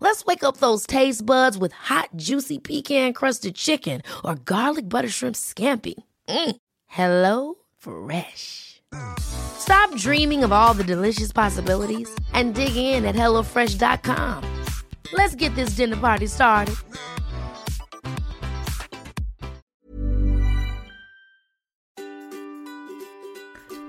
Let's 0.00 0.24
wake 0.24 0.44
up 0.44 0.58
those 0.58 0.86
taste 0.86 1.26
buds 1.26 1.58
with 1.58 1.72
hot, 1.72 2.10
juicy 2.14 2.58
pecan-crusted 2.60 3.56
chicken 3.56 4.02
or 4.24 4.36
garlic 4.36 4.88
butter 4.88 5.08
shrimp 5.08 5.34
scampi. 5.34 5.94
Mm. 6.28 6.56
Hello 6.86 7.54
Fresh. 7.76 8.80
Stop 9.18 9.94
dreaming 9.96 10.44
of 10.44 10.52
all 10.52 10.72
the 10.72 10.84
delicious 10.84 11.32
possibilities 11.32 12.08
and 12.32 12.54
dig 12.54 12.76
in 12.76 13.04
at 13.04 13.14
HelloFresh.com. 13.16 14.44
Let's 15.12 15.34
get 15.34 15.54
this 15.56 15.70
dinner 15.70 15.96
party 15.96 16.26
started. 16.26 16.76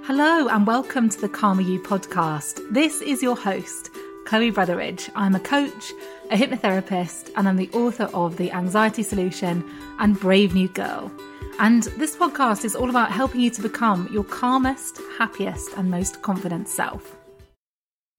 Hello, 0.09 0.47
and 0.47 0.65
welcome 0.65 1.07
to 1.09 1.21
the 1.21 1.29
Calmer 1.29 1.61
You 1.61 1.79
podcast. 1.79 2.59
This 2.73 2.99
is 2.99 3.21
your 3.21 3.35
host, 3.35 3.91
Chloe 4.29 4.51
Brotheridge. 4.51 5.09
I'm 5.15 5.33
a 5.33 5.39
coach, 5.39 5.91
a 6.29 6.37
hypnotherapist, 6.37 7.31
and 7.35 7.49
I'm 7.49 7.55
the 7.55 7.71
author 7.71 8.11
of 8.13 8.37
The 8.37 8.51
Anxiety 8.51 9.01
Solution 9.01 9.67
and 9.97 10.19
Brave 10.19 10.53
New 10.53 10.67
Girl. 10.67 11.11
And 11.57 11.81
this 11.97 12.15
podcast 12.15 12.63
is 12.63 12.75
all 12.75 12.91
about 12.91 13.11
helping 13.11 13.41
you 13.41 13.49
to 13.49 13.61
become 13.63 14.07
your 14.13 14.23
calmest, 14.23 15.01
happiest, 15.17 15.75
and 15.77 15.89
most 15.89 16.21
confident 16.21 16.69
self. 16.69 17.17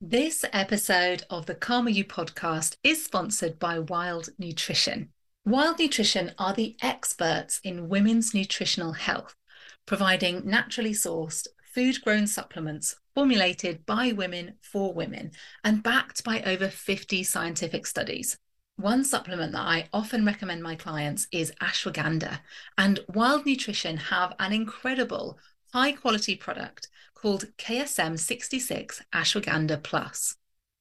This 0.01 0.45
episode 0.53 1.23
of 1.31 1.47
the 1.47 1.55
Calmer 1.55 1.91
You 1.91 2.05
podcast 2.05 2.75
is 2.83 3.05
sponsored 3.05 3.61
by 3.61 3.79
Wild 3.79 4.31
Nutrition. 4.37 5.11
Wild 5.45 5.79
Nutrition 5.79 6.33
are 6.41 6.55
the 6.55 6.75
experts 6.83 7.61
in 7.63 7.89
women's 7.89 8.35
nutritional 8.35 8.95
health, 8.95 9.37
providing 9.87 10.43
naturally 10.45 10.93
sourced 10.93 11.47
food 11.75 12.01
grown 12.03 12.27
supplements 12.27 12.97
formulated 13.15 13.85
by 13.87 14.13
women 14.13 14.55
for 14.61 14.93
women 14.93 15.31
and 15.65 15.83
backed 15.83 16.25
by 16.25 16.43
over 16.43 16.69
50 16.69 17.23
scientific 17.23 17.87
studies. 17.87 18.39
One 18.77 19.05
supplement 19.05 19.53
that 19.53 19.61
I 19.61 19.89
often 19.93 20.25
recommend 20.25 20.63
my 20.63 20.75
clients 20.75 21.29
is 21.31 21.53
ashwagandha, 21.61 22.39
and 22.79 23.01
Wild 23.09 23.45
Nutrition 23.45 23.97
have 23.99 24.35
an 24.39 24.53
incredible 24.53 25.39
high 25.73 25.93
quality 25.93 26.35
product 26.35 26.89
called 27.15 27.47
KSM 27.59 28.19
66 28.19 29.03
Ashwagandha 29.13 29.83
Plus. 29.83 30.37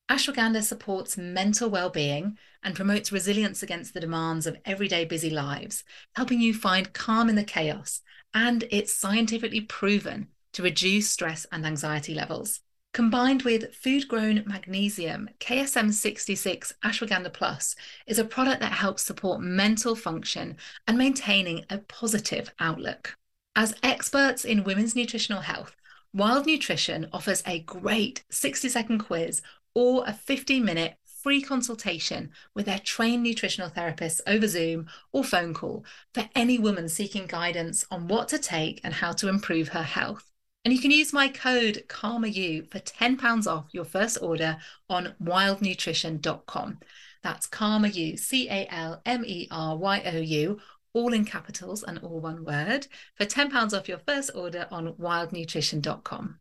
Ashwagandha 0.09 0.63
supports 0.63 1.17
mental 1.17 1.69
well 1.69 1.89
being 1.89 2.37
and 2.63 2.75
promotes 2.75 3.11
resilience 3.11 3.61
against 3.61 3.93
the 3.93 3.99
demands 3.99 4.47
of 4.47 4.57
everyday 4.65 5.05
busy 5.05 5.29
lives, 5.29 5.83
helping 6.15 6.39
you 6.39 6.53
find 6.53 6.93
calm 6.93 7.29
in 7.29 7.35
the 7.35 7.43
chaos. 7.43 8.01
And 8.33 8.63
it's 8.71 8.95
scientifically 8.95 9.61
proven 9.61 10.29
to 10.53 10.63
reduce 10.63 11.09
stress 11.09 11.45
and 11.51 11.65
anxiety 11.65 12.13
levels. 12.13 12.61
Combined 12.91 13.43
with 13.43 13.75
food 13.75 14.07
grown 14.07 14.43
magnesium, 14.47 15.29
KSM 15.39 15.93
66 15.93 16.73
Ashwagandha 16.83 17.31
Plus 17.31 17.75
is 18.07 18.17
a 18.17 18.25
product 18.25 18.61
that 18.61 18.71
helps 18.71 19.03
support 19.03 19.41
mental 19.41 19.95
function 19.95 20.57
and 20.87 20.97
maintaining 20.97 21.65
a 21.69 21.77
positive 21.77 22.51
outlook. 22.59 23.15
As 23.55 23.75
experts 23.83 24.43
in 24.43 24.63
women's 24.63 24.95
nutritional 24.95 25.41
health, 25.41 25.75
Wild 26.13 26.47
Nutrition 26.47 27.07
offers 27.13 27.43
a 27.45 27.59
great 27.59 28.23
60 28.31 28.67
second 28.69 28.99
quiz 28.99 29.43
or 29.75 30.03
a 30.07 30.13
15 30.13 30.65
minute 30.65 30.95
free 31.21 31.41
consultation 31.41 32.31
with 32.55 32.65
their 32.65 32.79
trained 32.79 33.21
nutritional 33.21 33.69
therapists 33.69 34.21
over 34.25 34.47
Zoom 34.47 34.87
or 35.11 35.23
phone 35.23 35.53
call 35.53 35.85
for 36.13 36.27
any 36.33 36.57
woman 36.57 36.89
seeking 36.89 37.27
guidance 37.27 37.85
on 37.91 38.07
what 38.07 38.27
to 38.29 38.39
take 38.39 38.81
and 38.83 38.95
how 38.95 39.11
to 39.11 39.27
improve 39.27 39.69
her 39.69 39.83
health. 39.83 40.28
And 40.65 40.73
you 40.73 40.81
can 40.81 40.91
use 40.91 41.13
my 41.13 41.29
code 41.29 41.85
CalmerYou 41.87 42.69
for 42.69 42.79
£10 42.79 43.47
off 43.47 43.67
your 43.71 43.85
first 43.85 44.17
order 44.21 44.57
on 44.89 45.15
wildnutrition.com. 45.23 46.79
That's 47.23 47.47
CalmerYou, 47.47 48.19
C 48.19 48.49
A 48.49 48.67
L 48.69 49.01
M 49.05 49.23
E 49.25 49.47
R 49.51 49.77
Y 49.77 50.01
O 50.05 50.17
U, 50.17 50.59
all 50.93 51.13
in 51.13 51.23
capitals 51.25 51.83
and 51.83 51.99
all 51.99 52.19
one 52.19 52.43
word, 52.43 52.87
for 53.15 53.25
£10 53.25 53.77
off 53.77 53.87
your 53.87 53.99
first 53.99 54.31
order 54.35 54.67
on 54.69 54.93
wildnutrition.com. 54.93 56.39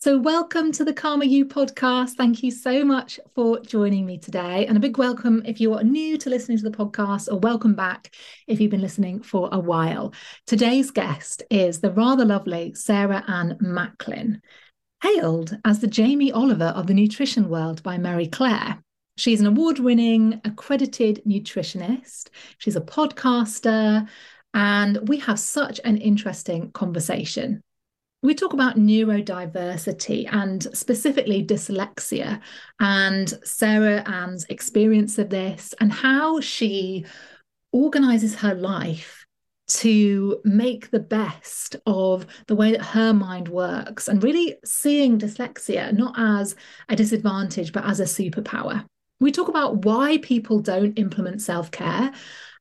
So, 0.00 0.16
welcome 0.16 0.70
to 0.72 0.84
the 0.84 0.92
Calmer 0.92 1.24
You 1.24 1.44
podcast. 1.44 2.10
Thank 2.10 2.44
you 2.44 2.52
so 2.52 2.84
much 2.84 3.18
for 3.34 3.58
joining 3.58 4.06
me 4.06 4.16
today. 4.16 4.64
And 4.64 4.76
a 4.76 4.80
big 4.80 4.96
welcome 4.96 5.42
if 5.44 5.60
you 5.60 5.74
are 5.74 5.82
new 5.82 6.16
to 6.18 6.30
listening 6.30 6.56
to 6.58 6.70
the 6.70 6.76
podcast, 6.76 7.26
or 7.26 7.40
welcome 7.40 7.74
back 7.74 8.14
if 8.46 8.60
you've 8.60 8.70
been 8.70 8.80
listening 8.80 9.20
for 9.20 9.48
a 9.50 9.58
while. 9.58 10.14
Today's 10.46 10.92
guest 10.92 11.42
is 11.50 11.80
the 11.80 11.90
rather 11.90 12.24
lovely 12.24 12.74
Sarah 12.74 13.24
Ann 13.26 13.56
Macklin, 13.58 14.40
hailed 15.02 15.58
as 15.64 15.80
the 15.80 15.88
Jamie 15.88 16.30
Oliver 16.30 16.72
of 16.76 16.86
the 16.86 16.94
nutrition 16.94 17.48
world 17.48 17.82
by 17.82 17.98
Marie 17.98 18.28
Claire. 18.28 18.80
She's 19.16 19.40
an 19.40 19.48
award 19.48 19.80
winning 19.80 20.40
accredited 20.44 21.22
nutritionist, 21.26 22.28
she's 22.58 22.76
a 22.76 22.80
podcaster, 22.80 24.06
and 24.54 25.08
we 25.08 25.16
have 25.16 25.40
such 25.40 25.80
an 25.84 25.96
interesting 25.96 26.70
conversation 26.70 27.64
we 28.22 28.34
talk 28.34 28.52
about 28.52 28.76
neurodiversity 28.76 30.28
and 30.32 30.66
specifically 30.76 31.44
dyslexia 31.44 32.40
and 32.80 33.32
Sarah 33.44 34.02
Ann's 34.08 34.44
experience 34.48 35.18
of 35.18 35.30
this 35.30 35.72
and 35.80 35.92
how 35.92 36.40
she 36.40 37.04
organizes 37.72 38.34
her 38.36 38.54
life 38.54 39.24
to 39.68 40.40
make 40.44 40.90
the 40.90 41.00
best 41.00 41.76
of 41.86 42.26
the 42.46 42.56
way 42.56 42.72
that 42.72 42.82
her 42.82 43.12
mind 43.12 43.48
works 43.48 44.08
and 44.08 44.24
really 44.24 44.56
seeing 44.64 45.18
dyslexia 45.18 45.92
not 45.92 46.14
as 46.16 46.56
a 46.88 46.96
disadvantage 46.96 47.72
but 47.72 47.84
as 47.84 48.00
a 48.00 48.04
superpower. 48.04 48.84
We 49.20 49.30
talk 49.30 49.48
about 49.48 49.84
why 49.84 50.18
people 50.18 50.60
don't 50.60 50.98
implement 50.98 51.42
self 51.42 51.70
care 51.70 52.12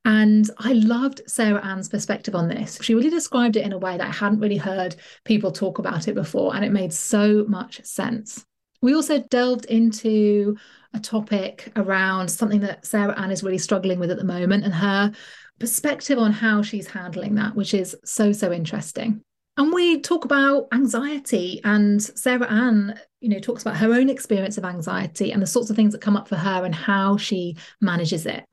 and 0.07 0.49
I 0.57 0.71
loved 0.71 1.21
Sarah 1.27 1.63
Ann's 1.65 1.89
perspective 1.89 2.33
on 2.33 2.47
this. 2.47 2.79
She 2.81 2.95
really 2.95 3.09
described 3.09 3.57
it 3.57 3.65
in 3.65 3.73
a 3.73 3.77
way 3.77 3.97
that 3.97 4.07
I 4.07 4.13
hadn't 4.13 4.39
really 4.39 4.55
heard 4.55 4.95
people 5.25 5.51
talk 5.51 5.79
about 5.79 6.07
it 6.07 6.15
before, 6.15 6.55
and 6.55 6.63
it 6.63 6.71
made 6.71 6.93
so 6.93 7.43
much 7.49 7.83
sense. 7.83 8.45
We 8.81 8.95
also 8.95 9.19
delved 9.19 9.65
into 9.65 10.55
a 10.93 10.99
topic 11.01 11.73
around 11.75 12.29
something 12.29 12.61
that 12.61 12.85
Sarah 12.85 13.19
Ann 13.19 13.31
is 13.31 13.43
really 13.43 13.57
struggling 13.57 13.99
with 13.99 14.09
at 14.09 14.17
the 14.17 14.23
moment 14.23 14.63
and 14.63 14.73
her 14.73 15.11
perspective 15.59 16.17
on 16.17 16.31
how 16.31 16.61
she's 16.61 16.87
handling 16.87 17.35
that, 17.35 17.53
which 17.55 17.73
is 17.73 17.93
so, 18.05 18.31
so 18.31 18.53
interesting. 18.53 19.21
And 19.57 19.73
we 19.73 19.99
talk 19.99 20.23
about 20.23 20.69
anxiety, 20.71 21.59
and 21.65 22.01
Sarah 22.01 22.49
Ann, 22.49 22.97
you 23.19 23.27
know, 23.27 23.39
talks 23.39 23.63
about 23.63 23.75
her 23.75 23.93
own 23.93 24.09
experience 24.09 24.57
of 24.57 24.63
anxiety 24.63 25.33
and 25.33 25.41
the 25.41 25.47
sorts 25.47 25.69
of 25.69 25.75
things 25.75 25.91
that 25.91 26.01
come 26.01 26.15
up 26.15 26.29
for 26.29 26.37
her 26.37 26.63
and 26.63 26.73
how 26.73 27.17
she 27.17 27.57
manages 27.81 28.25
it. 28.25 28.45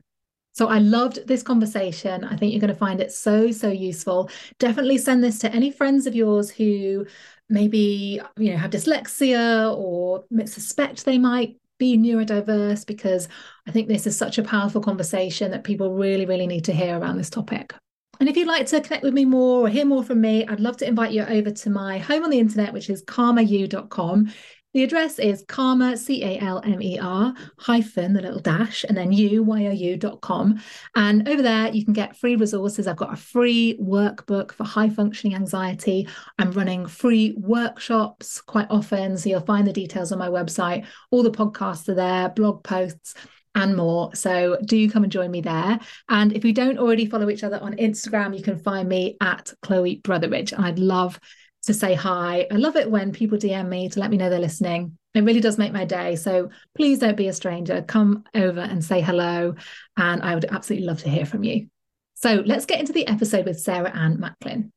So 0.54 0.69
I 0.69 0.78
loved 0.78 1.26
this 1.26 1.42
conversation. 1.42 2.25
I 2.25 2.37
think 2.37 2.53
you're 2.53 2.60
going 2.60 2.72
to 2.72 2.78
find 2.78 3.00
it 3.00 3.12
so, 3.12 3.50
so 3.50 3.69
useful. 3.69 4.30
Definitely 4.59 4.98
send 4.98 5.22
this 5.22 5.39
to 5.41 5.53
any 5.53 5.71
friends 5.71 6.06
of 6.06 6.15
yours 6.15 6.48
who 6.48 7.06
maybe, 7.48 8.21
you 8.36 8.53
know, 8.53 8.56
have 8.56 8.71
dyslexia 8.71 9.77
or 9.77 10.24
suspect 10.47 11.04
they 11.04 11.18
might 11.18 11.56
be 11.78 11.98
neurodiverse, 11.98 12.86
because 12.86 13.27
I 13.66 13.72
think 13.72 13.89
this 13.89 14.06
is 14.06 14.16
such 14.16 14.39
a 14.39 14.45
powerful 14.45 14.80
conversation 14.80 15.51
that 15.51 15.65
people 15.65 15.92
really, 15.92 16.24
really 16.24 16.47
need 16.47 16.65
to 16.66 16.72
hear 16.72 16.97
around 16.97 17.18
this 17.18 17.30
topic. 17.30 17.74
And 18.21 18.28
if 18.28 18.36
you'd 18.36 18.47
like 18.47 18.66
to 18.66 18.80
connect 18.80 19.03
with 19.03 19.12
me 19.12 19.24
more 19.24 19.66
or 19.66 19.68
hear 19.68 19.84
more 19.84 20.04
from 20.04 20.21
me, 20.21 20.47
I'd 20.47 20.60
love 20.60 20.77
to 20.78 20.86
invite 20.86 21.10
you 21.10 21.24
over 21.24 21.50
to 21.50 21.71
my 21.71 21.98
home 21.98 22.22
on 22.22 22.30
the 22.30 22.39
internet, 22.39 22.72
which 22.72 22.89
is 22.89 23.03
calmer-you.com. 23.09 24.33
The 24.74 24.82
address 24.82 25.21
is 25.21 25.44
calmer, 25.47 25.97
C 25.97 26.24
A 26.24 26.41
L 26.41 26.60
M 26.65 26.82
E 26.82 26.98
R, 26.98 27.32
hyphen, 27.59 28.12
the 28.12 28.21
little 28.21 28.41
dash, 28.41 28.84
and 28.84 28.97
then 28.97 29.12
you, 29.12 29.44
Y 29.44 29.66
O 29.66 29.71
U 29.71 29.97
dot 29.97 30.21
com. 30.21 30.60
And 30.97 31.28
over 31.28 31.42
there, 31.42 31.72
you 31.72 31.84
can 31.84 31.94
get 31.94 32.16
free 32.16 32.34
resources. 32.34 32.88
I've 32.88 32.97
got 32.97 33.12
a 33.12 33.16
free 33.16 33.78
workbook 33.80 34.50
for 34.50 34.65
high 34.65 34.91
functioning 34.91 35.36
anxiety. 35.36 36.09
I'm 36.41 36.50
running 36.50 36.86
free 36.86 37.34
workshops 37.38 38.41
quite 38.41 38.66
often. 38.68 39.16
So 39.16 39.28
you'll 39.28 39.41
find 39.42 39.65
the 39.65 39.72
details 39.72 40.10
on 40.10 40.18
my 40.18 40.28
website. 40.28 40.86
All 41.12 41.22
the 41.22 41.30
podcasts 41.30 41.88
are 41.88 41.94
there, 41.94 42.28
blog 42.30 42.65
posts. 42.65 43.15
and 43.54 43.76
more. 43.76 44.12
So 44.16 44.59
do 44.65 44.91
come 44.91 45.04
and 45.04 45.12
join 45.12 45.30
me 45.30 45.41
there. 45.41 45.78
And 46.09 46.32
if 46.32 46.44
you 46.44 46.53
don't 46.53 46.78
already 46.78 47.06
follow 47.06 47.30
each 47.30 47.44
other 47.44 47.60
on 47.60 47.76
Instagram, 47.76 48.36
you 48.36 48.42
can 48.42 48.59
find 48.59 48.88
me 48.88 49.16
at 49.21 49.53
Chloe 49.62 50.00
Brotheridge. 50.03 50.59
I'd 50.59 50.80
love 50.80 51.21
to 51.65 51.75
say 51.75 51.95
hi. 51.95 52.47
I 52.51 52.57
love 52.57 52.77
it 52.77 52.91
when 52.91 53.13
people 53.13 53.39
DM 53.39 53.69
me 53.69 53.89
to 53.89 54.01
let 54.01 54.11
me 54.11 54.16
know 54.16 54.31
they're 54.31 54.39
listening. 54.39 54.97
It 55.15 55.25
really 55.25 55.41
does 55.41 55.59
make 55.59 55.72
my 55.72 55.84
day. 55.84 56.16
So 56.16 56.51
please 56.77 56.99
don't 56.99 57.16
be 57.16 57.28
a 57.28 57.33
stranger. 57.33 57.83
Come 57.83 58.25
over 58.34 58.61
and 58.61 58.84
say 58.84 59.01
hello. 59.01 59.55
And 59.97 60.22
I 60.22 60.34
would 60.34 60.45
absolutely 60.47 60.87
love 60.87 61.03
to 61.03 61.11
hear 61.11 61.25
from 61.25 61.45
you. 61.45 61.69
So 62.15 62.43
let's 62.47 62.66
get 62.66 62.81
into 62.81 62.93
the 62.93 63.07
episode 63.07 63.47
with 63.47 63.61
Sarah 63.61 63.95
Ann 63.95 64.19
Macklin. 64.19 64.72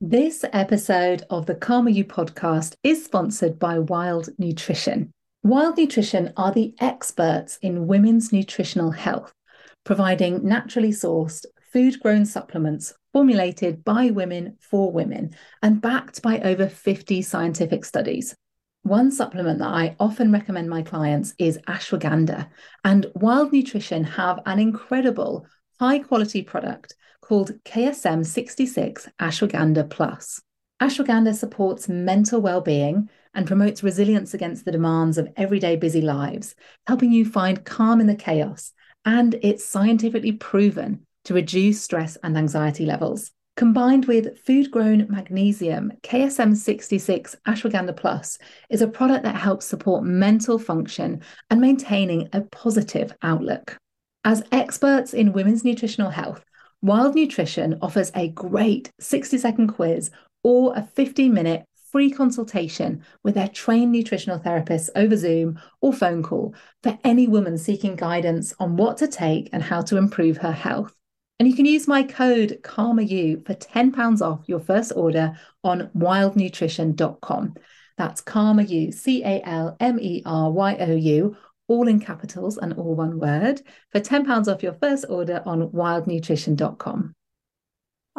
This 0.00 0.44
episode 0.52 1.24
of 1.30 1.46
the 1.46 1.54
Calmer 1.54 1.90
You 1.90 2.04
podcast 2.04 2.74
is 2.82 3.04
sponsored 3.04 3.58
by 3.58 3.78
Wild 3.78 4.28
Nutrition. 4.38 5.10
Wild 5.42 5.78
Nutrition 5.78 6.32
are 6.36 6.52
the 6.52 6.74
experts 6.80 7.58
in 7.62 7.86
women's 7.86 8.32
nutritional 8.32 8.90
health, 8.90 9.32
providing 9.84 10.46
naturally 10.46 10.90
sourced, 10.90 11.46
food 11.72 12.00
grown 12.00 12.24
supplements 12.24 12.94
formulated 13.12 13.84
by 13.84 14.10
women 14.10 14.56
for 14.60 14.92
women 14.92 15.34
and 15.62 15.80
backed 15.80 16.22
by 16.22 16.38
over 16.40 16.68
50 16.68 17.22
scientific 17.22 17.84
studies. 17.84 18.34
One 18.82 19.10
supplement 19.10 19.58
that 19.58 19.68
I 19.68 19.96
often 19.98 20.30
recommend 20.30 20.68
my 20.68 20.82
clients 20.82 21.34
is 21.38 21.58
ashwagandha, 21.66 22.48
and 22.84 23.06
Wild 23.14 23.52
Nutrition 23.52 24.04
have 24.04 24.40
an 24.46 24.58
incredible 24.58 25.46
high 25.80 25.98
quality 25.98 26.42
product 26.42 26.94
called 27.20 27.52
KSM 27.64 28.24
66 28.24 29.08
Ashwagandha 29.20 29.88
Plus. 29.90 30.40
Ashwagandha 30.80 31.34
supports 31.34 31.88
mental 31.88 32.40
well 32.40 32.60
being 32.60 33.08
and 33.34 33.46
promotes 33.46 33.82
resilience 33.82 34.34
against 34.34 34.64
the 34.64 34.72
demands 34.72 35.18
of 35.18 35.28
everyday 35.36 35.76
busy 35.76 36.02
lives, 36.02 36.54
helping 36.86 37.12
you 37.12 37.24
find 37.24 37.64
calm 37.64 38.00
in 38.00 38.06
the 38.06 38.14
chaos. 38.14 38.72
And 39.04 39.36
it's 39.42 39.64
scientifically 39.64 40.32
proven 40.32 41.05
to 41.26 41.34
reduce 41.34 41.82
stress 41.82 42.16
and 42.22 42.36
anxiety 42.36 42.86
levels. 42.86 43.30
Combined 43.56 44.04
with 44.04 44.38
food 44.40 44.70
grown 44.70 45.06
magnesium, 45.08 45.92
KSM 46.02 46.54
66 46.54 47.36
Ashwagandha 47.46 47.96
Plus 47.96 48.36
is 48.68 48.82
a 48.82 48.88
product 48.88 49.24
that 49.24 49.34
helps 49.34 49.64
support 49.64 50.04
mental 50.04 50.58
function 50.58 51.22
and 51.48 51.60
maintaining 51.60 52.28
a 52.32 52.42
positive 52.42 53.14
outlook. 53.22 53.78
As 54.24 54.42
experts 54.52 55.14
in 55.14 55.32
women's 55.32 55.64
nutritional 55.64 56.10
health, 56.10 56.44
Wild 56.82 57.14
Nutrition 57.14 57.78
offers 57.80 58.12
a 58.14 58.28
great 58.28 58.92
60 59.00 59.38
second 59.38 59.68
quiz 59.68 60.10
or 60.44 60.74
a 60.76 60.82
15 60.82 61.32
minute 61.32 61.64
free 61.90 62.10
consultation 62.10 63.02
with 63.22 63.34
their 63.34 63.48
trained 63.48 63.92
nutritional 63.92 64.38
therapists 64.38 64.90
over 64.96 65.16
Zoom 65.16 65.58
or 65.80 65.92
phone 65.92 66.22
call 66.22 66.54
for 66.82 66.98
any 67.04 67.26
woman 67.26 67.56
seeking 67.56 67.96
guidance 67.96 68.52
on 68.58 68.76
what 68.76 68.98
to 68.98 69.08
take 69.08 69.48
and 69.52 69.62
how 69.62 69.80
to 69.80 69.96
improve 69.96 70.36
her 70.38 70.52
health. 70.52 70.95
And 71.38 71.48
you 71.48 71.54
can 71.54 71.66
use 71.66 71.86
my 71.86 72.02
code 72.02 72.60
CalmerYou 72.62 73.44
for 73.44 73.54
£10 73.54 74.22
off 74.22 74.44
your 74.46 74.60
first 74.60 74.92
order 74.96 75.38
on 75.62 75.90
wildnutrition.com. 75.96 77.54
That's 77.98 78.22
CalmerYou, 78.22 78.92
C 78.92 79.22
A 79.22 79.42
L 79.44 79.76
M 79.78 79.98
E 80.00 80.22
R 80.24 80.50
Y 80.50 80.76
O 80.80 80.94
U, 80.94 81.36
all 81.68 81.88
in 81.88 82.00
capitals 82.00 82.56
and 82.56 82.72
all 82.74 82.94
one 82.94 83.18
word, 83.18 83.62
for 83.92 84.00
£10 84.00 84.48
off 84.48 84.62
your 84.62 84.74
first 84.74 85.04
order 85.08 85.42
on 85.44 85.68
wildnutrition.com. 85.70 87.14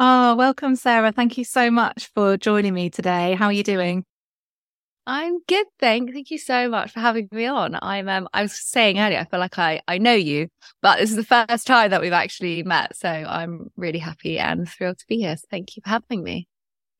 Oh, 0.00 0.04
ah, 0.04 0.34
welcome, 0.36 0.76
Sarah. 0.76 1.10
Thank 1.10 1.38
you 1.38 1.44
so 1.44 1.72
much 1.72 2.10
for 2.14 2.36
joining 2.36 2.72
me 2.72 2.88
today. 2.88 3.34
How 3.34 3.46
are 3.46 3.52
you 3.52 3.64
doing? 3.64 4.04
I'm 5.10 5.38
good, 5.48 5.66
thank. 5.80 6.12
Thank 6.12 6.30
you 6.30 6.36
so 6.36 6.68
much 6.68 6.92
for 6.92 7.00
having 7.00 7.30
me 7.32 7.46
on. 7.46 7.78
I'm 7.80 8.10
um 8.10 8.28
I 8.34 8.42
was 8.42 8.52
saying 8.52 8.98
earlier, 9.00 9.20
I 9.20 9.24
feel 9.24 9.40
like 9.40 9.58
I 9.58 9.80
I 9.88 9.96
know 9.96 10.12
you, 10.12 10.48
but 10.82 10.98
this 10.98 11.08
is 11.08 11.16
the 11.16 11.24
first 11.24 11.66
time 11.66 11.90
that 11.92 12.02
we've 12.02 12.12
actually 12.12 12.62
met. 12.62 12.94
So 12.94 13.08
I'm 13.08 13.70
really 13.74 14.00
happy 14.00 14.38
and 14.38 14.68
thrilled 14.68 14.98
to 14.98 15.06
be 15.08 15.16
here. 15.16 15.34
So 15.34 15.46
thank 15.50 15.76
you 15.76 15.82
for 15.82 15.88
having 15.88 16.22
me. 16.22 16.46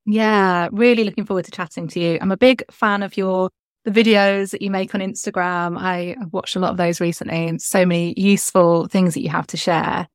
Yeah, 0.07 0.71
really 0.73 1.05
looking 1.05 1.27
forward 1.27 1.45
to 1.45 1.51
chatting 1.51 1.87
to 1.89 2.01
you. 2.01 2.19
I'm 2.23 2.33
a 2.33 2.39
big 2.39 2.65
fan 2.73 3.03
of 3.03 3.19
your 3.19 3.51
the 3.85 3.91
videos 3.91 4.53
that 4.53 4.63
you 4.63 4.71
make 4.71 4.95
on 4.95 5.03
Instagram. 5.03 5.77
I, 5.77 6.17
have 6.19 6.33
watched 6.33 6.57
a 6.57 6.61
lot 6.61 6.71
of 6.71 6.79
those 6.79 7.03
recently 7.03 7.47
and 7.47 7.61
so 7.61 7.85
many 7.85 8.15
useful 8.17 8.89
things 8.89 9.13
that 9.15 9.23
you 9.23 9.29
have 9.29 9.47
to 9.49 9.59
share. 9.59 10.09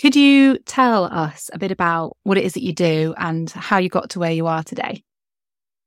Could 0.00 0.16
you 0.16 0.56
tell 0.60 1.04
us 1.04 1.50
a 1.52 1.58
bit 1.58 1.70
about 1.70 2.16
what 2.22 2.38
it 2.38 2.44
is 2.44 2.54
that 2.54 2.62
you 2.62 2.72
do 2.72 3.12
and 3.18 3.50
how 3.50 3.76
you 3.76 3.90
got 3.90 4.08
to 4.10 4.18
where 4.18 4.32
you 4.32 4.46
are 4.46 4.62
today? 4.62 5.04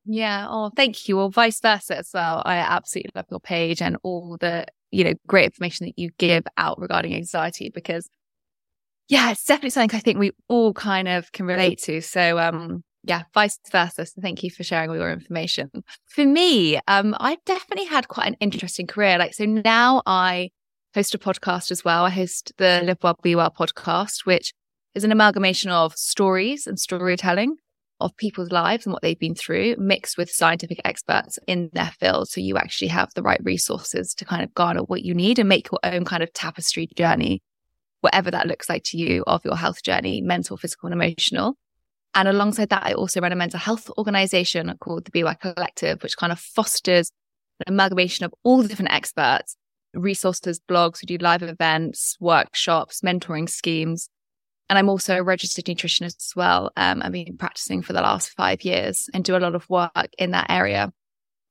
Yeah. 0.07 0.47
Oh, 0.49 0.71
thank 0.75 1.07
you. 1.07 1.19
Or 1.19 1.29
vice 1.29 1.59
versa 1.59 1.97
as 1.97 2.09
well. 2.13 2.41
I 2.45 2.57
absolutely 2.57 3.11
love 3.13 3.25
your 3.29 3.41
page 3.41 3.81
and 3.81 3.97
all 4.03 4.37
the, 4.39 4.65
you 4.89 5.03
know, 5.03 5.13
great 5.27 5.45
information 5.45 5.85
that 5.85 5.99
you 5.99 6.11
give 6.17 6.45
out 6.55 6.79
regarding 6.79 7.13
anxiety 7.13 7.69
because 7.69 8.09
yeah, 9.09 9.31
it's 9.31 9.45
definitely 9.45 9.69
something 9.71 9.97
I 9.97 10.01
think 10.01 10.17
we 10.19 10.31
all 10.47 10.73
kind 10.73 11.07
of 11.07 11.31
can 11.31 11.45
relate 11.45 11.79
to. 11.83 12.01
So, 12.01 12.39
um, 12.39 12.83
yeah, 13.03 13.23
vice 13.33 13.57
versa. 13.71 14.05
So 14.05 14.21
thank 14.21 14.43
you 14.43 14.51
for 14.51 14.63
sharing 14.63 14.89
all 14.89 14.97
your 14.97 15.11
information. 15.11 15.69
For 16.07 16.25
me, 16.25 16.79
um, 16.87 17.15
I've 17.19 17.43
definitely 17.45 17.85
had 17.85 18.09
quite 18.09 18.27
an 18.27 18.35
interesting 18.39 18.87
career. 18.87 19.17
Like, 19.17 19.33
so 19.33 19.45
now 19.45 20.01
I 20.05 20.49
host 20.93 21.15
a 21.15 21.17
podcast 21.17 21.71
as 21.71 21.85
well. 21.85 22.05
I 22.05 22.09
host 22.09 22.51
the 22.57 22.81
Live 22.83 22.97
Well, 23.01 23.17
Be 23.21 23.35
Well 23.35 23.51
podcast, 23.51 24.25
which 24.25 24.53
is 24.93 25.03
an 25.05 25.11
amalgamation 25.11 25.71
of 25.71 25.95
stories 25.95 26.67
and 26.67 26.77
storytelling 26.77 27.55
of 27.99 28.15
people's 28.17 28.51
lives 28.51 28.85
and 28.85 28.93
what 28.93 29.01
they've 29.01 29.19
been 29.19 29.35
through, 29.35 29.75
mixed 29.77 30.17
with 30.17 30.29
scientific 30.29 30.79
experts 30.85 31.39
in 31.47 31.69
their 31.73 31.91
field. 31.99 32.29
So 32.29 32.41
you 32.41 32.57
actually 32.57 32.89
have 32.89 33.09
the 33.13 33.23
right 33.23 33.41
resources 33.43 34.13
to 34.15 34.25
kind 34.25 34.43
of 34.43 34.53
garner 34.53 34.81
what 34.81 35.03
you 35.03 35.13
need 35.13 35.39
and 35.39 35.49
make 35.49 35.69
your 35.71 35.79
own 35.83 36.05
kind 36.05 36.21
of 36.21 36.31
tapestry 36.33 36.87
journey, 36.95 37.41
whatever 38.01 38.29
that 38.31 38.47
looks 38.47 38.69
like 38.69 38.83
to 38.85 38.97
you 38.97 39.23
of 39.25 39.43
your 39.43 39.55
health 39.55 39.83
journey, 39.83 40.21
mental, 40.21 40.57
physical, 40.57 40.87
and 40.87 41.01
emotional. 41.01 41.57
And 42.13 42.27
alongside 42.27 42.69
that, 42.69 42.85
I 42.85 42.93
also 42.93 43.21
run 43.21 43.31
a 43.31 43.35
mental 43.35 43.59
health 43.59 43.89
organization 43.97 44.73
called 44.79 45.05
the 45.05 45.21
BY 45.21 45.35
Collective, 45.35 46.01
which 46.03 46.17
kind 46.17 46.31
of 46.31 46.39
fosters 46.39 47.11
an 47.65 47.73
amalgamation 47.73 48.25
of 48.25 48.33
all 48.43 48.61
the 48.61 48.67
different 48.67 48.93
experts 48.93 49.55
resources, 49.93 50.59
blogs, 50.69 51.01
we 51.01 51.05
do 51.05 51.23
live 51.23 51.43
events, 51.43 52.17
workshops, 52.19 53.01
mentoring 53.01 53.49
schemes. 53.49 54.09
And 54.69 54.77
I'm 54.77 54.89
also 54.89 55.17
a 55.17 55.23
registered 55.23 55.65
nutritionist 55.65 56.17
as 56.17 56.33
well. 56.35 56.71
Um, 56.75 57.01
I've 57.01 57.11
been 57.11 57.37
practicing 57.37 57.81
for 57.81 57.93
the 57.93 58.01
last 58.01 58.31
five 58.31 58.63
years 58.63 59.09
and 59.13 59.23
do 59.23 59.35
a 59.35 59.39
lot 59.39 59.55
of 59.55 59.69
work 59.69 60.09
in 60.17 60.31
that 60.31 60.47
area. 60.49 60.91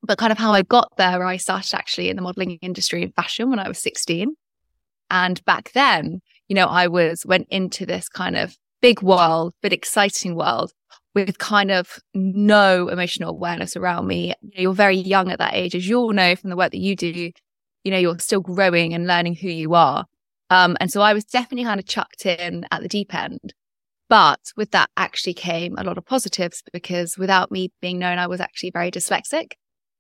But 0.03 0.19
kind 0.19 0.33
of 0.33 0.39
how 0.39 0.53
I 0.53 0.63
got 0.63 0.93
there, 0.99 1.25
I 1.25 1.39
started 1.39 1.75
actually 1.75 2.11
in 2.11 2.17
the 2.17 2.23
modeling 2.23 2.59
industry 2.61 3.03
in 3.03 3.13
fashion 3.13 3.49
when 3.51 3.59
I 3.59 3.69
was 3.69 3.79
16. 3.79 4.35
And 5.11 5.45
back 5.45 5.73
then, 5.73 6.21
you 6.49 6.55
know, 6.55 6.67
I 6.67 6.89
was 6.89 7.25
went 7.25 7.49
into 7.51 7.87
this 7.87 8.09
kind 8.09 8.37
of 8.37 8.57
big 8.83 9.03
world, 9.03 9.55
but 9.63 9.73
exciting 9.73 10.35
world 10.35 10.73
with 11.15 11.39
kind 11.39 11.71
of 11.71 11.99
no 12.13 12.89
emotional 12.89 13.31
awareness 13.31 13.77
around 13.77 14.07
me. 14.07 14.35
You're 14.43 14.75
very 14.75 14.97
young 14.97 15.31
at 15.31 15.39
that 15.39 15.55
age, 15.55 15.75
as 15.75 15.89
you 15.89 15.99
all 15.99 16.13
know 16.13 16.37
from 16.37 16.51
the 16.51 16.57
work 16.57 16.73
that 16.73 16.79
you 16.79 16.95
do 16.95 17.33
you 17.87 17.93
know, 17.93 17.99
you're 17.99 18.19
still 18.19 18.41
growing 18.41 18.95
and 18.95 19.07
learning 19.07 19.37
who 19.37 19.49
you 19.49 19.75
are. 19.75 20.07
Um, 20.51 20.77
and 20.81 20.91
so 20.91 21.01
I 21.01 21.13
was 21.13 21.25
definitely 21.25 21.65
kind 21.65 21.81
of 21.81 21.87
chucked 21.87 22.27
in 22.27 22.67
at 22.71 22.83
the 22.83 22.89
deep 22.89 23.15
end. 23.15 23.55
But 24.09 24.41
with 24.57 24.71
that 24.71 24.91
actually 24.97 25.35
came 25.35 25.77
a 25.77 25.83
lot 25.83 25.99
of 25.99 26.07
positives 26.07 26.63
because 26.73 27.19
without 27.19 27.51
me 27.51 27.73
being 27.81 27.99
known, 27.99 28.19
I 28.19 28.29
was 28.29 28.41
actually 28.41 28.71
very 28.71 28.91
dyslexic. 28.91 29.53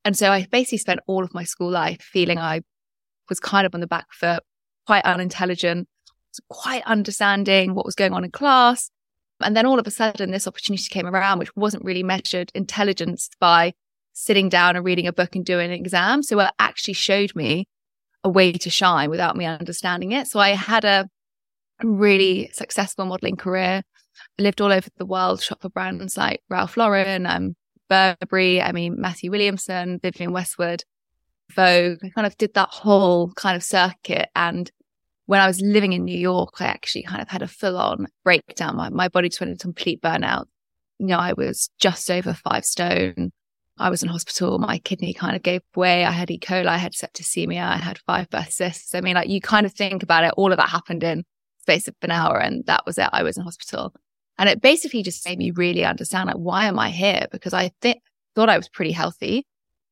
And 0.04 0.16
so 0.16 0.30
I 0.30 0.46
basically 0.50 0.78
spent 0.78 1.00
all 1.08 1.24
of 1.24 1.34
my 1.34 1.42
school 1.42 1.70
life 1.70 2.00
feeling 2.00 2.38
I 2.38 2.60
was 3.28 3.40
kind 3.40 3.66
of 3.66 3.74
on 3.74 3.80
the 3.80 3.88
back 3.88 4.06
foot, 4.12 4.44
quite 4.86 5.04
unintelligent, 5.04 5.88
quite 6.48 6.84
understanding 6.84 7.74
what 7.74 7.84
was 7.84 7.96
going 7.96 8.12
on 8.12 8.24
in 8.24 8.30
class. 8.30 8.90
And 9.40 9.56
then 9.56 9.66
all 9.66 9.80
of 9.80 9.86
a 9.86 9.90
sudden, 9.90 10.30
this 10.30 10.46
opportunity 10.46 10.86
came 10.88 11.06
around, 11.06 11.40
which 11.40 11.54
wasn't 11.56 11.84
really 11.84 12.04
measured 12.04 12.52
intelligence 12.54 13.28
by 13.40 13.74
sitting 14.12 14.48
down 14.48 14.76
and 14.76 14.84
reading 14.84 15.06
a 15.06 15.12
book 15.12 15.34
and 15.34 15.44
doing 15.44 15.70
an 15.70 15.78
exam. 15.78 16.22
So 16.22 16.38
it 16.40 16.50
actually 16.58 16.94
showed 16.94 17.34
me 17.34 17.66
a 18.26 18.28
way 18.28 18.52
to 18.52 18.68
shine 18.68 19.08
without 19.08 19.36
me 19.36 19.44
understanding 19.44 20.10
it. 20.10 20.26
So 20.26 20.40
I 20.40 20.50
had 20.50 20.84
a 20.84 21.08
really 21.82 22.50
successful 22.52 23.06
modeling 23.06 23.36
career. 23.36 23.82
I 24.38 24.42
lived 24.42 24.60
all 24.60 24.72
over 24.72 24.88
the 24.96 25.06
world, 25.06 25.40
shot 25.40 25.62
for 25.62 25.68
brands 25.68 26.16
like 26.16 26.42
Ralph 26.50 26.76
Lauren, 26.76 27.24
um, 27.24 27.54
Burberry, 27.88 28.60
I 28.60 28.72
mean, 28.72 29.00
Matthew 29.00 29.30
Williamson, 29.30 30.00
Vivienne 30.02 30.32
Westwood, 30.32 30.82
Vogue. 31.54 31.98
I 32.02 32.08
kind 32.08 32.26
of 32.26 32.36
did 32.36 32.54
that 32.54 32.70
whole 32.70 33.30
kind 33.32 33.54
of 33.54 33.62
circuit. 33.62 34.28
And 34.34 34.68
when 35.26 35.40
I 35.40 35.46
was 35.46 35.60
living 35.60 35.92
in 35.92 36.04
New 36.04 36.18
York, 36.18 36.60
I 36.60 36.64
actually 36.64 37.04
kind 37.04 37.22
of 37.22 37.28
had 37.28 37.42
a 37.42 37.48
full 37.48 37.76
on 37.76 38.08
breakdown. 38.24 38.76
My, 38.76 38.88
my 38.88 39.06
body 39.06 39.28
just 39.28 39.40
went 39.40 39.52
into 39.52 39.62
complete 39.62 40.02
burnout. 40.02 40.46
You 40.98 41.06
know, 41.06 41.18
I 41.18 41.34
was 41.34 41.70
just 41.78 42.10
over 42.10 42.34
five 42.34 42.64
stone. 42.64 43.30
I 43.78 43.90
was 43.90 44.02
in 44.02 44.08
hospital. 44.08 44.58
My 44.58 44.78
kidney 44.78 45.12
kind 45.12 45.36
of 45.36 45.42
gave 45.42 45.60
way. 45.74 46.04
I 46.04 46.10
had 46.10 46.30
E. 46.30 46.38
coli. 46.38 46.66
I 46.66 46.78
had 46.78 46.92
septicemia. 46.92 47.62
I 47.66 47.76
had 47.76 47.98
five 47.98 48.28
birth 48.30 48.52
cysts. 48.52 48.94
I 48.94 49.00
mean, 49.02 49.14
like 49.14 49.28
you 49.28 49.40
kind 49.40 49.66
of 49.66 49.72
think 49.74 50.02
about 50.02 50.24
it. 50.24 50.32
All 50.36 50.50
of 50.52 50.58
that 50.58 50.68
happened 50.70 51.02
in 51.04 51.24
space 51.60 51.88
of 51.88 51.94
an 52.02 52.10
hour, 52.10 52.38
and 52.38 52.64
that 52.66 52.84
was 52.86 52.96
it. 52.98 53.08
I 53.12 53.22
was 53.22 53.36
in 53.36 53.44
hospital, 53.44 53.92
and 54.38 54.48
it 54.48 54.62
basically 54.62 55.02
just 55.02 55.26
made 55.28 55.38
me 55.38 55.50
really 55.50 55.84
understand 55.84 56.28
like 56.28 56.36
why 56.36 56.64
am 56.66 56.78
I 56.78 56.90
here? 56.90 57.26
Because 57.32 57.52
I 57.52 57.70
th- 57.82 57.98
thought 58.34 58.48
I 58.48 58.56
was 58.56 58.68
pretty 58.68 58.92
healthy. 58.92 59.44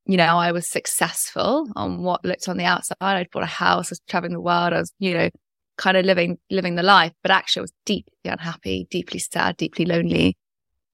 you 0.07 0.17
know, 0.17 0.37
I 0.39 0.53
was 0.53 0.67
successful 0.67 1.69
on 1.77 2.03
what 2.03 2.25
looked 2.25 2.49
on 2.49 2.57
the 2.59 2.65
outside. 2.65 2.97
I'd 3.01 3.31
bought 3.31 3.43
a 3.43 3.47
house, 3.47 3.89
I 3.91 3.93
was 3.93 4.01
traveling 4.09 4.35
the 4.35 4.41
world, 4.41 4.73
I 4.75 4.79
was, 4.81 4.93
you 4.99 5.15
know, 5.15 5.31
kind 5.79 5.97
of 5.97 6.05
living 6.05 6.39
living 6.51 6.75
the 6.77 6.83
life, 6.83 7.13
but 7.23 7.31
actually 7.31 7.61
I 7.61 7.63
was 7.63 7.73
deeply 7.87 8.13
unhappy, 8.25 8.87
deeply 8.91 9.19
sad, 9.19 9.57
deeply 9.57 9.85
lonely. 9.87 10.37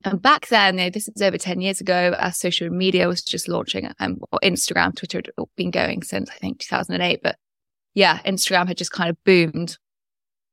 And 0.02 0.20
back 0.20 0.48
then, 0.48 0.78
you 0.78 0.84
know, 0.84 0.90
this 0.90 1.08
is 1.08 1.20
over 1.20 1.36
10 1.36 1.60
years 1.60 1.80
ago, 1.80 2.14
as 2.18 2.38
social 2.38 2.70
media 2.70 3.06
was 3.06 3.22
just 3.22 3.48
launching, 3.48 3.90
um, 4.00 4.18
or 4.32 4.38
Instagram, 4.42 4.96
Twitter 4.96 5.18
had 5.18 5.46
been 5.56 5.70
going 5.70 6.02
since 6.02 6.30
I 6.30 6.34
think 6.34 6.60
2008. 6.60 7.20
But 7.22 7.36
yeah, 7.94 8.18
Instagram 8.24 8.68
had 8.68 8.78
just 8.78 8.92
kind 8.92 9.10
of 9.10 9.16
boomed. 9.24 9.76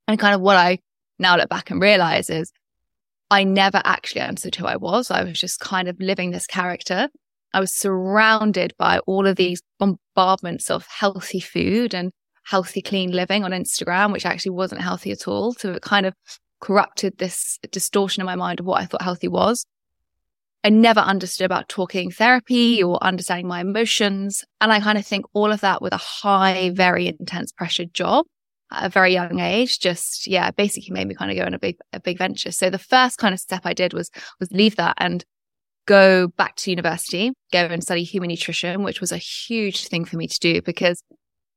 And 0.06 0.18
kind 0.18 0.34
of 0.34 0.40
what 0.40 0.56
I 0.56 0.78
now 1.18 1.36
look 1.36 1.48
back 1.48 1.70
and 1.70 1.80
realize 1.80 2.28
is 2.28 2.52
I 3.30 3.44
never 3.44 3.80
actually 3.84 4.22
understood 4.22 4.56
who 4.56 4.66
I 4.66 4.76
was. 4.76 5.10
I 5.10 5.24
was 5.24 5.38
just 5.38 5.60
kind 5.60 5.88
of 5.88 5.96
living 5.98 6.30
this 6.30 6.46
character. 6.46 7.08
I 7.54 7.60
was 7.60 7.74
surrounded 7.74 8.74
by 8.78 8.98
all 9.00 9.26
of 9.26 9.36
these 9.36 9.62
bombardments 9.78 10.70
of 10.70 10.86
healthy 10.86 11.40
food 11.40 11.94
and 11.94 12.12
healthy, 12.44 12.82
clean 12.82 13.12
living 13.12 13.44
on 13.44 13.50
Instagram, 13.52 14.12
which 14.12 14.26
actually 14.26 14.50
wasn't 14.50 14.80
healthy 14.80 15.10
at 15.10 15.26
all. 15.26 15.52
So 15.52 15.72
it 15.72 15.82
kind 15.82 16.06
of 16.06 16.14
corrupted 16.60 17.18
this 17.18 17.58
distortion 17.70 18.20
in 18.20 18.26
my 18.26 18.36
mind 18.36 18.60
of 18.60 18.66
what 18.66 18.80
I 18.80 18.86
thought 18.86 19.02
healthy 19.02 19.28
was. 19.28 19.64
I 20.64 20.70
never 20.70 21.00
understood 21.00 21.44
about 21.44 21.68
talking 21.68 22.10
therapy 22.10 22.82
or 22.82 23.02
understanding 23.02 23.46
my 23.46 23.60
emotions. 23.60 24.44
And 24.60 24.72
I 24.72 24.80
kind 24.80 24.98
of 24.98 25.06
think 25.06 25.24
all 25.32 25.52
of 25.52 25.60
that 25.60 25.80
with 25.80 25.92
a 25.92 25.98
high, 25.98 26.70
very 26.70 27.06
intense 27.06 27.52
pressured 27.52 27.94
job 27.94 28.26
at 28.72 28.86
a 28.86 28.88
very 28.88 29.12
young 29.12 29.38
age, 29.38 29.78
just, 29.78 30.26
yeah, 30.26 30.50
basically 30.50 30.92
made 30.92 31.06
me 31.06 31.14
kind 31.14 31.30
of 31.30 31.36
go 31.36 31.44
on 31.44 31.54
a 31.54 31.58
big, 31.58 31.76
a 31.92 32.00
big 32.00 32.18
venture. 32.18 32.50
So 32.50 32.70
the 32.70 32.78
first 32.78 33.18
kind 33.18 33.32
of 33.32 33.40
step 33.40 33.62
I 33.64 33.72
did 33.72 33.94
was, 33.94 34.10
was 34.40 34.50
leave 34.50 34.76
that 34.76 34.96
and 34.98 35.24
go 35.86 36.28
back 36.28 36.56
to 36.56 36.70
university, 36.70 37.32
go 37.52 37.60
and 37.60 37.82
study 37.82 38.02
human 38.02 38.28
nutrition, 38.28 38.82
which 38.82 39.00
was 39.00 39.12
a 39.12 39.16
huge 39.16 39.86
thing 39.86 40.04
for 40.04 40.16
me 40.16 40.26
to 40.26 40.38
do 40.38 40.60
because 40.60 41.02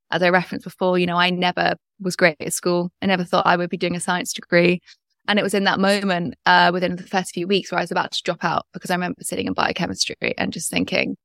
as 0.09 0.21
I 0.21 0.29
referenced 0.29 0.63
before, 0.63 0.97
you 0.97 1.05
know, 1.05 1.17
I 1.17 1.31
never 1.31 1.75
was 2.01 2.15
great 2.15 2.37
at 2.39 2.53
school. 2.53 2.91
I 3.01 3.05
never 3.05 3.23
thought 3.23 3.45
I 3.45 3.57
would 3.57 3.69
be 3.69 3.77
doing 3.77 3.95
a 3.95 3.99
science 3.99 4.33
degree. 4.33 4.81
And 5.27 5.37
it 5.37 5.43
was 5.43 5.53
in 5.53 5.65
that 5.65 5.79
moment, 5.79 6.35
uh, 6.45 6.71
within 6.73 6.95
the 6.95 7.03
first 7.03 7.33
few 7.33 7.47
weeks 7.47 7.71
where 7.71 7.79
I 7.79 7.83
was 7.83 7.91
about 7.91 8.11
to 8.11 8.23
drop 8.23 8.43
out 8.43 8.65
because 8.73 8.89
I 8.89 8.95
remember 8.95 9.21
sitting 9.21 9.47
in 9.47 9.53
biochemistry 9.53 10.15
and 10.37 10.51
just 10.51 10.69
thinking, 10.71 11.15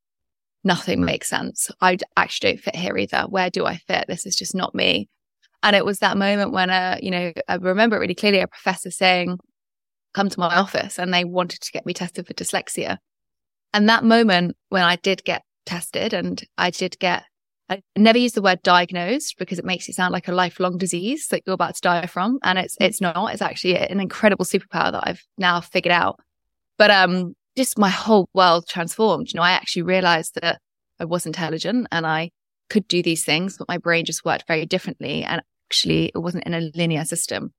nothing 0.63 1.03
makes 1.03 1.29
sense. 1.29 1.71
I 1.81 1.97
actually 2.15 2.51
don't 2.51 2.61
fit 2.61 2.75
here 2.75 2.97
either. 2.97 3.23
Where 3.23 3.49
do 3.49 3.65
I 3.65 3.77
fit? 3.77 4.05
This 4.07 4.25
is 4.25 4.35
just 4.35 4.53
not 4.53 4.75
me. 4.75 5.09
And 5.63 5.75
it 5.75 5.83
was 5.83 5.99
that 5.99 6.17
moment 6.17 6.51
when, 6.51 6.69
uh, 6.69 6.97
you 7.01 7.09
know, 7.09 7.33
I 7.47 7.55
remember 7.55 7.95
it 7.95 7.99
really 7.99 8.15
clearly 8.15 8.39
a 8.39 8.47
professor 8.47 8.91
saying, 8.91 9.39
come 10.13 10.29
to 10.29 10.39
my 10.39 10.55
office 10.55 10.99
and 10.99 11.13
they 11.13 11.25
wanted 11.25 11.61
to 11.61 11.71
get 11.71 11.85
me 11.85 11.93
tested 11.93 12.27
for 12.27 12.33
dyslexia. 12.33 12.97
And 13.73 13.89
that 13.89 14.03
moment 14.03 14.55
when 14.69 14.83
I 14.83 14.95
did 14.97 15.23
get 15.23 15.43
tested 15.65 16.13
and 16.13 16.43
I 16.57 16.69
did 16.69 16.97
get 16.99 17.23
I 17.69 17.81
never 17.97 18.17
use 18.17 18.31
the 18.31 18.41
word 18.41 18.61
diagnosed 18.63 19.35
because 19.37 19.59
it 19.59 19.65
makes 19.65 19.89
it 19.89 19.95
sound 19.95 20.13
like 20.13 20.27
a 20.27 20.33
lifelong 20.33 20.77
disease 20.77 21.27
that 21.27 21.43
you're 21.45 21.53
about 21.53 21.75
to 21.75 21.81
die 21.81 22.05
from. 22.05 22.39
And 22.43 22.57
it's, 22.57 22.77
it's 22.79 23.01
not, 23.01 23.33
it's 23.33 23.41
actually 23.41 23.77
an 23.77 23.99
incredible 23.99 24.45
superpower 24.45 24.91
that 24.91 25.03
I've 25.05 25.23
now 25.37 25.59
figured 25.59 25.91
out. 25.91 26.19
But, 26.77 26.91
um, 26.91 27.35
just 27.57 27.77
my 27.77 27.89
whole 27.89 28.29
world 28.33 28.67
transformed. 28.69 29.33
You 29.33 29.37
know, 29.37 29.43
I 29.43 29.51
actually 29.51 29.81
realized 29.81 30.35
that 30.41 30.61
I 30.99 31.05
was 31.05 31.25
intelligent 31.25 31.87
and 31.91 32.05
I 32.05 32.29
could 32.69 32.87
do 32.87 33.01
these 33.01 33.25
things, 33.25 33.57
but 33.57 33.67
my 33.67 33.79
brain 33.79 34.05
just 34.05 34.23
worked 34.23 34.47
very 34.47 34.65
differently. 34.65 35.23
And 35.23 35.41
actually 35.67 36.11
it 36.13 36.19
wasn't 36.19 36.45
in 36.45 36.53
a 36.53 36.69
linear 36.75 37.03
system. 37.03 37.53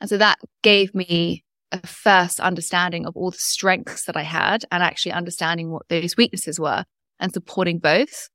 And 0.00 0.10
so 0.10 0.18
that 0.18 0.38
gave 0.62 0.94
me 0.94 1.44
a 1.72 1.86
first 1.86 2.40
understanding 2.40 3.06
of 3.06 3.16
all 3.16 3.30
the 3.30 3.38
strengths 3.38 4.04
that 4.04 4.16
I 4.16 4.22
had 4.22 4.64
and 4.70 4.82
actually 4.82 5.12
understanding 5.12 5.70
what 5.70 5.88
those 5.88 6.16
weaknesses 6.16 6.60
were 6.60 6.84
and 7.18 7.32
supporting 7.32 7.78
both. 7.78 8.28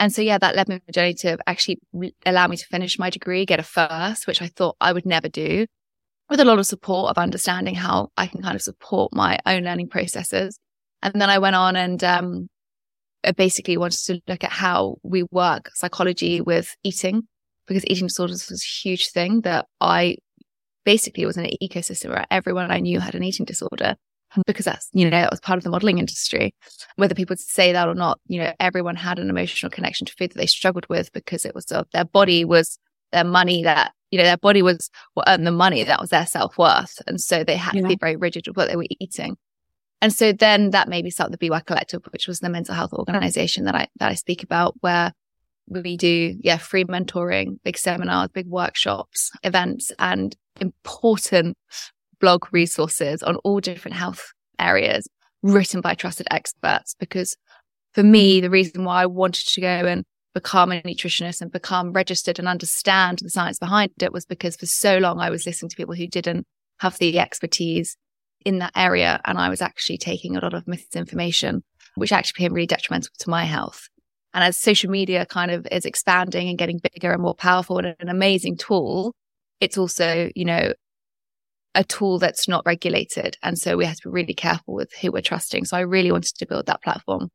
And 0.00 0.12
so, 0.12 0.22
yeah, 0.22 0.38
that 0.38 0.56
led 0.56 0.68
me 0.68 0.80
journey 0.92 1.14
to 1.14 1.38
actually 1.46 1.78
allow 2.26 2.46
me 2.48 2.56
to 2.56 2.66
finish 2.66 2.98
my 2.98 3.10
degree, 3.10 3.46
get 3.46 3.60
a 3.60 3.62
first, 3.62 4.26
which 4.26 4.42
I 4.42 4.48
thought 4.48 4.76
I 4.80 4.92
would 4.92 5.06
never 5.06 5.28
do, 5.28 5.66
with 6.28 6.40
a 6.40 6.44
lot 6.44 6.58
of 6.58 6.66
support 6.66 7.10
of 7.10 7.18
understanding 7.18 7.74
how 7.74 8.08
I 8.16 8.26
can 8.26 8.42
kind 8.42 8.56
of 8.56 8.62
support 8.62 9.12
my 9.12 9.38
own 9.46 9.62
learning 9.64 9.88
processes. 9.88 10.58
And 11.02 11.20
then 11.20 11.30
I 11.30 11.38
went 11.38 11.54
on 11.54 11.76
and 11.76 12.02
um, 12.02 12.48
basically 13.36 13.76
wanted 13.76 14.00
to 14.06 14.20
look 14.26 14.42
at 14.42 14.50
how 14.50 14.96
we 15.02 15.22
work 15.30 15.70
psychology 15.74 16.40
with 16.40 16.74
eating, 16.82 17.22
because 17.66 17.84
eating 17.86 18.08
disorders 18.08 18.48
was 18.50 18.62
a 18.62 18.88
huge 18.88 19.10
thing 19.10 19.42
that 19.42 19.66
I 19.80 20.16
basically 20.84 21.24
was 21.24 21.36
in 21.36 21.44
an 21.44 21.52
ecosystem 21.62 22.10
where 22.10 22.26
everyone 22.30 22.70
I 22.70 22.80
knew 22.80 23.00
had 23.00 23.14
an 23.14 23.22
eating 23.22 23.46
disorder 23.46 23.96
because 24.46 24.64
that's, 24.64 24.88
you 24.92 25.04
know, 25.04 25.10
that 25.10 25.30
was 25.30 25.40
part 25.40 25.56
of 25.56 25.64
the 25.64 25.70
modeling 25.70 25.98
industry. 25.98 26.54
Whether 26.96 27.14
people 27.14 27.36
say 27.36 27.72
that 27.72 27.88
or 27.88 27.94
not, 27.94 28.18
you 28.26 28.40
know, 28.40 28.52
everyone 28.60 28.96
had 28.96 29.18
an 29.18 29.30
emotional 29.30 29.70
connection 29.70 30.06
to 30.06 30.14
food 30.14 30.30
that 30.30 30.38
they 30.38 30.46
struggled 30.46 30.86
with 30.88 31.12
because 31.12 31.44
it 31.44 31.54
was 31.54 31.70
uh, 31.70 31.84
their 31.92 32.04
body 32.04 32.44
was 32.44 32.78
their 33.12 33.24
money 33.24 33.62
that, 33.62 33.92
you 34.10 34.18
know, 34.18 34.24
their 34.24 34.36
body 34.36 34.62
was 34.62 34.90
what 35.14 35.28
earned 35.28 35.46
the 35.46 35.52
money. 35.52 35.84
That 35.84 36.00
was 36.00 36.10
their 36.10 36.26
self 36.26 36.58
worth. 36.58 37.00
And 37.06 37.20
so 37.20 37.44
they 37.44 37.56
had 37.56 37.74
yeah. 37.74 37.82
to 37.82 37.88
be 37.88 37.96
very 37.96 38.16
rigid 38.16 38.46
with 38.46 38.56
what 38.56 38.68
they 38.68 38.76
were 38.76 38.86
eating. 39.00 39.36
And 40.00 40.12
so 40.12 40.32
then 40.32 40.70
that 40.70 40.88
made 40.88 41.04
me 41.04 41.10
start 41.10 41.32
the 41.32 41.48
Well 41.48 41.62
Collective, 41.62 42.02
which 42.10 42.28
was 42.28 42.40
the 42.40 42.50
mental 42.50 42.74
health 42.74 42.92
organization 42.92 43.64
that 43.64 43.74
I, 43.74 43.88
that 43.96 44.10
I 44.10 44.14
speak 44.14 44.42
about 44.42 44.74
where 44.80 45.12
we 45.66 45.96
do, 45.96 46.36
yeah, 46.40 46.58
free 46.58 46.84
mentoring, 46.84 47.58
big 47.64 47.78
seminars, 47.78 48.28
big 48.28 48.46
workshops, 48.46 49.30
events 49.42 49.92
and 49.98 50.36
important 50.60 51.56
blog 52.24 52.46
resources 52.52 53.22
on 53.22 53.36
all 53.44 53.60
different 53.60 53.94
health 53.94 54.32
areas 54.58 55.06
written 55.42 55.82
by 55.82 55.92
trusted 55.92 56.26
experts. 56.30 56.96
Because 56.98 57.36
for 57.92 58.02
me, 58.02 58.40
the 58.40 58.48
reason 58.48 58.84
why 58.84 59.02
I 59.02 59.06
wanted 59.06 59.46
to 59.46 59.60
go 59.60 59.66
and 59.66 60.04
become 60.32 60.72
a 60.72 60.80
nutritionist 60.80 61.42
and 61.42 61.52
become 61.52 61.92
registered 61.92 62.38
and 62.38 62.48
understand 62.48 63.18
the 63.18 63.28
science 63.28 63.58
behind 63.58 63.90
it 64.00 64.10
was 64.10 64.24
because 64.24 64.56
for 64.56 64.64
so 64.64 64.96
long 64.96 65.20
I 65.20 65.28
was 65.28 65.44
listening 65.44 65.68
to 65.68 65.76
people 65.76 65.94
who 65.94 66.06
didn't 66.06 66.46
have 66.78 66.96
the 66.96 67.18
expertise 67.18 67.94
in 68.46 68.58
that 68.60 68.72
area. 68.74 69.20
And 69.26 69.36
I 69.36 69.50
was 69.50 69.60
actually 69.60 69.98
taking 69.98 70.34
a 70.34 70.40
lot 70.40 70.54
of 70.54 70.66
misinformation, 70.66 71.62
which 71.96 72.10
actually 72.10 72.38
became 72.38 72.54
really 72.54 72.66
detrimental 72.66 73.10
to 73.18 73.28
my 73.28 73.44
health. 73.44 73.86
And 74.32 74.42
as 74.42 74.58
social 74.58 74.90
media 74.90 75.26
kind 75.26 75.50
of 75.50 75.66
is 75.70 75.84
expanding 75.84 76.48
and 76.48 76.56
getting 76.56 76.80
bigger 76.94 77.12
and 77.12 77.20
more 77.20 77.34
powerful 77.34 77.76
and 77.76 77.94
an 78.00 78.08
amazing 78.08 78.56
tool, 78.56 79.14
it's 79.60 79.76
also, 79.76 80.30
you 80.34 80.46
know, 80.46 80.72
a 81.74 81.84
tool 81.84 82.18
that's 82.18 82.48
not 82.48 82.64
regulated. 82.66 83.36
And 83.42 83.58
so 83.58 83.76
we 83.76 83.84
have 83.84 83.96
to 83.96 84.08
be 84.08 84.12
really 84.12 84.34
careful 84.34 84.74
with 84.74 84.92
who 85.00 85.12
we're 85.12 85.22
trusting. 85.22 85.64
So 85.64 85.76
I 85.76 85.80
really 85.80 86.12
wanted 86.12 86.34
to 86.36 86.46
build 86.46 86.66
that 86.66 86.82
platform. 86.82 87.28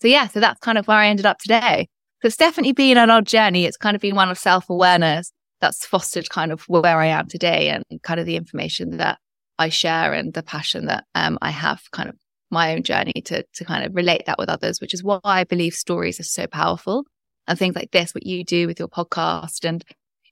So 0.00 0.08
yeah, 0.08 0.26
so 0.28 0.40
that's 0.40 0.60
kind 0.60 0.78
of 0.78 0.86
where 0.86 0.96
I 0.96 1.08
ended 1.08 1.26
up 1.26 1.38
today. 1.38 1.88
So 2.22 2.28
it's 2.28 2.36
definitely 2.36 2.72
been 2.72 2.96
an 2.96 3.10
odd 3.10 3.26
journey. 3.26 3.64
It's 3.66 3.76
kind 3.76 3.94
of 3.94 4.00
been 4.00 4.14
one 4.14 4.30
of 4.30 4.38
self 4.38 4.70
awareness 4.70 5.32
that's 5.60 5.86
fostered 5.86 6.30
kind 6.30 6.52
of 6.52 6.62
where 6.68 6.98
I 6.98 7.06
am 7.06 7.28
today 7.28 7.68
and 7.68 7.84
kind 8.02 8.20
of 8.20 8.26
the 8.26 8.36
information 8.36 8.96
that 8.98 9.18
I 9.58 9.68
share 9.68 10.12
and 10.12 10.32
the 10.34 10.42
passion 10.42 10.86
that 10.86 11.04
um, 11.14 11.38
I 11.40 11.50
have 11.50 11.82
kind 11.92 12.08
of 12.08 12.16
my 12.50 12.74
own 12.74 12.82
journey 12.82 13.22
to, 13.26 13.44
to 13.54 13.64
kind 13.64 13.84
of 13.84 13.94
relate 13.94 14.26
that 14.26 14.38
with 14.38 14.48
others, 14.48 14.80
which 14.80 14.94
is 14.94 15.02
why 15.02 15.20
I 15.24 15.44
believe 15.44 15.74
stories 15.74 16.20
are 16.20 16.24
so 16.24 16.46
powerful 16.46 17.04
and 17.46 17.58
things 17.58 17.76
like 17.76 17.90
this, 17.90 18.14
what 18.14 18.26
you 18.26 18.44
do 18.44 18.66
with 18.66 18.78
your 18.78 18.88
podcast. 18.88 19.64
And 19.64 19.84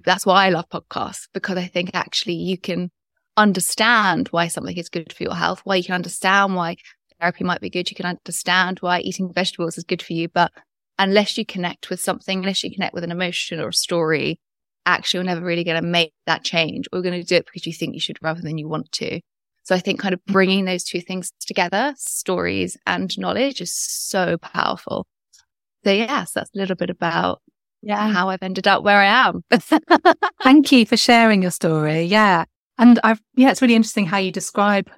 that's 0.04 0.26
why 0.26 0.46
I 0.46 0.50
love 0.50 0.68
podcasts 0.68 1.28
because 1.32 1.56
I 1.56 1.66
think 1.66 1.90
actually 1.94 2.34
you 2.34 2.58
can 2.58 2.90
understand 3.36 4.28
why 4.28 4.48
something 4.48 4.76
is 4.76 4.88
good 4.88 5.12
for 5.12 5.22
your 5.22 5.34
health, 5.34 5.60
why 5.64 5.76
you 5.76 5.84
can 5.84 5.94
understand 5.94 6.54
why 6.54 6.76
therapy 7.20 7.44
might 7.44 7.60
be 7.60 7.70
good. 7.70 7.90
You 7.90 7.96
can 7.96 8.06
understand 8.06 8.78
why 8.80 9.00
eating 9.00 9.32
vegetables 9.32 9.78
is 9.78 9.84
good 9.84 10.02
for 10.02 10.12
you. 10.12 10.28
But 10.28 10.52
unless 10.98 11.38
you 11.38 11.46
connect 11.46 11.90
with 11.90 12.00
something, 12.00 12.40
unless 12.40 12.62
you 12.62 12.72
connect 12.72 12.94
with 12.94 13.04
an 13.04 13.12
emotion 13.12 13.60
or 13.60 13.68
a 13.68 13.72
story, 13.72 14.38
actually, 14.84 15.18
you're 15.18 15.24
never 15.24 15.44
really 15.44 15.64
going 15.64 15.80
to 15.80 15.86
make 15.86 16.12
that 16.26 16.44
change 16.44 16.86
you're 16.92 17.02
going 17.02 17.20
to 17.20 17.26
do 17.26 17.36
it 17.36 17.46
because 17.46 17.66
you 17.66 17.72
think 17.72 17.94
you 17.94 18.00
should 18.00 18.18
rather 18.22 18.40
than 18.40 18.58
you 18.58 18.68
want 18.68 18.90
to. 18.92 19.20
So 19.64 19.74
I 19.74 19.78
think 19.78 20.00
kind 20.00 20.12
of 20.12 20.20
mm-hmm. 20.20 20.32
bringing 20.32 20.64
those 20.64 20.84
two 20.84 21.00
things 21.00 21.32
together, 21.40 21.94
stories 21.96 22.76
and 22.86 23.16
knowledge 23.18 23.60
is 23.60 23.72
so 23.72 24.36
powerful. 24.38 25.06
So 25.84 25.92
yes, 25.92 26.32
that's 26.32 26.50
a 26.54 26.58
little 26.58 26.76
bit 26.76 26.90
about 26.90 27.40
yeah, 27.84 28.12
how 28.12 28.28
I've 28.28 28.42
ended 28.42 28.68
up 28.68 28.84
where 28.84 29.00
I 29.00 29.28
am. 29.28 29.42
Thank 30.42 30.70
you 30.70 30.86
for 30.86 30.96
sharing 30.96 31.42
your 31.42 31.50
story. 31.50 32.02
Yeah. 32.02 32.44
And 32.82 32.98
I've, 33.04 33.22
yeah, 33.36 33.52
it's 33.52 33.62
really 33.62 33.76
interesting 33.76 34.06
how 34.06 34.18
you 34.18 34.32
describe 34.32 34.90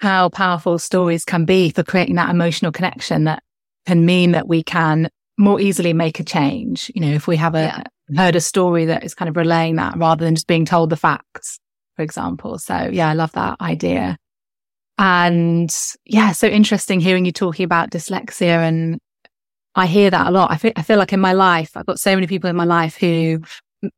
how 0.00 0.28
powerful 0.28 0.78
stories 0.78 1.24
can 1.24 1.46
be 1.46 1.70
for 1.70 1.82
creating 1.82 2.16
that 2.16 2.28
emotional 2.28 2.72
connection 2.72 3.24
that 3.24 3.42
can 3.86 4.04
mean 4.04 4.32
that 4.32 4.48
we 4.48 4.62
can 4.62 5.08
more 5.38 5.58
easily 5.58 5.94
make 5.94 6.20
a 6.20 6.24
change. 6.24 6.92
You 6.94 7.00
know, 7.00 7.14
if 7.14 7.26
we 7.26 7.36
have 7.36 7.54
a, 7.54 7.84
yeah. 8.10 8.18
heard 8.18 8.36
a 8.36 8.40
story 8.40 8.84
that 8.84 9.02
is 9.02 9.14
kind 9.14 9.30
of 9.30 9.36
relaying 9.36 9.76
that 9.76 9.96
rather 9.96 10.26
than 10.26 10.34
just 10.34 10.46
being 10.46 10.66
told 10.66 10.90
the 10.90 10.96
facts, 10.96 11.58
for 11.96 12.02
example. 12.02 12.58
So 12.58 12.90
yeah, 12.92 13.08
I 13.08 13.14
love 13.14 13.32
that 13.32 13.58
idea. 13.62 14.18
And 14.98 15.74
yeah, 16.04 16.32
so 16.32 16.46
interesting 16.48 17.00
hearing 17.00 17.24
you 17.24 17.32
talking 17.32 17.64
about 17.64 17.92
dyslexia 17.92 18.58
and 18.58 18.98
I 19.74 19.86
hear 19.86 20.10
that 20.10 20.26
a 20.26 20.30
lot. 20.30 20.50
I 20.50 20.58
feel, 20.58 20.72
I 20.76 20.82
feel 20.82 20.98
like 20.98 21.14
in 21.14 21.20
my 21.20 21.32
life, 21.32 21.78
I've 21.78 21.86
got 21.86 21.98
so 21.98 22.14
many 22.14 22.26
people 22.26 22.50
in 22.50 22.56
my 22.56 22.64
life 22.64 22.98
who 22.98 23.40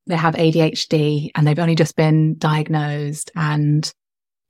they 0.07 0.17
have 0.17 0.35
ADHD 0.35 1.31
and 1.35 1.47
they've 1.47 1.59
only 1.59 1.75
just 1.75 1.97
been 1.97 2.37
diagnosed. 2.39 3.31
And, 3.35 3.91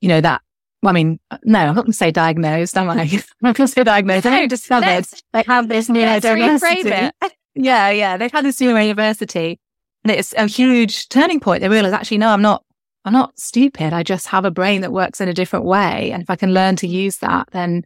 you 0.01 0.09
know, 0.09 0.21
that 0.21 0.43
well, 0.83 0.91
I 0.91 0.95
mean, 0.95 1.19
no, 1.45 1.59
I'm 1.59 1.75
not 1.75 1.83
going 1.83 1.87
to 1.87 1.93
say 1.93 2.11
diagnosed, 2.11 2.77
am 2.77 2.91
I? 2.91 3.03
I'm 3.03 3.23
not 3.41 3.57
going 3.57 3.67
to 3.67 3.73
say 3.73 3.83
diagnosed. 3.83 4.25
They 4.25 4.47
discovered 4.47 4.87
let's- 4.87 5.23
they 5.33 5.43
have 5.47 5.69
this 5.69 5.89
neurodiversity. 5.89 7.11
Yeah, 7.59 7.89
yeah. 7.89 8.19
They've 8.19 8.31
had 8.31 8.45
this 8.45 8.61
neurodiversity 8.61 9.57
and 10.05 10.11
it's 10.11 10.35
a 10.37 10.47
huge 10.47 11.09
turning 11.09 11.41
point. 11.41 11.63
They 11.63 11.69
realize 11.71 11.95
actually, 11.95 12.19
no, 12.19 12.29
I'm 12.29 12.43
not, 12.43 12.63
I'm 13.05 13.15
not 13.15 13.39
stupid. 13.41 13.95
I 13.95 14.03
just 14.03 14.29
have 14.29 14.45
a 14.45 14.51
brain 14.51 14.83
that 14.83 14.93
works 14.93 15.23
in 15.23 15.29
a 15.29 15.33
different 15.33 15.65
way. 15.65 16.13
And 16.13 16.23
if 16.23 16.29
I 16.29 16.37
can 16.37 16.53
learn 16.53 16.77
to 16.77 16.87
use 16.87 17.17
that, 17.19 17.49
then, 17.53 17.85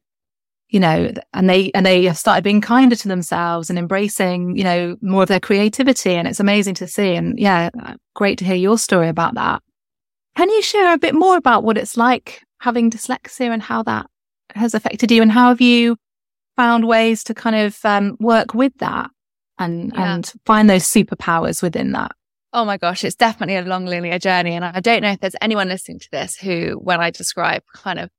you 0.70 0.80
know, 0.80 1.12
and 1.34 1.50
they, 1.50 1.70
and 1.74 1.84
they 1.84 2.04
have 2.04 2.16
started 2.16 2.44
being 2.44 2.60
kinder 2.60 2.96
to 2.96 3.08
themselves 3.08 3.70
and 3.70 3.78
embracing, 3.78 4.56
you 4.56 4.64
know, 4.64 4.96
more 5.02 5.22
of 5.22 5.28
their 5.28 5.40
creativity. 5.40 6.14
And 6.14 6.26
it's 6.28 6.40
amazing 6.40 6.74
to 6.76 6.86
see. 6.86 7.14
And 7.14 7.38
yeah, 7.38 7.70
great 8.14 8.38
to 8.38 8.44
hear 8.44 8.54
your 8.56 8.78
story 8.78 9.08
about 9.08 9.34
that. 9.34 9.62
Can 10.36 10.48
you 10.48 10.62
share 10.62 10.94
a 10.94 10.98
bit 10.98 11.14
more 11.14 11.36
about 11.36 11.64
what 11.64 11.76
it's 11.76 11.96
like 11.96 12.42
having 12.60 12.90
dyslexia 12.90 13.50
and 13.50 13.62
how 13.62 13.82
that 13.82 14.06
has 14.54 14.74
affected 14.74 15.10
you 15.10 15.22
and 15.22 15.32
how 15.32 15.48
have 15.48 15.60
you 15.60 15.96
found 16.56 16.86
ways 16.86 17.24
to 17.24 17.34
kind 17.34 17.56
of 17.56 17.78
um, 17.84 18.16
work 18.20 18.54
with 18.54 18.72
that 18.78 19.10
and 19.58 19.92
Yeah. 19.94 20.14
and 20.14 20.32
find 20.46 20.68
those 20.70 20.84
superpowers 20.84 21.62
within 21.62 21.92
that 21.92 22.12
Oh 22.52 22.64
my 22.64 22.78
gosh, 22.78 23.04
it's 23.04 23.14
definitely 23.14 23.54
a 23.56 23.62
long 23.62 23.86
linear 23.86 24.18
journey. 24.18 24.56
And 24.56 24.64
I 24.64 24.80
don't 24.80 25.02
know 25.02 25.10
if 25.12 25.20
there's 25.20 25.36
anyone 25.40 25.68
listening 25.68 26.00
to 26.00 26.08
this 26.10 26.34
who, 26.36 26.72
when 26.82 27.00
I 27.00 27.10
describe 27.10 27.62
kind 27.76 28.00
of 28.00 28.10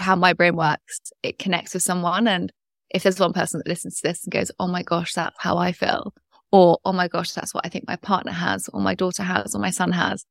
how 0.00 0.16
my 0.16 0.32
brain 0.32 0.56
works, 0.56 1.00
it 1.22 1.38
connects 1.38 1.74
with 1.74 1.82
someone. 1.82 2.28
And 2.28 2.52
if 2.90 3.02
there's 3.02 3.20
one 3.20 3.32
person 3.32 3.58
that 3.58 3.68
listens 3.68 3.96
to 3.96 4.08
this 4.08 4.24
and 4.24 4.32
goes, 4.32 4.50
Oh 4.58 4.68
my 4.68 4.82
gosh, 4.82 5.14
that's 5.14 5.36
how 5.38 5.58
I 5.58 5.72
feel, 5.72 6.14
or 6.50 6.78
Oh 6.84 6.92
my 6.92 7.08
gosh, 7.08 7.32
that's 7.32 7.54
what 7.54 7.66
I 7.66 7.68
think 7.68 7.86
my 7.86 7.96
partner 7.96 8.32
has, 8.32 8.68
or 8.72 8.80
my 8.80 8.94
daughter 8.94 9.22
has, 9.22 9.54
or 9.54 9.58
my 9.58 9.70
son 9.70 9.92
has. 9.92 10.24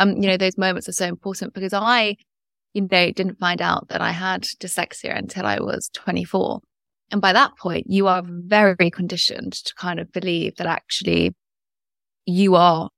Um, 0.00 0.16
you 0.16 0.28
know, 0.28 0.36
those 0.36 0.58
moments 0.58 0.88
are 0.88 0.92
so 0.92 1.06
important 1.06 1.54
because 1.54 1.72
I, 1.72 2.16
you 2.72 2.82
know, 2.82 2.88
didn't 2.88 3.38
find 3.38 3.60
out 3.60 3.88
that 3.88 4.00
I 4.00 4.12
had 4.12 4.42
dyslexia 4.42 5.16
until 5.16 5.46
I 5.46 5.58
was 5.60 5.90
24. 5.94 6.60
And 7.10 7.20
by 7.20 7.32
that 7.32 7.56
point, 7.56 7.86
you 7.88 8.06
are 8.06 8.22
very 8.24 8.90
conditioned 8.90 9.54
to 9.54 9.74
kind 9.74 9.98
of 9.98 10.12
believe 10.12 10.56
that 10.56 10.66
actually 10.66 11.34
you 12.26 12.54
are 12.54 12.90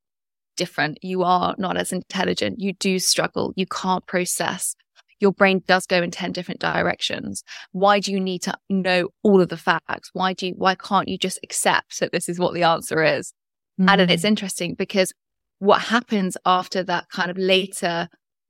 different. 0.57 0.99
You 1.02 1.23
are 1.23 1.55
not 1.59 1.76
as 1.76 1.93
intelligent. 1.93 2.61
You 2.61 2.73
do 2.75 2.99
struggle. 2.99 3.52
You 3.57 3.67
can't 3.67 4.07
process. 4.07 4.75
Your 5.21 5.33
brain 5.33 5.62
does 5.67 5.87
go 5.87 6.03
in 6.03 6.11
10 6.11 6.33
different 6.33 6.61
directions. 6.61 7.45
Why 7.73 8.00
do 8.00 8.11
you 8.11 8.21
need 8.21 8.43
to 8.43 8.57
know 8.69 9.09
all 9.23 9.41
of 9.41 9.49
the 9.49 9.57
facts? 9.57 10.11
Why 10.12 10.33
do 10.33 10.49
you, 10.49 10.55
why 10.57 10.75
can't 10.75 11.09
you 11.09 11.19
just 11.19 11.39
accept 11.43 12.00
that 12.00 12.12
this 12.12 12.29
is 12.29 12.39
what 12.39 12.55
the 12.55 12.62
answer 12.62 13.05
is? 13.05 13.33
And 13.79 14.00
it's 14.11 14.25
mm. 14.25 14.29
interesting 14.29 14.75
because 14.75 15.12
what 15.59 15.83
happens 15.83 16.37
after 16.45 16.83
that 16.85 17.09
kind 17.11 17.31
of 17.31 17.39
later 17.39 18.09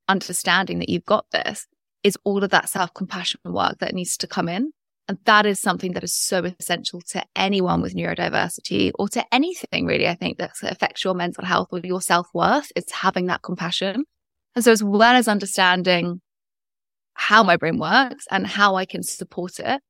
understanding 0.09 0.79
that 0.81 0.89
you've 0.89 1.05
got 1.05 1.27
this 1.31 1.67
is 2.03 2.17
all 2.25 2.43
of 2.43 2.51
that 2.51 2.69
self 2.69 2.93
compassion 2.95 3.41
work 3.45 3.79
that 3.79 3.95
needs 3.95 4.17
to 4.19 4.27
come 4.27 4.49
in. 4.49 4.73
And 5.09 5.19
that 5.25 5.45
is 5.45 5.61
something 5.61 5.93
that 5.93 6.05
is 6.05 6.15
so 6.15 6.45
essential 6.59 7.01
to 7.09 7.25
anyone 7.35 7.83
with 7.83 7.97
neurodiversity 7.97 8.93
or 8.97 9.09
to 9.09 9.25
anything 9.35 9.87
really, 9.87 10.07
I 10.07 10.15
think 10.15 10.39
that 10.39 10.53
affects 10.63 11.05
your 11.05 11.15
mental 11.15 11.45
health 11.45 11.69
or 11.73 11.81
your 11.81 12.01
self 12.01 12.29
worth. 12.33 12.71
It's 12.77 12.93
having 12.93 13.27
that 13.27 13.43
compassion. 13.43 14.05
And 14.55 14.65
so, 14.65 14.73
as 14.73 14.83
well 14.83 15.17
as 15.17 15.27
understanding 15.29 16.21
how 17.15 17.43
my 17.43 17.57
brain 17.57 17.79
works 17.79 18.27
and 18.31 18.47
how 18.47 18.77
I 18.77 18.85
can 18.85 19.03
support 19.03 19.59
it, 19.59 19.81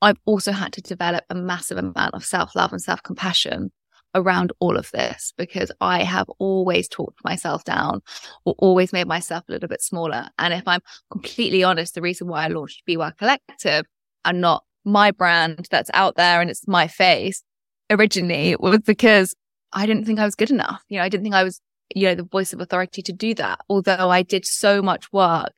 I've 0.00 0.18
also 0.24 0.52
had 0.52 0.72
to 0.74 0.82
develop 0.82 1.24
a 1.30 1.34
massive 1.34 1.78
amount 1.78 2.14
of 2.14 2.24
self 2.24 2.56
love 2.56 2.72
and 2.72 2.82
self 2.82 3.02
compassion 3.02 3.70
around 4.14 4.52
all 4.60 4.76
of 4.76 4.90
this 4.90 5.32
because 5.36 5.72
I 5.80 6.02
have 6.02 6.28
always 6.38 6.88
talked 6.88 7.24
myself 7.24 7.64
down 7.64 8.02
or 8.44 8.54
always 8.58 8.92
made 8.92 9.06
myself 9.06 9.44
a 9.48 9.52
little 9.52 9.68
bit 9.68 9.80
smaller. 9.80 10.28
And 10.38 10.52
if 10.52 10.66
I'm 10.66 10.80
completely 11.10 11.64
honest, 11.64 11.94
the 11.94 12.02
reason 12.02 12.28
why 12.28 12.44
I 12.44 12.48
launched 12.48 12.84
Be 12.84 12.96
Well 12.96 13.12
Collective 13.12 13.86
and 14.24 14.40
not 14.40 14.64
my 14.84 15.12
brand 15.12 15.66
that's 15.70 15.90
out 15.94 16.16
there 16.16 16.40
and 16.40 16.50
it's 16.50 16.66
my 16.66 16.88
face 16.88 17.42
originally 17.90 18.56
was 18.56 18.80
because 18.80 19.34
I 19.72 19.86
didn't 19.86 20.04
think 20.04 20.18
I 20.18 20.24
was 20.24 20.34
good 20.34 20.50
enough. 20.50 20.82
You 20.88 20.98
know, 20.98 21.04
I 21.04 21.08
didn't 21.08 21.24
think 21.24 21.34
I 21.34 21.44
was, 21.44 21.60
you 21.94 22.08
know, 22.08 22.14
the 22.14 22.24
voice 22.24 22.52
of 22.52 22.60
authority 22.60 23.02
to 23.02 23.12
do 23.12 23.34
that. 23.34 23.60
Although 23.68 24.10
I 24.10 24.22
did 24.22 24.44
so 24.44 24.82
much 24.82 25.10
work 25.12 25.52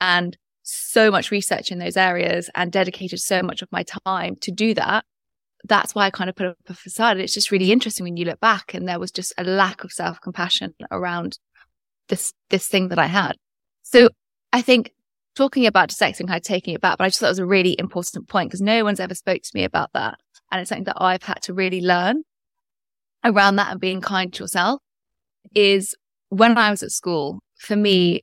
and 0.00 0.36
so 0.62 1.10
much 1.10 1.30
research 1.30 1.70
in 1.70 1.78
those 1.78 1.96
areas 1.96 2.50
and 2.54 2.70
dedicated 2.70 3.20
so 3.20 3.42
much 3.42 3.62
of 3.62 3.72
my 3.72 3.82
time 3.82 4.36
to 4.36 4.50
do 4.50 4.74
that. 4.74 5.04
That's 5.64 5.94
why 5.94 6.06
I 6.06 6.10
kind 6.10 6.28
of 6.28 6.36
put 6.36 6.46
up 6.46 6.56
a 6.68 6.74
facade. 6.74 7.18
It's 7.18 7.34
just 7.34 7.50
really 7.50 7.70
interesting 7.70 8.04
when 8.04 8.16
you 8.16 8.24
look 8.24 8.40
back 8.40 8.74
and 8.74 8.88
there 8.88 8.98
was 8.98 9.12
just 9.12 9.32
a 9.38 9.44
lack 9.44 9.84
of 9.84 9.92
self 9.92 10.20
compassion 10.20 10.74
around 10.90 11.38
this, 12.08 12.32
this 12.50 12.66
thing 12.66 12.88
that 12.88 12.98
I 12.98 13.06
had. 13.06 13.36
So 13.82 14.08
I 14.52 14.62
think 14.62 14.92
talking 15.34 15.66
about 15.66 15.88
dyslexia 15.88 16.20
and 16.20 16.28
kind 16.28 16.40
of 16.40 16.44
taking 16.44 16.74
it 16.74 16.80
back, 16.80 16.98
but 16.98 17.04
I 17.04 17.08
just 17.08 17.20
thought 17.20 17.26
it 17.26 17.30
was 17.30 17.38
a 17.38 17.46
really 17.46 17.76
important 17.78 18.28
point 18.28 18.50
because 18.50 18.60
no 18.60 18.84
one's 18.84 19.00
ever 19.00 19.14
spoke 19.14 19.42
to 19.42 19.50
me 19.54 19.64
about 19.64 19.92
that. 19.94 20.18
And 20.50 20.60
it's 20.60 20.68
something 20.68 20.84
that 20.84 21.00
I've 21.00 21.22
had 21.22 21.42
to 21.42 21.54
really 21.54 21.80
learn 21.80 22.24
around 23.24 23.56
that 23.56 23.70
and 23.70 23.80
being 23.80 24.00
kind 24.00 24.32
to 24.34 24.42
yourself 24.42 24.80
is 25.54 25.94
when 26.28 26.56
I 26.58 26.70
was 26.70 26.82
at 26.82 26.90
school, 26.90 27.40
for 27.56 27.76
me, 27.76 28.22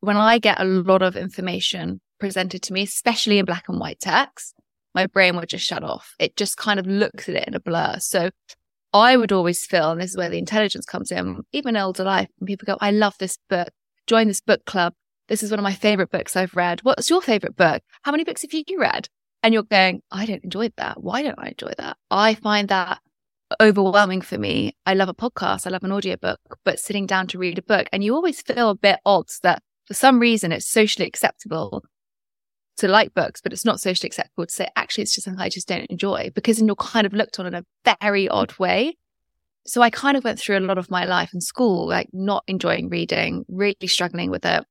when 0.00 0.16
I 0.16 0.38
get 0.38 0.60
a 0.60 0.64
lot 0.64 1.02
of 1.02 1.16
information 1.16 2.00
presented 2.18 2.62
to 2.62 2.72
me, 2.72 2.82
especially 2.82 3.38
in 3.38 3.44
black 3.44 3.68
and 3.68 3.78
white 3.78 4.00
text, 4.00 4.54
my 4.94 5.06
brain 5.06 5.36
will 5.36 5.46
just 5.46 5.64
shut 5.64 5.84
off. 5.84 6.14
It 6.18 6.36
just 6.36 6.56
kind 6.56 6.80
of 6.80 6.86
looks 6.86 7.28
at 7.28 7.36
it 7.36 7.48
in 7.48 7.54
a 7.54 7.60
blur. 7.60 7.96
So 7.98 8.30
I 8.92 9.16
would 9.16 9.32
always 9.32 9.66
feel, 9.66 9.90
and 9.90 10.00
this 10.00 10.10
is 10.10 10.16
where 10.16 10.30
the 10.30 10.38
intelligence 10.38 10.86
comes 10.86 11.12
in, 11.12 11.42
even 11.52 11.76
older 11.76 12.04
life, 12.04 12.28
when 12.38 12.46
people 12.46 12.64
go, 12.66 12.78
I 12.80 12.90
love 12.92 13.14
this 13.18 13.38
book, 13.48 13.68
join 14.06 14.28
this 14.28 14.40
book 14.40 14.64
club. 14.64 14.94
This 15.28 15.42
is 15.42 15.50
one 15.50 15.58
of 15.58 15.64
my 15.64 15.74
favorite 15.74 16.10
books 16.10 16.36
I've 16.36 16.54
read. 16.54 16.80
What's 16.82 17.10
your 17.10 17.20
favorite 17.20 17.56
book? 17.56 17.82
How 18.02 18.12
many 18.12 18.24
books 18.24 18.42
have 18.42 18.52
you 18.52 18.64
read? 18.78 19.08
And 19.42 19.52
you're 19.52 19.64
going, 19.64 20.00
I 20.10 20.24
don't 20.24 20.44
enjoy 20.44 20.70
that. 20.76 21.02
Why 21.02 21.22
don't 21.22 21.38
I 21.38 21.48
enjoy 21.48 21.72
that? 21.78 21.96
I 22.10 22.34
find 22.34 22.68
that 22.68 23.00
overwhelming 23.60 24.22
for 24.22 24.38
me. 24.38 24.76
I 24.86 24.94
love 24.94 25.08
a 25.08 25.14
podcast. 25.14 25.66
I 25.66 25.70
love 25.70 25.84
an 25.84 25.92
audiobook, 25.92 26.40
but 26.64 26.80
sitting 26.80 27.06
down 27.06 27.26
to 27.28 27.38
read 27.38 27.58
a 27.58 27.62
book 27.62 27.88
and 27.92 28.02
you 28.02 28.14
always 28.14 28.40
feel 28.40 28.70
a 28.70 28.74
bit 28.74 28.98
odd 29.04 29.26
that 29.42 29.62
for 29.86 29.94
some 29.94 30.18
reason 30.18 30.52
it's 30.52 30.66
socially 30.66 31.06
acceptable 31.06 31.84
to 32.78 32.88
like 32.88 33.14
books, 33.14 33.40
but 33.40 33.52
it's 33.52 33.64
not 33.64 33.80
socially 33.80 34.08
acceptable 34.08 34.46
to 34.46 34.52
say, 34.52 34.68
actually, 34.76 35.02
it's 35.02 35.14
just 35.14 35.24
something 35.24 35.40
I 35.40 35.48
just 35.48 35.68
don't 35.68 35.90
enjoy 35.90 36.30
because 36.34 36.58
then 36.58 36.66
you're 36.66 36.76
kind 36.76 37.06
of 37.06 37.12
looked 37.12 37.38
on 37.38 37.46
in 37.46 37.54
a 37.54 37.64
very 38.00 38.28
odd 38.28 38.56
way. 38.58 38.96
So 39.66 39.82
I 39.82 39.90
kind 39.90 40.16
of 40.16 40.24
went 40.24 40.38
through 40.38 40.58
a 40.58 40.60
lot 40.60 40.78
of 40.78 40.90
my 40.90 41.04
life 41.06 41.34
in 41.34 41.40
school, 41.40 41.88
like 41.88 42.08
not 42.12 42.44
enjoying 42.46 42.88
reading, 42.88 43.44
really 43.48 43.86
struggling 43.86 44.30
with 44.30 44.44
it, 44.44 44.64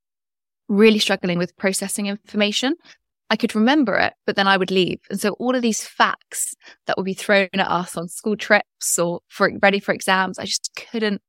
really 0.69 0.99
struggling 0.99 1.37
with 1.37 1.57
processing 1.57 2.05
information. 2.05 2.75
I 3.29 3.35
could 3.35 3.55
remember 3.55 3.95
it, 3.97 4.13
but 4.25 4.35
then 4.35 4.47
I 4.47 4.55
would 4.55 4.71
leave. 4.71 4.99
And 5.09 5.19
so 5.19 5.31
all 5.31 5.55
of 5.55 5.63
these 5.63 5.85
facts 5.85 6.53
that 6.85 6.95
would 6.95 7.05
be 7.05 7.15
thrown 7.15 7.49
at 7.53 7.69
us 7.69 7.97
on 7.97 8.07
school 8.07 8.37
trips 8.37 8.99
or 8.99 9.21
for 9.27 9.51
ready 9.61 9.79
for 9.79 9.93
exams, 9.93 10.37
I 10.37 10.45
just 10.45 10.69
couldn't 10.91 11.21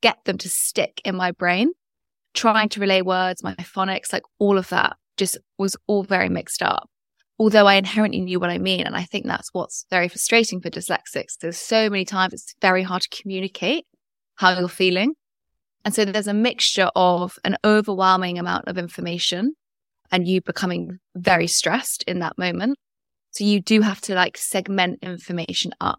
get 0.00 0.24
them 0.24 0.38
to 0.38 0.48
stick 0.48 1.00
in 1.04 1.14
my 1.14 1.30
brain. 1.30 1.72
Trying 2.34 2.68
to 2.70 2.80
relay 2.80 3.02
words, 3.02 3.42
my 3.42 3.54
phonics, 3.54 4.12
like 4.12 4.22
all 4.38 4.58
of 4.58 4.68
that 4.70 4.96
just 5.16 5.38
was 5.58 5.76
all 5.86 6.02
very 6.02 6.28
mixed 6.28 6.62
up. 6.62 6.88
Although 7.38 7.66
I 7.66 7.74
inherently 7.74 8.20
knew 8.20 8.38
what 8.38 8.50
I 8.50 8.58
mean. 8.58 8.86
And 8.86 8.96
I 8.96 9.04
think 9.04 9.26
that's 9.26 9.50
what's 9.52 9.84
very 9.90 10.08
frustrating 10.08 10.60
for 10.60 10.70
dyslexics. 10.70 11.38
There's 11.40 11.56
so 11.56 11.90
many 11.90 12.04
times 12.04 12.32
it's 12.32 12.54
very 12.60 12.82
hard 12.82 13.02
to 13.02 13.22
communicate 13.22 13.84
how 14.36 14.58
you're 14.58 14.68
feeling. 14.68 15.14
And 15.84 15.94
so 15.94 16.04
there's 16.04 16.28
a 16.28 16.34
mixture 16.34 16.90
of 16.94 17.38
an 17.44 17.56
overwhelming 17.64 18.38
amount 18.38 18.68
of 18.68 18.78
information 18.78 19.54
and 20.10 20.28
you 20.28 20.40
becoming 20.40 20.98
very 21.16 21.46
stressed 21.46 22.04
in 22.04 22.20
that 22.20 22.38
moment. 22.38 22.78
So 23.30 23.44
you 23.44 23.60
do 23.60 23.80
have 23.80 24.00
to 24.02 24.14
like 24.14 24.36
segment 24.36 25.00
information 25.02 25.72
up. 25.80 25.98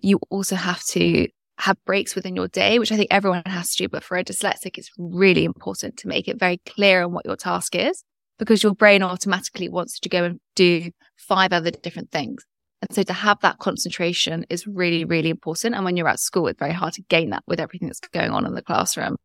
You 0.00 0.20
also 0.30 0.54
have 0.54 0.82
to 0.86 1.26
have 1.58 1.76
breaks 1.84 2.14
within 2.14 2.36
your 2.36 2.48
day, 2.48 2.78
which 2.78 2.92
I 2.92 2.96
think 2.96 3.08
everyone 3.10 3.42
has 3.46 3.74
to 3.74 3.84
do. 3.84 3.88
But 3.88 4.04
for 4.04 4.16
a 4.16 4.24
dyslexic, 4.24 4.78
it's 4.78 4.90
really 4.96 5.44
important 5.44 5.96
to 5.98 6.08
make 6.08 6.28
it 6.28 6.38
very 6.38 6.58
clear 6.58 7.02
on 7.02 7.12
what 7.12 7.26
your 7.26 7.36
task 7.36 7.74
is 7.74 8.04
because 8.38 8.62
your 8.62 8.74
brain 8.74 9.02
automatically 9.02 9.68
wants 9.68 9.98
to 10.00 10.08
go 10.08 10.24
and 10.24 10.40
do 10.54 10.90
five 11.16 11.52
other 11.52 11.70
different 11.70 12.10
things. 12.10 12.44
And 12.80 12.94
so 12.94 13.02
to 13.02 13.12
have 13.12 13.40
that 13.40 13.58
concentration 13.58 14.46
is 14.48 14.66
really, 14.66 15.04
really 15.04 15.30
important. 15.30 15.74
And 15.74 15.84
when 15.84 15.96
you're 15.96 16.08
at 16.08 16.20
school, 16.20 16.46
it's 16.46 16.60
very 16.60 16.72
hard 16.72 16.94
to 16.94 17.02
gain 17.02 17.30
that 17.30 17.42
with 17.46 17.58
everything 17.58 17.88
that's 17.88 18.00
going 18.00 18.30
on 18.30 18.46
in 18.46 18.54
the 18.54 18.62
classroom. 18.62 19.16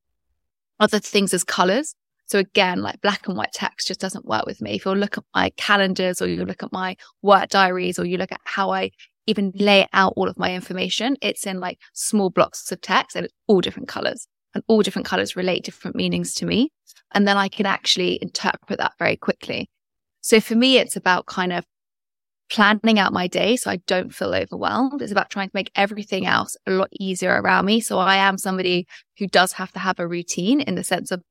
Other 0.80 1.00
things 1.00 1.34
as 1.36 1.44
colors. 1.44 1.94
So 2.26 2.40
again, 2.40 2.82
like 2.82 3.00
black 3.02 3.28
and 3.28 3.38
white 3.38 3.52
text 3.54 3.88
just 3.88 4.00
doesn't 4.00 4.26
work 4.26 4.48
with 4.48 4.60
me. 4.60 4.76
If 4.76 4.86
you 4.86 4.96
look 4.96 5.20
at 5.20 5.24
my 5.36 5.52
calendars 5.56 6.20
or 6.20 6.28
you 6.28 6.46
look 6.46 6.64
at 6.64 6.72
my 6.72 6.96
work 7.22 7.50
diaries 7.50 8.00
or 8.00 8.06
you 8.06 8.18
look 8.18 8.32
at 8.32 8.42
how 8.44 8.72
I 8.72 8.90
even 9.28 9.52
lay 9.56 9.88
out 9.94 10.14
all 10.16 10.28
of 10.28 10.38
my 10.38 10.54
information, 10.54 11.18
it's 11.22 11.46
in 11.46 11.60
like 11.60 11.80
small 11.94 12.30
blocks 12.30 12.72
of 12.72 12.82
text 12.82 13.16
and 13.16 13.26
it's 13.26 13.34
all 13.48 13.62
different 13.62 13.88
colors 13.88 14.28
and 14.54 14.64
all 14.68 14.82
different 14.82 15.06
colors 15.06 15.36
relate 15.36 15.64
different 15.64 15.96
meanings 15.96 16.34
to 16.36 16.46
me. 16.46 16.72
And 17.14 17.28
then 17.28 17.38
I 17.38 17.48
can 17.48 17.66
actually 17.66 18.20
interpret 18.22 18.80
that 18.80 18.94
very 19.00 19.16
quickly. 19.16 19.70
So 20.22 20.40
for 20.40 20.56
me, 20.56 20.78
it's 20.78 20.96
about 20.96 21.26
kind 21.26 21.54
of 21.54 21.66
planning 22.50 23.00
out 23.00 23.14
my 23.14 23.28
day 23.28 23.56
so 23.56 23.72
I 23.72 23.78
don't 23.88 24.14
feel 24.14 24.34
overwhelmed. 24.34 25.02
It's 25.02 25.12
about 25.12 25.30
trying 25.30 25.48
to 25.48 25.56
make 25.56 25.72
everything 25.76 26.26
else 26.26 26.56
a 26.68 26.72
lot 26.72 26.90
easier 27.00 27.42
around 27.42 27.66
me. 27.66 27.82
So 27.82 28.00
I 28.00 28.18
am 28.18 28.38
somebody 28.38 28.86
who 29.18 29.28
does 29.28 29.54
have 29.54 29.72
to 29.74 29.80
have 29.80 30.00
a 30.00 30.08
routine 30.08 30.62
in 30.62 30.76
the 30.76 30.84
sense 30.84 31.12
of 31.12 31.22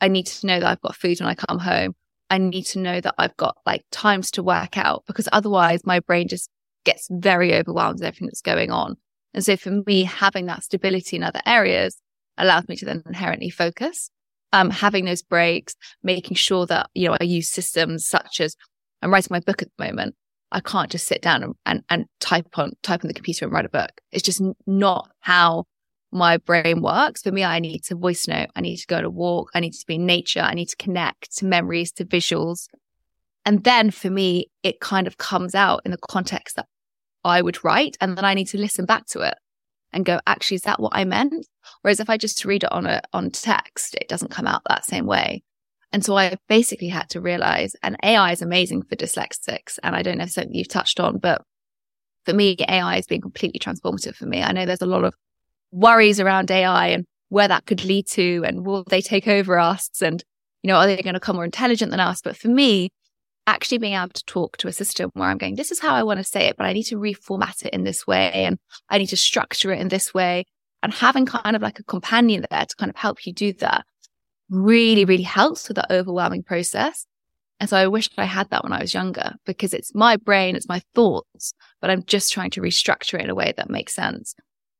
I 0.00 0.08
need 0.08 0.26
to 0.26 0.46
know 0.46 0.60
that 0.60 0.68
I've 0.68 0.80
got 0.80 0.96
food 0.96 1.20
when 1.20 1.28
I 1.28 1.34
come 1.34 1.58
home. 1.58 1.94
I 2.30 2.38
need 2.38 2.64
to 2.66 2.78
know 2.78 3.00
that 3.00 3.14
I've 3.18 3.36
got 3.36 3.56
like 3.66 3.84
times 3.90 4.30
to 4.32 4.42
work 4.42 4.78
out 4.78 5.02
because 5.06 5.28
otherwise 5.32 5.84
my 5.84 6.00
brain 6.00 6.28
just 6.28 6.48
gets 6.84 7.08
very 7.10 7.54
overwhelmed 7.54 8.00
with 8.00 8.06
everything 8.06 8.26
that's 8.28 8.42
going 8.42 8.70
on. 8.70 8.96
And 9.34 9.44
so 9.44 9.56
for 9.56 9.70
me, 9.86 10.04
having 10.04 10.46
that 10.46 10.64
stability 10.64 11.16
in 11.16 11.22
other 11.22 11.40
areas 11.46 12.00
allows 12.36 12.68
me 12.68 12.76
to 12.76 12.84
then 12.84 13.02
inherently 13.06 13.50
focus. 13.50 14.10
Um, 14.52 14.70
having 14.70 15.04
those 15.04 15.22
breaks, 15.22 15.76
making 16.02 16.34
sure 16.34 16.66
that, 16.66 16.90
you 16.94 17.08
know, 17.08 17.16
I 17.20 17.24
use 17.24 17.48
systems 17.48 18.06
such 18.06 18.40
as 18.40 18.56
I'm 19.00 19.12
writing 19.12 19.28
my 19.30 19.40
book 19.40 19.62
at 19.62 19.68
the 19.76 19.84
moment. 19.84 20.16
I 20.50 20.58
can't 20.58 20.90
just 20.90 21.06
sit 21.06 21.22
down 21.22 21.44
and, 21.44 21.54
and, 21.64 21.82
and 21.88 22.06
type 22.18 22.58
on, 22.58 22.72
type 22.82 23.04
on 23.04 23.08
the 23.08 23.14
computer 23.14 23.44
and 23.44 23.54
write 23.54 23.66
a 23.66 23.68
book. 23.68 23.92
It's 24.10 24.24
just 24.24 24.42
not 24.66 25.08
how 25.20 25.66
my 26.10 26.38
brain 26.38 26.82
works. 26.82 27.22
For 27.22 27.30
me, 27.30 27.44
I 27.44 27.60
need 27.60 27.84
to 27.84 27.94
voice 27.94 28.26
note. 28.26 28.48
I 28.56 28.60
need 28.60 28.78
to 28.78 28.86
go 28.88 29.00
to 29.00 29.08
walk. 29.08 29.50
I 29.54 29.60
need 29.60 29.74
to 29.74 29.86
be 29.86 29.94
in 29.94 30.06
nature. 30.06 30.40
I 30.40 30.54
need 30.54 30.68
to 30.70 30.76
connect 30.76 31.36
to 31.36 31.46
memories, 31.46 31.92
to 31.92 32.04
visuals. 32.04 32.66
And 33.44 33.64
then 33.64 33.90
for 33.90 34.10
me, 34.10 34.46
it 34.62 34.80
kind 34.80 35.06
of 35.06 35.18
comes 35.18 35.54
out 35.54 35.82
in 35.84 35.90
the 35.90 35.98
context 35.98 36.56
that 36.56 36.66
I 37.24 37.42
would 37.42 37.64
write. 37.64 37.96
And 38.00 38.16
then 38.16 38.24
I 38.24 38.34
need 38.34 38.48
to 38.48 38.58
listen 38.58 38.84
back 38.84 39.06
to 39.06 39.20
it 39.20 39.34
and 39.92 40.04
go, 40.04 40.20
actually, 40.26 40.56
is 40.56 40.62
that 40.62 40.80
what 40.80 40.92
I 40.94 41.04
meant? 41.04 41.46
Whereas 41.82 42.00
if 42.00 42.10
I 42.10 42.16
just 42.16 42.44
read 42.44 42.64
it 42.64 42.72
on 42.72 42.86
a, 42.86 43.02
on 43.12 43.30
text, 43.30 43.94
it 43.94 44.08
doesn't 44.08 44.30
come 44.30 44.46
out 44.46 44.62
that 44.68 44.84
same 44.84 45.06
way. 45.06 45.42
And 45.92 46.04
so 46.04 46.16
I 46.16 46.36
basically 46.48 46.88
had 46.88 47.08
to 47.10 47.20
realize, 47.20 47.74
and 47.82 47.96
AI 48.04 48.30
is 48.30 48.42
amazing 48.42 48.82
for 48.82 48.94
dyslexics. 48.94 49.78
And 49.82 49.96
I 49.96 50.02
don't 50.02 50.18
know 50.18 50.24
if 50.24 50.30
something 50.30 50.54
you've 50.54 50.68
touched 50.68 51.00
on, 51.00 51.18
but 51.18 51.42
for 52.24 52.32
me, 52.32 52.56
AI 52.68 52.94
has 52.94 53.06
been 53.06 53.20
completely 53.20 53.58
transformative 53.58 54.14
for 54.14 54.26
me. 54.26 54.42
I 54.42 54.52
know 54.52 54.66
there's 54.66 54.82
a 54.82 54.86
lot 54.86 55.04
of 55.04 55.14
worries 55.72 56.20
around 56.20 56.50
AI 56.50 56.88
and 56.88 57.06
where 57.28 57.48
that 57.48 57.66
could 57.66 57.84
lead 57.84 58.06
to 58.08 58.42
and 58.46 58.64
will 58.64 58.84
they 58.84 59.00
take 59.00 59.26
over 59.26 59.58
us? 59.58 59.88
And, 60.02 60.22
you 60.62 60.68
know, 60.68 60.76
are 60.76 60.86
they 60.86 60.96
going 60.96 61.14
to 61.14 61.20
become 61.20 61.36
more 61.36 61.44
intelligent 61.44 61.90
than 61.90 62.00
us? 62.00 62.20
But 62.22 62.36
for 62.36 62.48
me, 62.48 62.90
actually 63.50 63.78
being 63.78 63.94
able 63.94 64.10
to 64.10 64.24
talk 64.24 64.56
to 64.58 64.68
a 64.68 64.72
system 64.72 65.10
where 65.14 65.28
I'm 65.28 65.38
going, 65.38 65.56
this 65.56 65.70
is 65.70 65.80
how 65.80 65.94
I 65.94 66.02
want 66.02 66.18
to 66.18 66.24
say 66.24 66.46
it, 66.46 66.56
but 66.56 66.66
I 66.66 66.72
need 66.72 66.84
to 66.84 66.96
reformat 66.96 67.64
it 67.66 67.74
in 67.74 67.84
this 67.84 68.06
way 68.06 68.32
and 68.32 68.58
I 68.88 68.98
need 68.98 69.08
to 69.08 69.16
structure 69.16 69.72
it 69.72 69.80
in 69.80 69.88
this 69.88 70.14
way. 70.14 70.44
And 70.82 70.92
having 70.94 71.26
kind 71.26 71.56
of 71.56 71.62
like 71.62 71.78
a 71.78 71.84
companion 71.84 72.46
there 72.50 72.64
to 72.64 72.76
kind 72.76 72.90
of 72.90 72.96
help 72.96 73.26
you 73.26 73.32
do 73.32 73.52
that 73.54 73.84
really, 74.48 75.04
really 75.04 75.24
helps 75.24 75.68
with 75.68 75.76
that 75.76 75.92
overwhelming 75.92 76.42
process. 76.42 77.06
And 77.58 77.68
so 77.68 77.76
I 77.76 77.88
wish 77.88 78.08
I 78.16 78.24
had 78.24 78.48
that 78.50 78.64
when 78.64 78.72
I 78.72 78.80
was 78.80 78.94
younger 78.94 79.34
because 79.44 79.74
it's 79.74 79.94
my 79.94 80.16
brain, 80.16 80.56
it's 80.56 80.68
my 80.68 80.80
thoughts, 80.94 81.52
but 81.80 81.90
I'm 81.90 82.04
just 82.04 82.32
trying 82.32 82.50
to 82.52 82.62
restructure 82.62 83.18
it 83.18 83.24
in 83.24 83.30
a 83.30 83.34
way 83.34 83.52
that 83.56 83.68
makes 83.68 83.94
sense. 83.94 84.34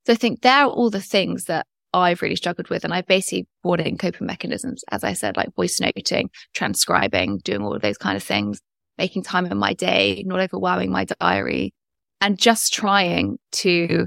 So 0.07 0.15
I 0.15 0.17
think 0.17 0.41
there 0.41 0.65
are 0.65 0.71
all 0.71 0.89
the 0.89 1.01
things 1.01 1.45
that 1.45 1.67
I've 1.93 2.23
really 2.23 2.37
struggled 2.37 2.69
with. 2.69 2.85
And 2.85 2.95
I 2.95 3.03
basically 3.03 3.47
brought 3.63 3.81
in 3.81 3.99
coping 3.99 4.27
mechanisms, 4.27 4.85
as 4.91 5.05
I 5.05 5.13
said, 5.13 5.37
like 5.37 5.55
voice 5.55 5.81
noting, 5.81 6.31
transcribing, 6.55 7.39
doing 7.39 7.63
all 7.63 7.75
of 7.75 7.83
those 7.83 7.99
kind 7.99 8.17
of 8.17 8.23
things, 8.23 8.61
making 8.99 9.23
time 9.23 9.47
in 9.47 9.59
my 9.59 9.75
day, 9.75 10.23
not 10.27 10.41
overwhelming 10.41 10.93
my 10.93 11.05
diary, 11.05 11.73
and 12.21 12.39
just 12.39 12.73
trying 12.73 13.39
to 13.53 14.07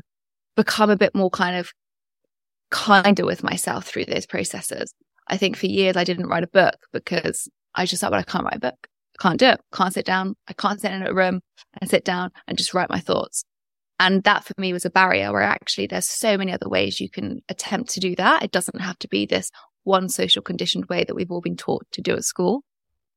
become 0.56 0.89
a 0.89 0.98
bit 0.98 1.15
more 1.15 1.30
kind 1.30 1.58
of 1.58 1.72
kinder 2.69 3.26
with 3.26 3.43
myself 3.43 3.86
through 3.86 4.06
those 4.06 4.26
processes. 4.26 4.93
I 5.28 5.38
think 5.38 5.56
for 5.56 5.67
years 5.67 5.96
I 5.96 6.04
didn't 6.04 6.28
write 6.28 6.43
a 6.43 6.48
book 6.48 6.76
because 6.91 7.50
I 7.76 7.86
just 7.86 8.02
thought, 8.02 8.12
well, 8.12 8.19
I 8.19 8.24
can't 8.24 8.43
write 8.43 8.58
a 8.58 8.60
book. 8.60 8.88
I 9.19 9.22
can't 9.22 9.39
do 9.39 9.48
it. 9.48 9.62
Can't 9.74 9.93
sit 9.93 10.06
down. 10.06 10.36
I 10.48 10.54
can't 10.54 10.82
sit 10.82 10.91
in 10.91 11.06
a 11.06 11.13
room 11.13 11.41
and 11.80 11.89
sit 11.89 12.04
down 12.04 12.32
and 12.48 12.58
just 12.58 12.74
write 12.74 12.89
my 12.89 13.00
thoughts. 13.00 13.43
And 14.04 14.22
that 14.24 14.44
for 14.44 14.54
me 14.58 14.74
was 14.74 14.84
a 14.84 14.89
barrier 14.89 15.32
where 15.32 15.44
actually 15.44 15.88
there's 15.88 16.10
so 16.10 16.38
many 16.38 16.52
other 16.52 16.68
ways 16.68 17.00
you 17.00 17.10
can 17.10 17.42
attempt 17.48 17.92
to 17.92 18.02
do 18.02 18.18
that. 18.18 18.44
It 18.44 18.52
doesn't 18.52 18.82
have 18.82 19.00
to 19.00 19.08
be 19.08 19.26
this 19.26 19.50
one 19.86 20.10
social 20.10 20.42
conditioned 20.42 20.88
way 20.88 21.06
that 21.06 21.16
we've 21.16 21.32
all 21.32 21.39
been 21.39 21.56
taught 21.56 21.86
to 21.94 22.02
do 22.02 22.13
at 22.13 22.26
school. 22.26 22.66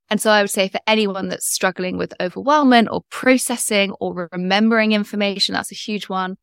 And 0.09 0.21
so 0.21 0.31
I 0.31 0.41
would 0.41 0.49
say 0.49 0.69
for 0.69 0.79
anyone 0.87 1.27
that's 1.27 1.51
struggling 1.51 1.97
with 1.97 2.13
overwhelmment 2.21 2.87
or 2.89 3.01
processing 3.09 3.91
or 3.99 4.29
remembering 4.31 4.93
information, 4.93 5.51
that's 5.51 5.73
a 5.73 5.75
huge 5.75 6.07
one, 6.07 6.37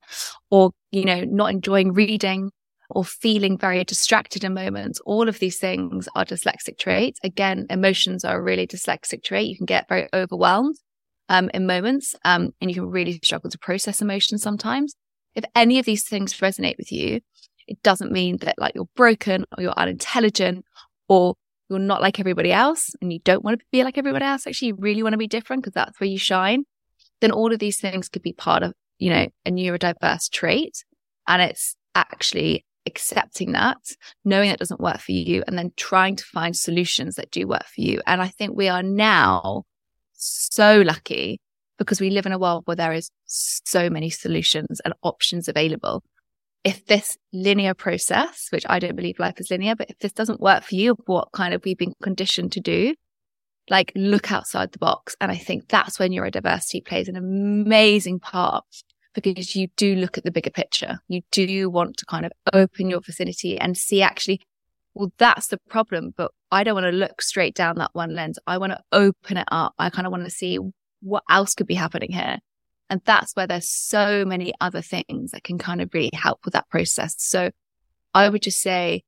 or, 0.50 0.72
you 0.90 1.06
know, 1.06 1.22
not 1.24 1.50
enjoying 1.50 1.94
reading 1.94 2.50
or 2.90 3.02
feeling 3.02 3.56
very 3.56 3.82
distracted 3.82 4.44
in 4.44 4.52
moments, 4.52 5.00
all 5.06 5.26
of 5.26 5.38
these 5.38 5.58
things 5.58 6.06
are 6.14 6.26
dyslexic 6.26 6.76
traits. 6.78 7.18
Again, 7.24 7.64
emotions 7.70 8.26
are 8.26 8.38
a 8.38 8.42
really 8.42 8.66
dyslexic 8.66 9.24
trait. 9.24 9.48
You 9.48 9.56
can 9.56 9.64
get 9.64 9.88
very 9.88 10.06
overwhelmed 10.12 10.76
um, 11.28 11.50
in 11.54 11.66
moments, 11.66 12.14
um, 12.24 12.50
and 12.60 12.70
you 12.70 12.74
can 12.74 12.90
really 12.90 13.18
struggle 13.22 13.50
to 13.50 13.58
process 13.58 14.02
emotions 14.02 14.42
sometimes. 14.42 14.94
If 15.34 15.44
any 15.54 15.78
of 15.78 15.86
these 15.86 16.04
things 16.04 16.34
resonate 16.34 16.78
with 16.78 16.92
you, 16.92 17.20
it 17.66 17.82
doesn't 17.82 18.12
mean 18.12 18.38
that 18.38 18.56
like 18.58 18.74
you're 18.74 18.88
broken 18.94 19.44
or 19.56 19.62
you're 19.62 19.72
unintelligent 19.72 20.64
or 21.08 21.34
you're 21.68 21.78
not 21.78 22.02
like 22.02 22.20
everybody 22.20 22.52
else 22.52 22.94
and 23.00 23.12
you 23.12 23.18
don't 23.20 23.44
want 23.44 23.58
to 23.58 23.66
be 23.72 23.82
like 23.84 23.98
everybody 23.98 24.24
else. 24.24 24.46
Actually, 24.46 24.68
you 24.68 24.76
really 24.78 25.02
want 25.02 25.14
to 25.14 25.18
be 25.18 25.26
different 25.26 25.62
because 25.62 25.74
that's 25.74 25.98
where 25.98 26.08
you 26.08 26.18
shine. 26.18 26.64
Then 27.20 27.30
all 27.30 27.52
of 27.52 27.58
these 27.58 27.80
things 27.80 28.08
could 28.08 28.22
be 28.22 28.32
part 28.32 28.62
of, 28.62 28.74
you 28.98 29.10
know, 29.10 29.26
a 29.46 29.50
neurodiverse 29.50 30.30
trait. 30.30 30.84
And 31.26 31.40
it's 31.40 31.74
actually 31.94 32.64
accepting 32.86 33.52
that, 33.52 33.78
knowing 34.24 34.50
that 34.50 34.58
doesn't 34.58 34.80
work 34.80 35.00
for 35.00 35.12
you, 35.12 35.42
and 35.46 35.56
then 35.56 35.72
trying 35.76 36.16
to 36.16 36.24
find 36.24 36.54
solutions 36.54 37.14
that 37.14 37.30
do 37.30 37.46
work 37.46 37.64
for 37.64 37.80
you. 37.80 38.00
And 38.06 38.20
I 38.20 38.28
think 38.28 38.54
we 38.54 38.68
are 38.68 38.82
now 38.82 39.64
so 40.26 40.80
lucky 40.80 41.40
because 41.78 42.00
we 42.00 42.10
live 42.10 42.26
in 42.26 42.32
a 42.32 42.38
world 42.38 42.62
where 42.66 42.76
there 42.76 42.92
is 42.92 43.10
so 43.24 43.90
many 43.90 44.10
solutions 44.10 44.80
and 44.84 44.94
options 45.02 45.48
available. 45.48 46.02
If 46.62 46.86
this 46.86 47.18
linear 47.32 47.74
process, 47.74 48.48
which 48.50 48.64
I 48.68 48.78
don't 48.78 48.96
believe 48.96 49.18
life 49.18 49.38
is 49.38 49.50
linear, 49.50 49.74
but 49.76 49.90
if 49.90 49.98
this 49.98 50.12
doesn't 50.12 50.40
work 50.40 50.64
for 50.64 50.74
you, 50.74 50.96
what 51.06 51.28
kind 51.32 51.52
of 51.52 51.62
we've 51.64 51.76
been 51.76 51.94
conditioned 52.02 52.52
to 52.52 52.60
do, 52.60 52.94
like 53.68 53.92
look 53.94 54.32
outside 54.32 54.72
the 54.72 54.78
box. 54.78 55.14
And 55.20 55.30
I 55.30 55.36
think 55.36 55.68
that's 55.68 55.98
when 55.98 56.12
neurodiversity 56.12 56.84
plays 56.84 57.08
an 57.08 57.16
amazing 57.16 58.20
part 58.20 58.64
because 59.14 59.54
you 59.54 59.68
do 59.76 59.94
look 59.94 60.18
at 60.18 60.24
the 60.24 60.30
bigger 60.30 60.50
picture. 60.50 60.98
You 61.08 61.22
do 61.30 61.70
want 61.70 61.96
to 61.98 62.06
kind 62.06 62.26
of 62.26 62.32
open 62.52 62.90
your 62.90 63.00
vicinity 63.00 63.58
and 63.58 63.76
see 63.76 64.02
actually 64.02 64.40
well, 64.94 65.12
that's 65.18 65.48
the 65.48 65.58
problem. 65.68 66.14
But 66.16 66.30
I 66.50 66.64
don't 66.64 66.74
want 66.74 66.86
to 66.86 66.92
look 66.92 67.20
straight 67.20 67.54
down 67.54 67.76
that 67.76 67.90
one 67.92 68.14
lens. 68.14 68.38
I 68.46 68.58
want 68.58 68.72
to 68.72 68.80
open 68.92 69.36
it 69.36 69.48
up. 69.50 69.74
I 69.78 69.90
kind 69.90 70.06
of 70.06 70.12
want 70.12 70.24
to 70.24 70.30
see 70.30 70.58
what 71.00 71.24
else 71.28 71.54
could 71.54 71.66
be 71.66 71.74
happening 71.74 72.12
here. 72.12 72.38
And 72.90 73.00
that's 73.04 73.34
where 73.34 73.46
there's 73.46 73.68
so 73.68 74.24
many 74.24 74.52
other 74.60 74.82
things 74.82 75.32
that 75.32 75.44
can 75.44 75.58
kind 75.58 75.80
of 75.80 75.90
really 75.92 76.10
help 76.12 76.44
with 76.44 76.54
that 76.54 76.68
process. 76.68 77.16
So 77.18 77.50
I 78.14 78.28
would 78.28 78.42
just 78.42 78.60
say 78.60 79.02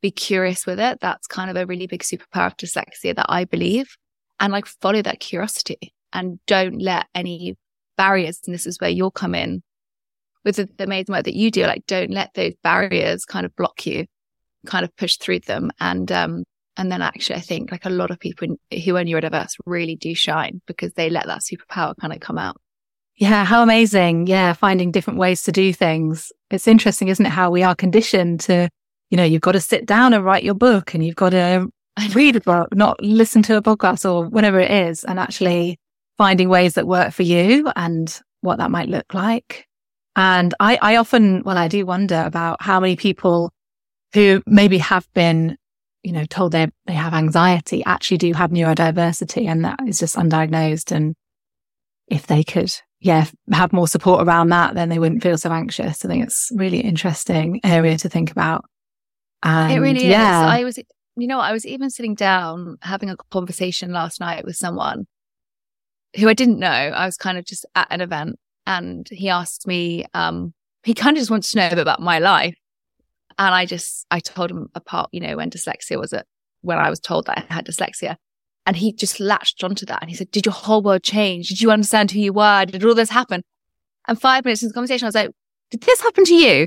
be 0.00 0.10
curious 0.10 0.66
with 0.66 0.78
it. 0.80 0.98
That's 1.00 1.26
kind 1.26 1.50
of 1.50 1.56
a 1.56 1.66
really 1.66 1.86
big 1.86 2.02
superpower 2.02 2.46
of 2.46 2.56
dyslexia 2.56 3.14
that 3.16 3.26
I 3.28 3.44
believe. 3.44 3.96
And 4.38 4.52
like 4.52 4.66
follow 4.66 5.02
that 5.02 5.20
curiosity 5.20 5.94
and 6.12 6.38
don't 6.46 6.80
let 6.80 7.06
any 7.14 7.56
barriers. 7.96 8.40
And 8.46 8.54
this 8.54 8.66
is 8.66 8.80
where 8.80 8.90
you'll 8.90 9.10
come 9.10 9.34
in 9.34 9.62
with 10.44 10.56
the, 10.56 10.68
amazing 10.78 11.12
work 11.12 11.24
that 11.24 11.34
you 11.34 11.50
do. 11.50 11.62
Like 11.62 11.86
don't 11.86 12.10
let 12.10 12.34
those 12.34 12.54
barriers 12.62 13.24
kind 13.24 13.44
of 13.44 13.54
block 13.56 13.86
you 13.86 14.06
kind 14.66 14.84
of 14.84 14.94
push 14.96 15.16
through 15.16 15.40
them. 15.40 15.70
And, 15.80 16.10
um, 16.12 16.44
and 16.76 16.92
then 16.92 17.00
actually, 17.00 17.36
I 17.36 17.40
think 17.40 17.72
like 17.72 17.86
a 17.86 17.90
lot 17.90 18.10
of 18.10 18.20
people 18.20 18.48
who 18.48 18.96
are 18.96 19.04
neurodiverse 19.04 19.52
really 19.64 19.96
do 19.96 20.14
shine 20.14 20.60
because 20.66 20.92
they 20.92 21.08
let 21.08 21.26
that 21.26 21.40
superpower 21.40 21.94
kind 21.98 22.12
of 22.12 22.20
come 22.20 22.38
out. 22.38 22.56
Yeah, 23.16 23.46
how 23.46 23.62
amazing. 23.62 24.26
Yeah, 24.26 24.52
finding 24.52 24.90
different 24.90 25.18
ways 25.18 25.42
to 25.44 25.52
do 25.52 25.72
things. 25.72 26.30
It's 26.50 26.68
interesting, 26.68 27.08
isn't 27.08 27.24
it? 27.24 27.30
How 27.30 27.50
we 27.50 27.62
are 27.62 27.74
conditioned 27.74 28.40
to, 28.40 28.68
you 29.08 29.16
know, 29.16 29.24
you've 29.24 29.40
got 29.40 29.52
to 29.52 29.60
sit 29.60 29.86
down 29.86 30.12
and 30.12 30.22
write 30.22 30.44
your 30.44 30.54
book 30.54 30.92
and 30.92 31.04
you've 31.04 31.16
got 31.16 31.30
to 31.30 31.66
read 32.12 32.36
a 32.36 32.40
book, 32.40 32.74
not 32.74 33.02
listen 33.02 33.42
to 33.44 33.56
a 33.56 33.62
podcast 33.62 34.04
or 34.04 34.28
whatever 34.28 34.60
it 34.60 34.70
is, 34.70 35.02
and 35.02 35.18
actually 35.18 35.78
finding 36.18 36.50
ways 36.50 36.74
that 36.74 36.86
work 36.86 37.14
for 37.14 37.22
you 37.22 37.70
and 37.74 38.20
what 38.42 38.58
that 38.58 38.70
might 38.70 38.90
look 38.90 39.14
like. 39.14 39.66
And 40.14 40.54
I, 40.60 40.78
I 40.82 40.96
often, 40.96 41.42
well, 41.44 41.56
I 41.56 41.68
do 41.68 41.86
wonder 41.86 42.22
about 42.24 42.60
how 42.60 42.80
many 42.80 42.96
people 42.96 43.50
who 44.16 44.42
maybe 44.46 44.78
have 44.78 45.06
been, 45.14 45.56
you 46.02 46.12
know, 46.12 46.24
told 46.24 46.52
they 46.52 46.68
they 46.86 46.94
have 46.94 47.14
anxiety 47.14 47.84
actually 47.84 48.18
do 48.18 48.32
have 48.32 48.50
neurodiversity 48.50 49.46
and 49.46 49.64
that 49.64 49.78
is 49.86 49.98
just 49.98 50.16
undiagnosed. 50.16 50.90
And 50.90 51.14
if 52.08 52.26
they 52.26 52.42
could, 52.42 52.72
yeah, 53.00 53.26
have 53.52 53.72
more 53.72 53.86
support 53.86 54.26
around 54.26 54.48
that, 54.48 54.74
then 54.74 54.88
they 54.88 54.98
wouldn't 54.98 55.22
feel 55.22 55.38
so 55.38 55.52
anxious. 55.52 56.04
I 56.04 56.08
think 56.08 56.24
it's 56.24 56.50
really 56.54 56.80
interesting 56.80 57.60
area 57.62 57.98
to 57.98 58.08
think 58.08 58.30
about. 58.30 58.64
And, 59.42 59.72
it 59.72 59.80
really 59.80 60.08
yeah. 60.08 60.46
is. 60.46 60.50
I 60.50 60.64
was, 60.64 60.78
you 61.16 61.26
know, 61.26 61.38
I 61.38 61.52
was 61.52 61.66
even 61.66 61.90
sitting 61.90 62.14
down 62.14 62.78
having 62.82 63.10
a 63.10 63.16
conversation 63.30 63.92
last 63.92 64.18
night 64.18 64.44
with 64.44 64.56
someone 64.56 65.06
who 66.16 66.28
I 66.28 66.34
didn't 66.34 66.58
know. 66.58 66.68
I 66.68 67.04
was 67.04 67.16
kind 67.16 67.36
of 67.36 67.44
just 67.44 67.66
at 67.74 67.88
an 67.90 68.00
event 68.00 68.36
and 68.66 69.06
he 69.10 69.28
asked 69.28 69.66
me, 69.66 70.06
um, 70.14 70.54
he 70.82 70.94
kind 70.94 71.16
of 71.16 71.20
just 71.20 71.30
wanted 71.30 71.50
to 71.50 71.76
know 71.76 71.82
about 71.82 72.00
my 72.00 72.18
life. 72.18 72.56
And 73.38 73.54
I 73.54 73.66
just, 73.66 74.06
I 74.10 74.20
told 74.20 74.50
him 74.50 74.68
apart, 74.74 75.10
you 75.12 75.20
know, 75.20 75.36
when 75.36 75.50
dyslexia 75.50 75.98
was 75.98 76.12
at, 76.12 76.26
when 76.62 76.78
I 76.78 76.90
was 76.90 77.00
told 77.00 77.26
that 77.26 77.46
I 77.48 77.54
had 77.54 77.66
dyslexia. 77.66 78.16
And 78.64 78.76
he 78.76 78.92
just 78.92 79.20
latched 79.20 79.62
onto 79.62 79.86
that 79.86 80.00
and 80.00 80.10
he 80.10 80.16
said, 80.16 80.30
Did 80.30 80.46
your 80.46 80.52
whole 80.52 80.82
world 80.82 81.02
change? 81.02 81.48
Did 81.48 81.60
you 81.60 81.70
understand 81.70 82.10
who 82.10 82.18
you 82.18 82.32
were? 82.32 82.64
Did 82.64 82.84
all 82.84 82.94
this 82.94 83.10
happen? 83.10 83.42
And 84.08 84.20
five 84.20 84.44
minutes 84.44 84.62
into 84.62 84.70
the 84.70 84.74
conversation, 84.74 85.06
I 85.06 85.08
was 85.08 85.14
like, 85.14 85.30
Did 85.70 85.82
this 85.82 86.00
happen 86.00 86.24
to 86.24 86.34
you? 86.34 86.66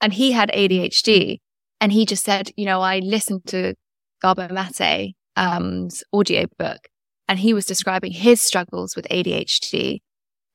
And 0.00 0.12
he 0.12 0.32
had 0.32 0.50
ADHD. 0.50 1.38
And 1.80 1.92
he 1.92 2.04
just 2.04 2.24
said, 2.24 2.50
You 2.56 2.66
know, 2.66 2.82
I 2.82 2.98
listened 2.98 3.46
to 3.46 3.74
Gabor 4.20 4.48
Mate 4.50 5.14
um, 5.36 5.88
audio 6.12 6.46
book 6.58 6.88
and 7.26 7.38
he 7.38 7.54
was 7.54 7.64
describing 7.64 8.12
his 8.12 8.42
struggles 8.42 8.94
with 8.94 9.06
ADHD. 9.08 10.00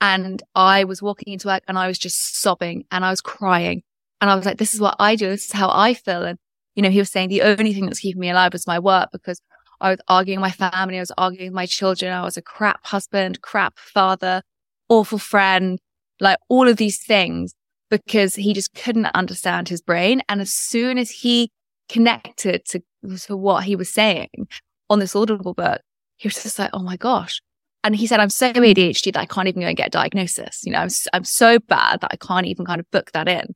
And 0.01 0.43
I 0.53 0.83
was 0.83 1.01
walking 1.01 1.33
into 1.33 1.47
work 1.47 1.63
and 1.67 1.79
I 1.79 1.87
was 1.87 1.97
just 1.97 2.41
sobbing 2.41 2.85
and 2.91 3.03
I 3.03 3.09
was 3.09 3.21
crying. 3.21 3.81
And 4.21 4.29
I 4.29 4.35
was 4.35 4.45
like, 4.45 4.57
this 4.57 4.73
is 4.73 4.81
what 4.81 4.95
I 4.99 5.15
do. 5.15 5.29
This 5.29 5.45
is 5.45 5.51
how 5.51 5.69
I 5.69 5.93
feel. 5.93 6.23
And, 6.23 6.37
you 6.75 6.83
know, 6.83 6.89
he 6.89 6.99
was 6.99 7.11
saying 7.11 7.29
the 7.29 7.43
only 7.43 7.73
thing 7.73 7.85
that's 7.85 7.99
keeping 7.99 8.19
me 8.19 8.29
alive 8.29 8.53
was 8.53 8.67
my 8.67 8.79
work 8.79 9.09
because 9.11 9.41
I 9.81 9.91
was 9.91 9.99
arguing 10.07 10.39
with 10.41 10.59
my 10.59 10.71
family. 10.71 10.97
I 10.97 11.01
was 11.01 11.11
arguing 11.17 11.51
with 11.51 11.55
my 11.55 11.65
children. 11.65 12.11
I 12.11 12.23
was 12.23 12.37
a 12.37 12.41
crap 12.41 12.85
husband, 12.85 13.41
crap 13.41 13.77
father, 13.77 14.41
awful 14.89 15.19
friend, 15.19 15.79
like 16.19 16.37
all 16.49 16.67
of 16.67 16.77
these 16.77 17.03
things 17.03 17.53
because 17.89 18.35
he 18.35 18.53
just 18.53 18.73
couldn't 18.73 19.07
understand 19.07 19.69
his 19.69 19.81
brain. 19.81 20.21
And 20.29 20.41
as 20.41 20.53
soon 20.53 20.97
as 20.97 21.09
he 21.09 21.51
connected 21.89 22.65
to, 22.65 22.81
to 23.27 23.37
what 23.37 23.65
he 23.65 23.75
was 23.75 23.93
saying 23.93 24.47
on 24.89 24.99
this 24.99 25.15
audible 25.15 25.53
book, 25.53 25.81
he 26.17 26.27
was 26.27 26.41
just 26.41 26.57
like, 26.57 26.71
oh 26.73 26.81
my 26.81 26.97
gosh. 26.97 27.41
And 27.83 27.95
he 27.95 28.07
said, 28.07 28.19
I'm 28.19 28.31
so 28.31 28.51
ADHD 28.51 29.13
that 29.13 29.19
I 29.19 29.25
can't 29.25 29.47
even 29.47 29.61
go 29.61 29.67
and 29.67 29.77
get 29.77 29.87
a 29.87 29.91
diagnosis. 29.91 30.61
You 30.63 30.71
know, 30.71 30.79
I'm, 30.79 30.89
I'm 31.13 31.23
so 31.23 31.59
bad 31.59 32.01
that 32.01 32.11
I 32.11 32.15
can't 32.15 32.47
even 32.47 32.65
kind 32.65 32.79
of 32.79 32.89
book 32.89 33.11
that 33.11 33.27
in. 33.27 33.53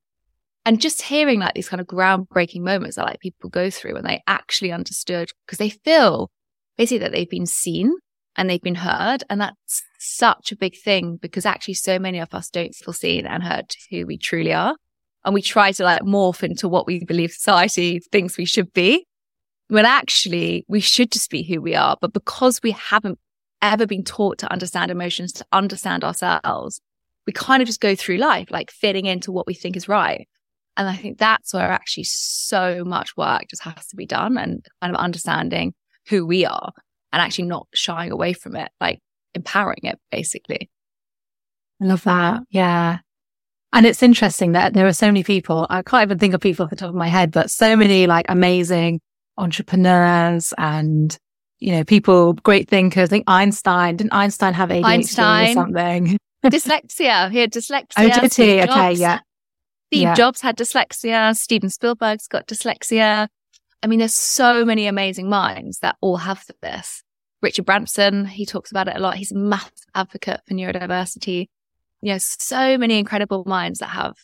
And 0.70 0.80
just 0.80 1.02
hearing 1.02 1.40
like 1.40 1.56
these 1.56 1.68
kind 1.68 1.82
of 1.82 1.88
groundbreaking 1.88 2.62
moments 2.62 2.98
that 2.98 3.06
like 3.08 3.20
people 3.22 3.50
go 3.50 3.72
through 3.72 3.96
when 3.96 4.04
they 4.04 4.22
actually 4.28 4.72
understood 4.72 5.32
because 5.44 5.58
they 5.58 5.72
feel 5.72 6.30
basically 6.78 7.00
that 7.00 7.12
they've 7.12 7.28
been 7.28 7.48
seen 7.48 7.92
and 8.36 8.48
they've 8.48 8.62
been 8.62 8.76
heard. 8.76 9.24
And 9.32 9.42
that's 9.42 9.82
such 9.98 10.52
a 10.52 10.56
big 10.56 10.78
thing 10.78 11.18
because 11.20 11.44
actually 11.44 11.74
so 11.74 11.98
many 11.98 12.20
of 12.20 12.36
us 12.36 12.52
don't 12.52 12.76
feel 12.76 12.94
seen 12.94 13.26
and 13.26 13.42
heard 13.42 13.74
who 13.90 14.06
we 14.06 14.16
truly 14.20 14.54
are. 14.54 14.76
And 15.26 15.34
we 15.34 15.42
try 15.42 15.72
to 15.72 15.84
like 15.84 16.04
morph 16.04 16.44
into 16.44 16.70
what 16.70 16.86
we 16.86 17.04
believe 17.04 17.32
society 17.32 18.00
thinks 18.12 18.38
we 18.38 18.46
should 18.46 18.72
be 18.72 19.08
when 19.70 19.88
actually 19.88 20.66
we 20.68 20.82
should 20.82 21.12
just 21.12 21.32
be 21.32 21.42
who 21.42 21.62
we 21.62 21.74
are. 21.74 21.98
But 22.00 22.14
because 22.14 22.62
we 22.62 22.74
haven't 22.74 23.18
ever 23.64 23.88
been 23.88 24.04
taught 24.04 24.38
to 24.38 24.52
understand 24.52 24.92
emotions, 24.92 25.34
to 25.34 25.46
understand 25.52 26.04
ourselves, 26.04 26.80
we 27.26 27.34
kind 27.34 27.64
of 27.64 27.66
just 27.66 27.82
go 27.82 27.96
through 27.96 28.18
life 28.18 28.52
like 28.52 28.70
fitting 28.70 29.08
into 29.08 29.32
what 29.32 29.48
we 29.48 29.56
think 29.56 29.76
is 29.76 29.88
right. 29.88 30.28
And 30.80 30.88
I 30.88 30.96
think 30.96 31.18
that's 31.18 31.54
where 31.54 31.70
actually 31.70 32.06
so 32.06 32.86
much 32.86 33.18
work 33.18 33.44
just 33.50 33.64
has 33.64 33.86
to 33.88 33.98
be 33.98 34.06
done 34.06 34.38
and 34.38 34.66
kind 34.82 34.96
of 34.96 35.02
understanding 35.02 35.74
who 36.08 36.26
we 36.26 36.46
are 36.46 36.72
and 37.12 37.22
actually 37.22 37.50
not 37.50 37.68
shying 37.74 38.14
away 38.14 38.32
from 38.32 38.56
it, 38.56 38.72
like 38.80 39.00
empowering 39.36 39.82
it 39.84 40.00
basically. 40.10 40.70
I 41.82 41.86
love 41.86 42.04
that. 42.06 42.44
Yeah. 42.50 43.00
And 43.74 43.86
it's 43.86 44.02
interesting 44.02 44.54
that 44.54 44.74
there 44.74 44.88
are 44.88 44.94
so 44.94 45.08
many 45.08 45.22
people, 45.22 45.68
I 45.70 45.82
can't 45.82 46.04
even 46.04 46.18
think 46.18 46.34
of 46.34 46.40
people 46.40 46.64
off 46.64 46.70
the 46.70 46.78
top 46.78 46.90
of 46.90 46.96
my 46.96 47.10
head, 47.10 47.34
but 47.34 47.52
so 47.52 47.76
many 47.76 48.08
like 48.08 48.28
amazing 48.30 49.02
entrepreneurs 49.38 50.54
and 50.58 51.18
you 51.60 51.74
know 51.74 51.84
people 51.84 52.34
great 52.36 52.70
thinkers. 52.70 53.10
I 53.10 53.12
think 53.12 53.26
Einstein 53.28 53.98
didn't 53.98 54.14
Einstein 54.14 54.54
have 54.54 54.70
ADHD 54.70 54.86
Einstein, 54.86 55.50
or 55.50 55.54
something? 55.54 56.18
dyslexia. 56.46 57.30
He 57.32 57.40
had 57.40 57.52
dyslexia. 57.52 57.86
Oh, 57.98 58.22
did 58.22 58.34
he? 58.34 58.62
Okay, 58.62 58.94
yeah. 58.94 59.20
Steve 59.90 60.02
yeah. 60.02 60.14
Jobs 60.14 60.42
had 60.42 60.58
dyslexia. 60.58 61.36
Steven 61.36 61.70
Spielberg's 61.70 62.28
got 62.28 62.48
dyslexia. 62.48 63.28
I 63.82 63.88
mean, 63.88 64.00
there's 64.00 64.16
so 64.16 64.66
many 64.66 64.88
amazing 64.88 65.30
minds 65.30 65.80
that 65.80 65.96
all 66.02 66.18
have 66.18 66.46
this. 66.62 67.04
Richard 67.42 67.66
Branson, 67.66 68.26
he 68.26 68.46
talks 68.46 68.72
about 68.72 68.88
it 68.88 68.96
a 68.96 69.00
lot. 69.00 69.16
He's 69.16 69.32
a 69.32 69.38
massive 69.38 69.72
advocate 69.96 70.42
for 70.48 70.54
neurodiversity. 70.54 71.48
You 72.02 72.14
know, 72.14 72.18
so 72.20 72.78
many 72.78 73.00
incredible 73.00 73.44
minds 73.46 73.80
that 73.80 73.88
have 73.88 74.16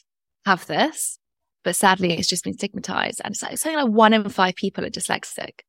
have 0.46 0.66
this 0.68 1.18
but 1.66 1.76
sadly 1.76 2.14
it's 2.14 2.30
just 2.30 2.46
been 2.46 2.54
stigmatized. 2.54 3.20
And 3.26 3.34
it's 3.34 3.44
like 3.44 3.58
something 3.58 3.84
like 3.84 3.92
one 3.92 4.14
in 4.14 4.30
five 4.30 4.56
people 4.56 4.86
are 4.86 4.90
dyslexic. 4.90 5.62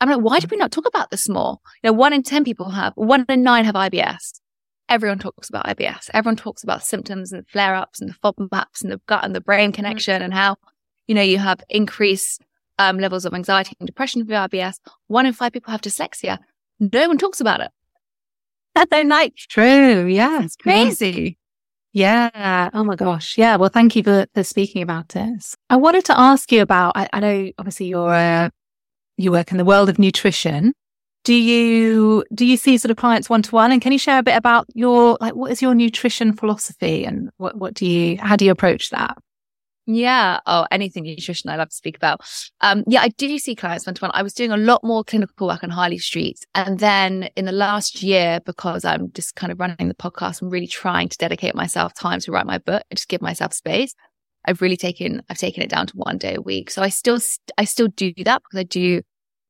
I'm 0.00 0.08
like, 0.08 0.20
why 0.20 0.40
did 0.40 0.50
we 0.50 0.56
not 0.56 0.72
talk 0.72 0.88
about 0.88 1.10
this 1.10 1.28
more? 1.28 1.58
You 1.82 1.90
know, 1.90 1.92
one 1.92 2.12
in 2.12 2.24
10 2.24 2.42
people 2.42 2.70
have, 2.70 2.94
one 2.96 3.24
in 3.28 3.42
nine 3.42 3.64
have 3.64 3.76
IBS. 3.76 4.40
Everyone 4.88 5.18
talks 5.18 5.48
about 5.48 5.66
IBS. 5.66 6.10
Everyone 6.12 6.36
talks 6.36 6.62
about 6.62 6.84
symptoms 6.84 7.32
and 7.32 7.46
flare 7.48 7.74
ups 7.74 8.00
and 8.00 8.10
the 8.10 8.14
FODMAPs 8.14 8.82
and 8.82 8.92
the 8.92 9.00
gut 9.06 9.24
and 9.24 9.34
the 9.34 9.40
brain 9.40 9.70
mm-hmm. 9.70 9.76
connection 9.76 10.14
mm-hmm. 10.14 10.24
and 10.24 10.34
how, 10.34 10.56
you 11.06 11.14
know, 11.14 11.22
you 11.22 11.38
have 11.38 11.60
increased 11.68 12.42
um, 12.78 12.98
levels 12.98 13.24
of 13.24 13.32
anxiety 13.34 13.76
and 13.80 13.86
depression 13.86 14.20
with 14.20 14.28
IBS. 14.28 14.76
One 15.06 15.26
in 15.26 15.32
five 15.32 15.52
people 15.52 15.70
have 15.70 15.80
dyslexia. 15.80 16.38
No 16.80 17.08
one 17.08 17.18
talks 17.18 17.40
about 17.40 17.60
it. 17.60 17.70
That's 18.74 18.90
so 18.90 19.02
nice. 19.02 19.30
True. 19.48 20.06
Yeah. 20.06 20.42
It's 20.42 20.56
crazy. 20.56 21.38
Yeah. 21.92 22.70
Oh 22.74 22.82
my 22.82 22.96
gosh. 22.96 23.38
Yeah. 23.38 23.56
Well, 23.56 23.70
thank 23.70 23.94
you 23.94 24.02
for, 24.02 24.26
for 24.34 24.42
speaking 24.42 24.82
about 24.82 25.10
this. 25.10 25.56
I 25.70 25.76
wanted 25.76 26.04
to 26.06 26.18
ask 26.18 26.50
you 26.50 26.60
about, 26.60 26.96
I, 26.96 27.08
I 27.12 27.20
know 27.20 27.50
obviously 27.56 27.86
you're, 27.86 28.12
uh, 28.12 28.50
you 29.16 29.30
work 29.30 29.52
in 29.52 29.58
the 29.58 29.64
world 29.64 29.88
of 29.88 29.98
nutrition. 29.98 30.74
Do 31.24 31.34
you, 31.34 32.24
do 32.34 32.44
you 32.44 32.56
see 32.56 32.76
sort 32.76 32.90
of 32.90 32.98
clients 32.98 33.30
one 33.30 33.42
to 33.42 33.50
one? 33.50 33.72
And 33.72 33.80
can 33.80 33.92
you 33.92 33.98
share 33.98 34.18
a 34.18 34.22
bit 34.22 34.36
about 34.36 34.66
your, 34.74 35.16
like, 35.20 35.34
what 35.34 35.50
is 35.50 35.62
your 35.62 35.74
nutrition 35.74 36.34
philosophy 36.34 37.04
and 37.04 37.30
what, 37.38 37.56
what 37.56 37.72
do 37.72 37.86
you, 37.86 38.18
how 38.18 38.36
do 38.36 38.44
you 38.44 38.50
approach 38.50 38.90
that? 38.90 39.16
Yeah. 39.86 40.40
Oh, 40.46 40.66
anything 40.70 41.04
nutrition 41.04 41.50
I 41.50 41.56
love 41.56 41.68
to 41.68 41.74
speak 41.74 41.96
about. 41.96 42.20
Um, 42.60 42.84
yeah, 42.86 43.00
I 43.00 43.08
do 43.08 43.38
see 43.38 43.54
clients 43.54 43.86
one 43.86 43.94
to 43.94 44.02
one. 44.02 44.10
I 44.14 44.22
was 44.22 44.32
doing 44.32 44.50
a 44.50 44.56
lot 44.56 44.82
more 44.82 45.04
clinical 45.04 45.46
work 45.46 45.64
on 45.64 45.70
Harley 45.70 45.98
Street. 45.98 46.38
And 46.54 46.78
then 46.78 47.28
in 47.36 47.44
the 47.44 47.52
last 47.52 48.02
year, 48.02 48.40
because 48.44 48.84
I'm 48.84 49.10
just 49.12 49.34
kind 49.34 49.50
of 49.50 49.60
running 49.60 49.88
the 49.88 49.94
podcast, 49.94 50.40
I'm 50.40 50.50
really 50.50 50.66
trying 50.66 51.08
to 51.08 51.18
dedicate 51.18 51.54
myself 51.54 51.94
time 51.94 52.20
to 52.20 52.32
write 52.32 52.46
my 52.46 52.58
book 52.58 52.82
and 52.90 52.96
just 52.96 53.08
give 53.08 53.22
myself 53.22 53.52
space. 53.52 53.94
I've 54.46 54.60
really 54.60 54.76
taken, 54.76 55.22
I've 55.30 55.38
taken 55.38 55.62
it 55.62 55.70
down 55.70 55.86
to 55.86 55.96
one 55.96 56.18
day 56.18 56.34
a 56.34 56.40
week. 56.42 56.70
So 56.70 56.82
I 56.82 56.90
still, 56.90 57.18
I 57.56 57.64
still 57.64 57.88
do 57.88 58.12
that 58.24 58.42
because 58.42 58.60
I 58.60 58.64
do 58.64 59.02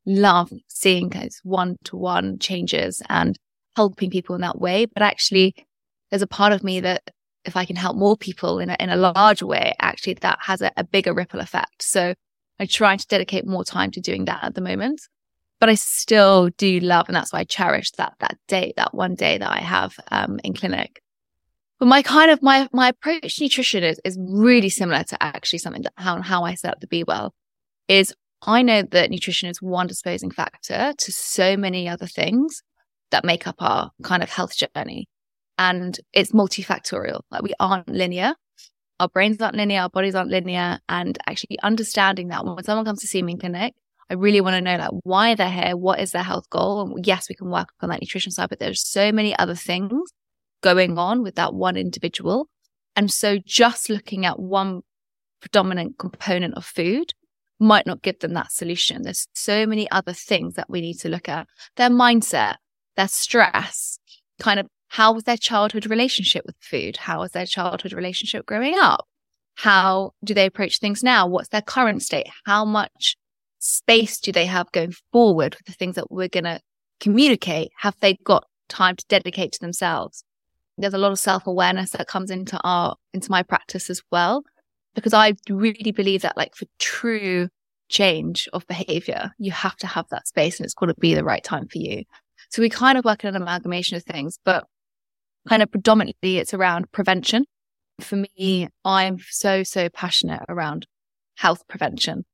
love 0.07 0.53
seeing 0.69 1.09
those 1.09 1.41
one 1.43 1.77
to 1.85 1.97
one 1.97 2.39
changes 2.39 3.03
and 3.09 3.39
helping 3.77 4.11
people 4.11 4.35
in 4.35 4.41
that 4.43 4.61
way. 4.61 4.87
But 4.87 5.03
actually, 5.03 5.55
there's 6.11 6.23
a 6.23 6.27
part 6.27 6.53
of 6.53 6.63
me 6.63 6.81
that 6.81 7.11
if 7.45 7.57
I 7.57 7.65
can 7.65 7.77
help 7.77 7.97
more 7.97 8.17
people 8.17 8.59
in 8.59 8.71
a, 8.71 8.77
in 8.81 8.91
a 8.91 8.97
larger 8.97 9.47
way, 9.47 9.75
actually 9.81 10.15
that 10.15 10.39
has 10.43 10.63
a, 10.63 10.73
a 10.77 10.85
bigger 10.85 11.13
ripple 11.13 11.41
effect. 11.41 11.83
So 11.83 12.15
I 12.59 12.67
try 12.67 12.97
to 12.97 13.07
dedicate 13.07 13.47
more 13.47 13.65
time 13.65 13.91
to 13.93 14.01
doing 14.01 14.27
that 14.27 14.45
at 14.45 14.55
the 14.55 14.61
moment, 14.61 15.03
but 15.61 15.69
I 15.69 15.75
still 15.75 16.51
do 16.57 16.81
love, 16.81 17.09
and 17.09 17.17
that's 17.17 17.33
why 17.33 17.41
I 17.41 17.45
cherish 17.45 17.91
that, 17.93 18.15
that 18.21 18.39
day, 18.49 18.73
that 18.77 18.95
one 18.95 19.15
day 19.15 19.39
that 19.39 19.51
I 19.51 19.59
have, 19.59 19.97
um, 20.11 20.39
in 20.45 20.55
clinic. 20.55 21.03
But 21.81 21.89
my 21.89 22.03
kind 22.03 22.31
of, 22.31 22.43
my, 22.43 22.69
my 22.73 22.89
approach 22.89 23.37
to 23.37 23.45
nutrition 23.45 23.83
is, 23.83 24.01
is 24.05 24.17
really 24.21 24.69
similar 24.69 25.03
to 25.03 25.23
actually 25.23 25.59
something 25.59 25.83
that 25.83 25.93
how, 25.97 26.23
how 26.23 26.45
I 26.45 26.55
set 26.55 26.73
up 26.73 26.81
the 26.81 26.87
Be 26.87 27.03
Well 27.03 27.35
is 27.89 28.15
I 28.47 28.63
know 28.63 28.83
that 28.83 29.11
nutrition 29.11 29.49
is 29.49 29.63
one 29.63 29.87
disposing 29.87 30.31
factor 30.31 30.93
to 30.97 31.13
so 31.13 31.57
many 31.57 31.89
other 31.89 32.07
things 32.07 32.63
that 33.11 33.25
make 33.25 33.47
up 33.47 33.57
our 33.61 33.91
kind 34.03 34.23
of 34.23 34.31
health 34.31 34.55
journey 34.57 35.09
and 35.59 35.99
it's 36.13 36.33
multifactorial. 36.33 37.21
Like 37.31 37.43
we 37.43 37.55
aren't 37.61 37.89
linear. 37.89 38.35
Our 39.01 39.09
brains 39.09 39.41
aren't 39.41 39.57
linear. 39.57 39.83
Our 39.83 39.89
bodies 39.89 40.15
aren't 40.15 40.31
linear. 40.31 40.79
And 40.89 41.19
actually 41.27 41.59
understanding 41.63 42.29
that 42.29 42.45
when 42.45 42.63
someone 42.65 42.85
comes 42.85 43.01
to 43.01 43.07
see 43.07 43.23
me 43.23 43.33
in 43.33 43.39
clinic, 43.39 43.75
I 44.11 44.15
really 44.15 44.41
want 44.41 44.55
to 44.55 44.61
know 44.61 44.77
like 44.77 44.91
why 45.05 45.35
they're 45.35 45.51
here. 45.51 45.77
What 45.77 46.01
is 46.01 46.13
their 46.13 46.23
health 46.23 46.51
goal? 46.51 46.83
And 46.83 47.07
yes, 47.07 47.29
we 47.29 47.35
can 47.35 47.51
work 47.51 47.69
on 47.81 47.89
that 47.89 48.01
nutrition 48.01 48.33
side, 48.33 48.51
but 48.51 48.59
there's 48.59 48.87
so 48.87 49.13
many 49.13 49.37
other 49.39 49.55
things 49.55 50.11
going 50.63 50.99
on 50.99 51.23
with 51.23 51.37
that 51.37 51.55
one 51.55 51.77
individual. 51.77 52.49
And 52.97 53.13
so 53.13 53.39
just 53.45 53.89
looking 53.89 54.27
at 54.27 54.39
one 54.39 54.83
predominant 55.41 55.99
component 55.99 56.55
of 56.55 56.65
food 56.65 57.13
might 57.65 57.87
not 57.87 58.03
give 58.03 58.19
them 58.21 58.35
that 58.35 58.53
solution. 58.53 59.03
There's 59.03 59.27
so 59.35 59.67
many 59.67 59.91
other 59.91 60.13
things 60.13 60.55
that 60.55 60.71
we 60.71 60.81
need 60.81 60.99
to 61.01 61.09
look 61.09 61.29
at. 61.29 61.47
Their 61.77 61.91
mindset, 61.91 62.57
their 62.97 63.09
stress, 63.09 63.99
kind 64.39 64.61
of 64.61 64.67
how 64.89 65.13
was 65.13 65.25
their 65.25 65.37
childhood 65.37 65.87
relationship 65.87 66.45
with 66.47 66.57
food? 66.61 66.99
How 66.99 67.21
was 67.21 67.33
their 67.33 67.47
childhood 67.47 67.93
relationship 67.93 68.47
growing 68.47 68.79
up? 68.79 69.07
How 69.57 70.13
do 70.23 70.35
they 70.35 70.47
approach 70.47 70.79
things 70.79 71.03
now? 71.03 71.27
What's 71.27 71.49
their 71.49 71.63
current 71.63 72.03
state? 72.03 72.29
How 72.47 72.65
much 72.65 73.17
space 73.59 74.21
do 74.21 74.31
they 74.31 74.47
have 74.47 74.71
going 74.73 74.93
forward 75.11 75.57
with 75.57 75.67
the 75.67 75.73
things 75.73 75.97
that 75.97 76.11
we're 76.11 76.29
going 76.29 76.45
to 76.45 76.61
communicate? 77.01 77.71
Have 77.79 77.97
they 78.01 78.19
got 78.25 78.45
time 78.69 78.97
to 78.97 79.05
dedicate 79.09 79.53
to 79.53 79.61
themselves? 79.61 80.25
There's 80.77 80.95
a 80.95 80.99
lot 80.99 81.13
of 81.13 81.19
self 81.19 81.47
awareness 81.47 81.91
that 81.91 82.09
comes 82.09 82.31
into 82.31 82.61
our, 82.63 82.97
into 83.13 83.31
my 83.31 83.43
practice 83.43 83.91
as 83.91 84.03
well, 84.11 84.43
because 84.95 85.15
I 85.15 85.35
really 85.49 85.93
believe 85.93 86.23
that 86.23 86.37
like 86.37 86.55
for 86.55 86.67
true 86.79 87.49
change 87.95 88.49
of 88.53 88.67
behavior, 88.67 89.31
you 89.39 89.53
have 89.53 89.77
to 89.77 89.87
have 89.87 90.07
that 90.11 90.27
space 90.27 90.59
and 90.59 90.65
it's 90.65 90.75
got 90.75 90.87
to 90.87 90.95
be 90.95 91.15
the 91.15 91.25
right 91.25 91.45
time 91.45 91.69
for 91.69 91.79
you. 91.79 92.03
So 92.51 92.61
we 92.61 92.69
kind 92.69 92.99
of 92.99 93.05
work 93.05 93.25
in 93.25 93.35
an 93.35 93.41
amalgamation 93.41 93.97
of 93.97 94.03
things, 94.03 94.39
but 94.45 94.67
kind 95.49 95.63
of 95.63 95.71
predominantly 95.71 96.39
it's 96.39 96.53
around 96.53 96.91
prevention. 96.93 97.45
For 98.01 98.17
me, 98.17 98.69
I'm 98.85 99.19
so, 99.31 99.63
so 99.63 99.89
passionate 99.89 100.43
around 100.49 100.87
health 101.37 101.63
prevention. 101.69 102.25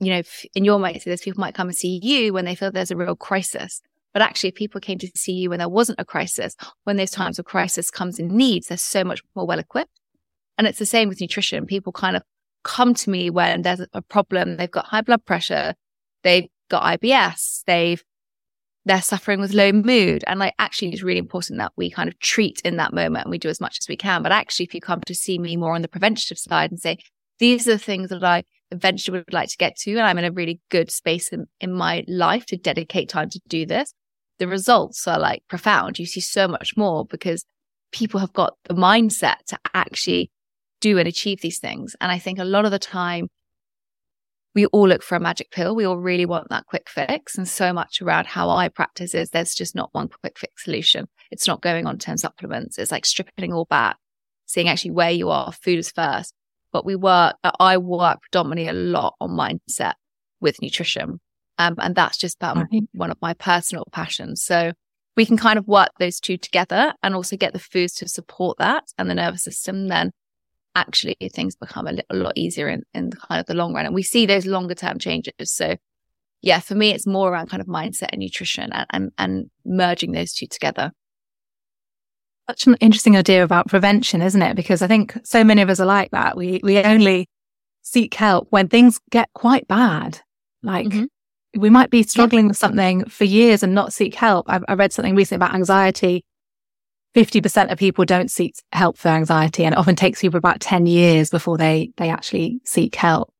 You 0.00 0.14
know, 0.14 0.22
in 0.54 0.64
your 0.64 0.78
mind, 0.78 1.02
there's 1.04 1.20
people 1.20 1.40
might 1.40 1.54
come 1.54 1.68
and 1.68 1.76
see 1.76 2.00
you 2.02 2.32
when 2.32 2.46
they 2.46 2.54
feel 2.54 2.72
there's 2.72 2.90
a 2.90 2.96
real 2.96 3.16
crisis. 3.16 3.82
But 4.14 4.22
actually, 4.22 4.48
if 4.48 4.54
people 4.54 4.80
came 4.80 4.98
to 4.98 5.10
see 5.14 5.32
you 5.32 5.50
when 5.50 5.58
there 5.58 5.68
wasn't 5.68 6.00
a 6.00 6.04
crisis, 6.04 6.56
when 6.84 6.96
those 6.96 7.10
times 7.10 7.38
of 7.38 7.44
crisis 7.44 7.90
comes 7.90 8.18
in 8.18 8.34
needs, 8.34 8.68
they're 8.68 8.78
so 8.78 9.04
much 9.04 9.22
more 9.36 9.46
well 9.46 9.58
equipped. 9.58 10.00
And 10.56 10.66
it's 10.66 10.78
the 10.78 10.86
same 10.86 11.10
with 11.10 11.20
nutrition. 11.20 11.66
People 11.66 11.92
kind 11.92 12.16
of 12.16 12.22
come 12.62 12.94
to 12.94 13.10
me 13.10 13.30
when 13.30 13.62
there's 13.62 13.84
a 13.92 14.02
problem. 14.02 14.56
They've 14.56 14.70
got 14.70 14.86
high 14.86 15.02
blood 15.02 15.24
pressure. 15.24 15.74
They've 16.22 16.48
got 16.68 17.00
IBS. 17.00 17.64
They've 17.66 18.02
they're 18.86 19.02
suffering 19.02 19.40
with 19.40 19.52
low 19.52 19.72
mood. 19.72 20.24
And 20.26 20.40
like, 20.40 20.54
actually, 20.58 20.88
it's 20.92 21.02
really 21.02 21.18
important 21.18 21.58
that 21.58 21.72
we 21.76 21.90
kind 21.90 22.08
of 22.08 22.18
treat 22.18 22.60
in 22.64 22.76
that 22.76 22.94
moment 22.94 23.26
and 23.26 23.30
we 23.30 23.38
do 23.38 23.48
as 23.48 23.60
much 23.60 23.78
as 23.78 23.88
we 23.88 23.96
can. 23.96 24.22
But 24.22 24.32
actually, 24.32 24.64
if 24.64 24.74
you 24.74 24.80
come 24.80 25.02
to 25.02 25.14
see 25.14 25.38
me 25.38 25.56
more 25.56 25.74
on 25.74 25.82
the 25.82 25.88
preventative 25.88 26.38
side 26.38 26.70
and 26.70 26.80
say, 26.80 26.98
these 27.38 27.68
are 27.68 27.72
the 27.72 27.78
things 27.78 28.08
that 28.08 28.24
I 28.24 28.44
eventually 28.70 29.18
would 29.18 29.32
like 29.32 29.50
to 29.50 29.56
get 29.56 29.76
to, 29.80 29.90
and 29.92 30.02
I'm 30.02 30.18
in 30.18 30.24
a 30.24 30.32
really 30.32 30.60
good 30.70 30.90
space 30.90 31.28
in, 31.28 31.46
in 31.60 31.72
my 31.72 32.04
life 32.08 32.46
to 32.46 32.56
dedicate 32.56 33.08
time 33.08 33.28
to 33.30 33.40
do 33.48 33.66
this, 33.66 33.92
the 34.38 34.48
results 34.48 35.06
are 35.06 35.18
like 35.18 35.42
profound. 35.48 35.98
You 35.98 36.06
see 36.06 36.20
so 36.20 36.48
much 36.48 36.76
more 36.76 37.04
because 37.04 37.44
people 37.92 38.20
have 38.20 38.32
got 38.32 38.54
the 38.64 38.74
mindset 38.74 39.44
to 39.48 39.58
actually 39.74 40.30
do 40.80 40.98
and 40.98 41.08
achieve 41.08 41.40
these 41.40 41.58
things. 41.58 41.94
And 42.00 42.10
I 42.10 42.18
think 42.18 42.38
a 42.38 42.44
lot 42.44 42.64
of 42.64 42.70
the 42.70 42.78
time, 42.78 43.28
we 44.54 44.66
all 44.66 44.88
look 44.88 45.02
for 45.02 45.14
a 45.14 45.20
magic 45.20 45.50
pill. 45.50 45.76
We 45.76 45.84
all 45.84 45.96
really 45.96 46.26
want 46.26 46.48
that 46.50 46.66
quick 46.66 46.88
fix. 46.88 47.38
And 47.38 47.46
so 47.46 47.72
much 47.72 48.02
around 48.02 48.26
how 48.26 48.50
I 48.50 48.68
practice 48.68 49.14
is 49.14 49.30
there's 49.30 49.54
just 49.54 49.76
not 49.76 49.90
one 49.92 50.08
quick 50.08 50.38
fix 50.38 50.64
solution. 50.64 51.06
It's 51.30 51.46
not 51.46 51.62
going 51.62 51.86
on 51.86 51.98
10 51.98 52.18
supplements. 52.18 52.76
It's 52.76 52.90
like 52.90 53.06
stripping 53.06 53.52
all 53.52 53.66
back, 53.66 53.96
seeing 54.46 54.68
actually 54.68 54.90
where 54.90 55.10
you 55.10 55.30
are. 55.30 55.52
Food 55.52 55.78
is 55.78 55.92
first. 55.92 56.34
But 56.72 56.84
we 56.84 56.96
work, 56.96 57.36
I 57.42 57.78
work 57.78 58.22
predominantly 58.22 58.68
a 58.68 58.72
lot 58.72 59.14
on 59.20 59.30
mindset 59.30 59.94
with 60.40 60.60
nutrition. 60.62 61.20
Um, 61.58 61.74
and 61.78 61.94
that's 61.94 62.16
just 62.16 62.36
about 62.36 62.66
one 62.92 63.10
of 63.10 63.18
my 63.20 63.34
personal 63.34 63.86
passions. 63.92 64.42
So 64.42 64.72
we 65.16 65.26
can 65.26 65.36
kind 65.36 65.58
of 65.58 65.66
work 65.66 65.90
those 65.98 66.18
two 66.18 66.36
together 66.36 66.94
and 67.02 67.14
also 67.14 67.36
get 67.36 67.52
the 67.52 67.58
foods 67.58 67.94
to 67.94 68.08
support 68.08 68.58
that 68.58 68.84
and 68.96 69.10
the 69.10 69.14
nervous 69.14 69.44
system. 69.44 69.88
Then 69.88 70.12
actually 70.74 71.16
things 71.32 71.56
become 71.56 71.86
a, 71.86 71.92
little, 71.92 72.06
a 72.10 72.16
lot 72.16 72.32
easier 72.36 72.68
in, 72.68 72.82
in 72.94 73.10
kind 73.10 73.40
of 73.40 73.46
the 73.46 73.54
long 73.54 73.74
run. 73.74 73.86
And 73.86 73.94
we 73.94 74.02
see 74.02 74.26
those 74.26 74.46
longer 74.46 74.74
term 74.74 74.98
changes. 74.98 75.32
So 75.44 75.76
yeah, 76.42 76.60
for 76.60 76.74
me, 76.74 76.92
it's 76.92 77.06
more 77.06 77.30
around 77.30 77.50
kind 77.50 77.60
of 77.60 77.66
mindset 77.66 78.08
and 78.12 78.20
nutrition 78.20 78.72
and, 78.72 78.86
and, 78.90 79.12
and 79.18 79.50
merging 79.64 80.12
those 80.12 80.32
two 80.32 80.46
together. 80.46 80.92
Such 82.48 82.66
an 82.66 82.76
interesting 82.80 83.16
idea 83.16 83.44
about 83.44 83.68
prevention, 83.68 84.22
isn't 84.22 84.42
it? 84.42 84.56
Because 84.56 84.82
I 84.82 84.86
think 84.86 85.16
so 85.24 85.44
many 85.44 85.62
of 85.62 85.68
us 85.68 85.80
are 85.80 85.86
like 85.86 86.10
that. 86.12 86.36
We, 86.36 86.60
we 86.62 86.78
only 86.78 87.28
seek 87.82 88.14
help 88.14 88.48
when 88.50 88.68
things 88.68 89.00
get 89.10 89.28
quite 89.34 89.68
bad. 89.68 90.20
Like 90.62 90.88
mm-hmm. 90.88 91.60
we 91.60 91.70
might 91.70 91.90
be 91.90 92.02
struggling 92.02 92.46
yeah. 92.46 92.48
with 92.48 92.56
something 92.56 93.04
for 93.04 93.24
years 93.24 93.62
and 93.62 93.74
not 93.74 93.92
seek 93.92 94.14
help. 94.14 94.48
I, 94.48 94.60
I 94.66 94.74
read 94.74 94.92
something 94.92 95.14
recently 95.14 95.44
about 95.44 95.54
anxiety 95.54 96.24
50% 97.14 97.72
of 97.72 97.78
people 97.78 98.04
don't 98.04 98.30
seek 98.30 98.54
help 98.72 98.96
for 98.96 99.08
anxiety 99.08 99.64
and 99.64 99.74
it 99.74 99.78
often 99.78 99.96
takes 99.96 100.20
people 100.20 100.38
about 100.38 100.60
10 100.60 100.86
years 100.86 101.30
before 101.30 101.58
they, 101.58 101.90
they 101.96 102.08
actually 102.08 102.60
seek 102.64 102.94
help. 102.94 103.32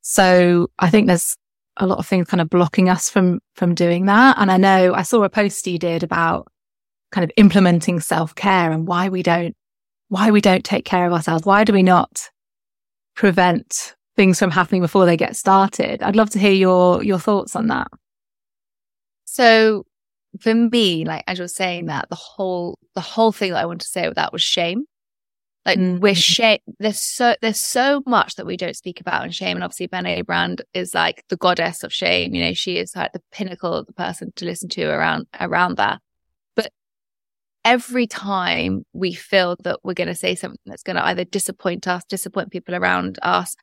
So 0.00 0.68
I 0.78 0.90
think 0.90 1.06
there's 1.06 1.36
a 1.76 1.86
lot 1.86 1.98
of 1.98 2.06
things 2.06 2.28
kind 2.28 2.40
of 2.40 2.50
blocking 2.50 2.88
us 2.88 3.08
from, 3.08 3.40
from 3.54 3.74
doing 3.74 4.06
that. 4.06 4.36
And 4.38 4.50
I 4.50 4.56
know 4.56 4.94
I 4.94 5.02
saw 5.02 5.22
a 5.22 5.30
post 5.30 5.66
you 5.66 5.78
did 5.78 6.02
about 6.02 6.48
kind 7.12 7.24
of 7.24 7.30
implementing 7.36 8.00
self 8.00 8.34
care 8.34 8.72
and 8.72 8.86
why 8.86 9.08
we 9.08 9.22
don't, 9.22 9.56
why 10.08 10.30
we 10.30 10.40
don't 10.40 10.64
take 10.64 10.84
care 10.84 11.06
of 11.06 11.12
ourselves. 11.12 11.46
Why 11.46 11.64
do 11.64 11.72
we 11.72 11.82
not 11.82 12.28
prevent 13.14 13.94
things 14.16 14.38
from 14.38 14.50
happening 14.50 14.82
before 14.82 15.06
they 15.06 15.16
get 15.16 15.36
started? 15.36 16.02
I'd 16.02 16.16
love 16.16 16.30
to 16.30 16.38
hear 16.40 16.52
your, 16.52 17.02
your 17.02 17.20
thoughts 17.20 17.54
on 17.54 17.68
that. 17.68 17.88
So 19.24 19.84
for 20.40 20.54
me, 20.54 21.04
like 21.04 21.24
as 21.26 21.38
you're 21.38 21.48
saying 21.48 21.86
that, 21.86 22.08
the 22.08 22.16
whole 22.16 22.78
the 22.94 23.00
whole 23.00 23.32
thing 23.32 23.52
that 23.52 23.62
I 23.62 23.66
want 23.66 23.80
to 23.80 23.86
say 23.86 24.06
with 24.06 24.16
that 24.16 24.32
was 24.32 24.42
shame. 24.42 24.84
Like 25.64 25.78
mm-hmm. 25.78 26.00
we're 26.00 26.14
shame. 26.14 26.58
There's 26.78 27.00
so 27.00 27.34
there's 27.40 27.60
so 27.60 28.02
much 28.06 28.34
that 28.34 28.46
we 28.46 28.56
don't 28.56 28.76
speak 28.76 29.00
about 29.00 29.24
in 29.24 29.30
shame, 29.30 29.56
and 29.56 29.64
obviously 29.64 29.88
Brené 29.88 30.24
Brown 30.24 30.56
is 30.74 30.94
like 30.94 31.24
the 31.28 31.36
goddess 31.36 31.82
of 31.82 31.92
shame. 31.92 32.34
You 32.34 32.44
know, 32.44 32.52
she 32.52 32.76
is 32.76 32.94
like 32.94 33.12
the 33.12 33.22
pinnacle 33.32 33.72
of 33.72 33.86
the 33.86 33.94
person 33.94 34.32
to 34.36 34.44
listen 34.44 34.68
to 34.70 34.84
around 34.84 35.26
around 35.40 35.78
that. 35.78 36.00
But 36.54 36.70
every 37.64 38.06
time 38.06 38.84
we 38.92 39.14
feel 39.14 39.56
that 39.64 39.80
we're 39.82 39.94
going 39.94 40.08
to 40.08 40.14
say 40.14 40.34
something 40.34 40.60
that's 40.66 40.82
going 40.82 40.96
to 40.96 41.06
either 41.06 41.24
disappoint 41.24 41.88
us, 41.88 42.04
disappoint 42.04 42.52
people 42.52 42.74
around 42.74 43.18
us, 43.22 43.56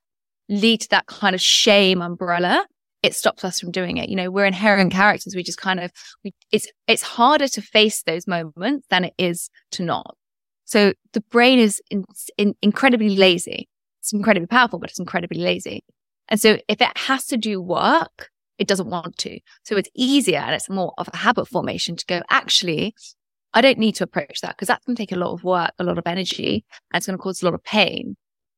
lead 0.50 0.82
to 0.82 0.90
that 0.90 1.06
kind 1.06 1.36
of 1.36 1.42
shame 1.42 2.02
umbrella, 2.02 2.66
it 3.04 3.16
stops 3.16 3.44
us 3.44 3.60
from 3.60 3.72
doing 3.72 3.98
it. 3.98 4.10
You 4.10 4.16
know, 4.16 4.30
we're 4.30 4.46
inherent 4.46 4.92
characters. 4.92 5.36
We 5.36 5.44
just 5.44 5.58
kind 5.58 5.80
of, 5.80 5.92
we, 6.24 6.34
it's, 6.52 6.68
it's 6.88 7.02
harder 7.02 7.48
to 7.48 7.62
face 7.62 8.04
those 8.04 8.28
moments 8.28 8.88
than 8.90 9.06
it 9.06 9.14
is 9.18 9.50
to 9.72 9.84
not. 9.84 10.16
So 10.66 10.94
the 11.14 11.22
brain 11.32 11.60
is 11.60 11.82
in, 11.90 12.06
in, 12.38 12.56
incredibly 12.62 13.16
lazy. 13.16 13.68
It's 14.00 14.14
incredibly 14.14 14.48
powerful, 14.48 14.80
but 14.80 14.90
it's 14.90 15.00
incredibly 15.00 15.40
lazy. 15.40 15.84
And 16.30 16.40
so 16.40 16.58
if 16.68 16.82
it 16.82 16.98
has 16.98 17.26
to 17.28 17.38
do 17.38 17.62
work, 17.62 18.30
it 18.58 18.68
doesn't 18.68 18.90
want 18.90 19.18
to. 19.18 19.40
So 19.64 19.76
it's 19.76 19.90
easier 19.96 20.38
and 20.38 20.54
it's 20.54 20.70
more 20.70 20.94
of 20.98 21.10
a 21.12 21.18
habit 21.18 21.48
formation 21.48 21.96
to 21.96 22.06
go, 22.06 22.22
actually, 22.30 22.94
I 23.54 23.62
don't 23.62 23.80
need 23.80 23.96
to 23.96 24.04
approach 24.04 24.42
that 24.42 24.56
because 24.56 24.68
that's 24.68 24.86
going 24.86 24.96
to 24.96 25.02
take 25.02 25.12
a 25.12 25.18
lot 25.18 25.34
of 25.34 25.44
work, 25.44 25.72
a 25.78 25.84
lot 25.84 25.98
of 25.98 26.06
energy, 26.06 26.64
and 26.94 27.00
it's 27.00 27.08
going 27.08 27.18
to 27.18 27.22
cause 27.22 27.42
a 27.42 27.46
lot 27.46 27.54
of 27.54 27.64
pain. 27.64 28.16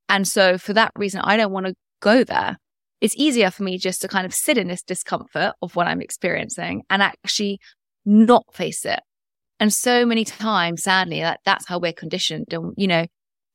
And 0.10 0.28
so 0.28 0.58
for 0.58 0.74
that 0.74 0.92
reason, 0.96 1.22
I 1.22 1.38
don't 1.38 1.52
want 1.52 1.66
to 1.66 1.76
go 2.02 2.24
there 2.24 2.58
it's 3.04 3.16
easier 3.18 3.52
for 3.52 3.64
me 3.64 3.78
just 3.78 4.02
to 4.02 4.08
kind 4.08 4.26
of 4.26 4.34
sit 4.34 4.58
in 4.58 4.70
this 4.70 4.82
discomfort 4.82 5.56
of 5.62 5.76
what 5.76 5.88
I'm 5.88 6.02
experiencing 6.02 6.84
and 6.90 7.02
actually 7.02 7.60
not 8.06 8.46
face 8.54 8.86
it. 8.86 9.02
And 9.60 9.74
so 9.74 10.06
many 10.06 10.24
times, 10.24 10.84
sadly, 10.84 11.20
that 11.20 11.42
that's 11.44 11.68
how 11.68 11.80
we're 11.80 11.92
conditioned. 11.92 12.54
And, 12.54 12.74
you 12.78 12.88
know, 12.88 13.06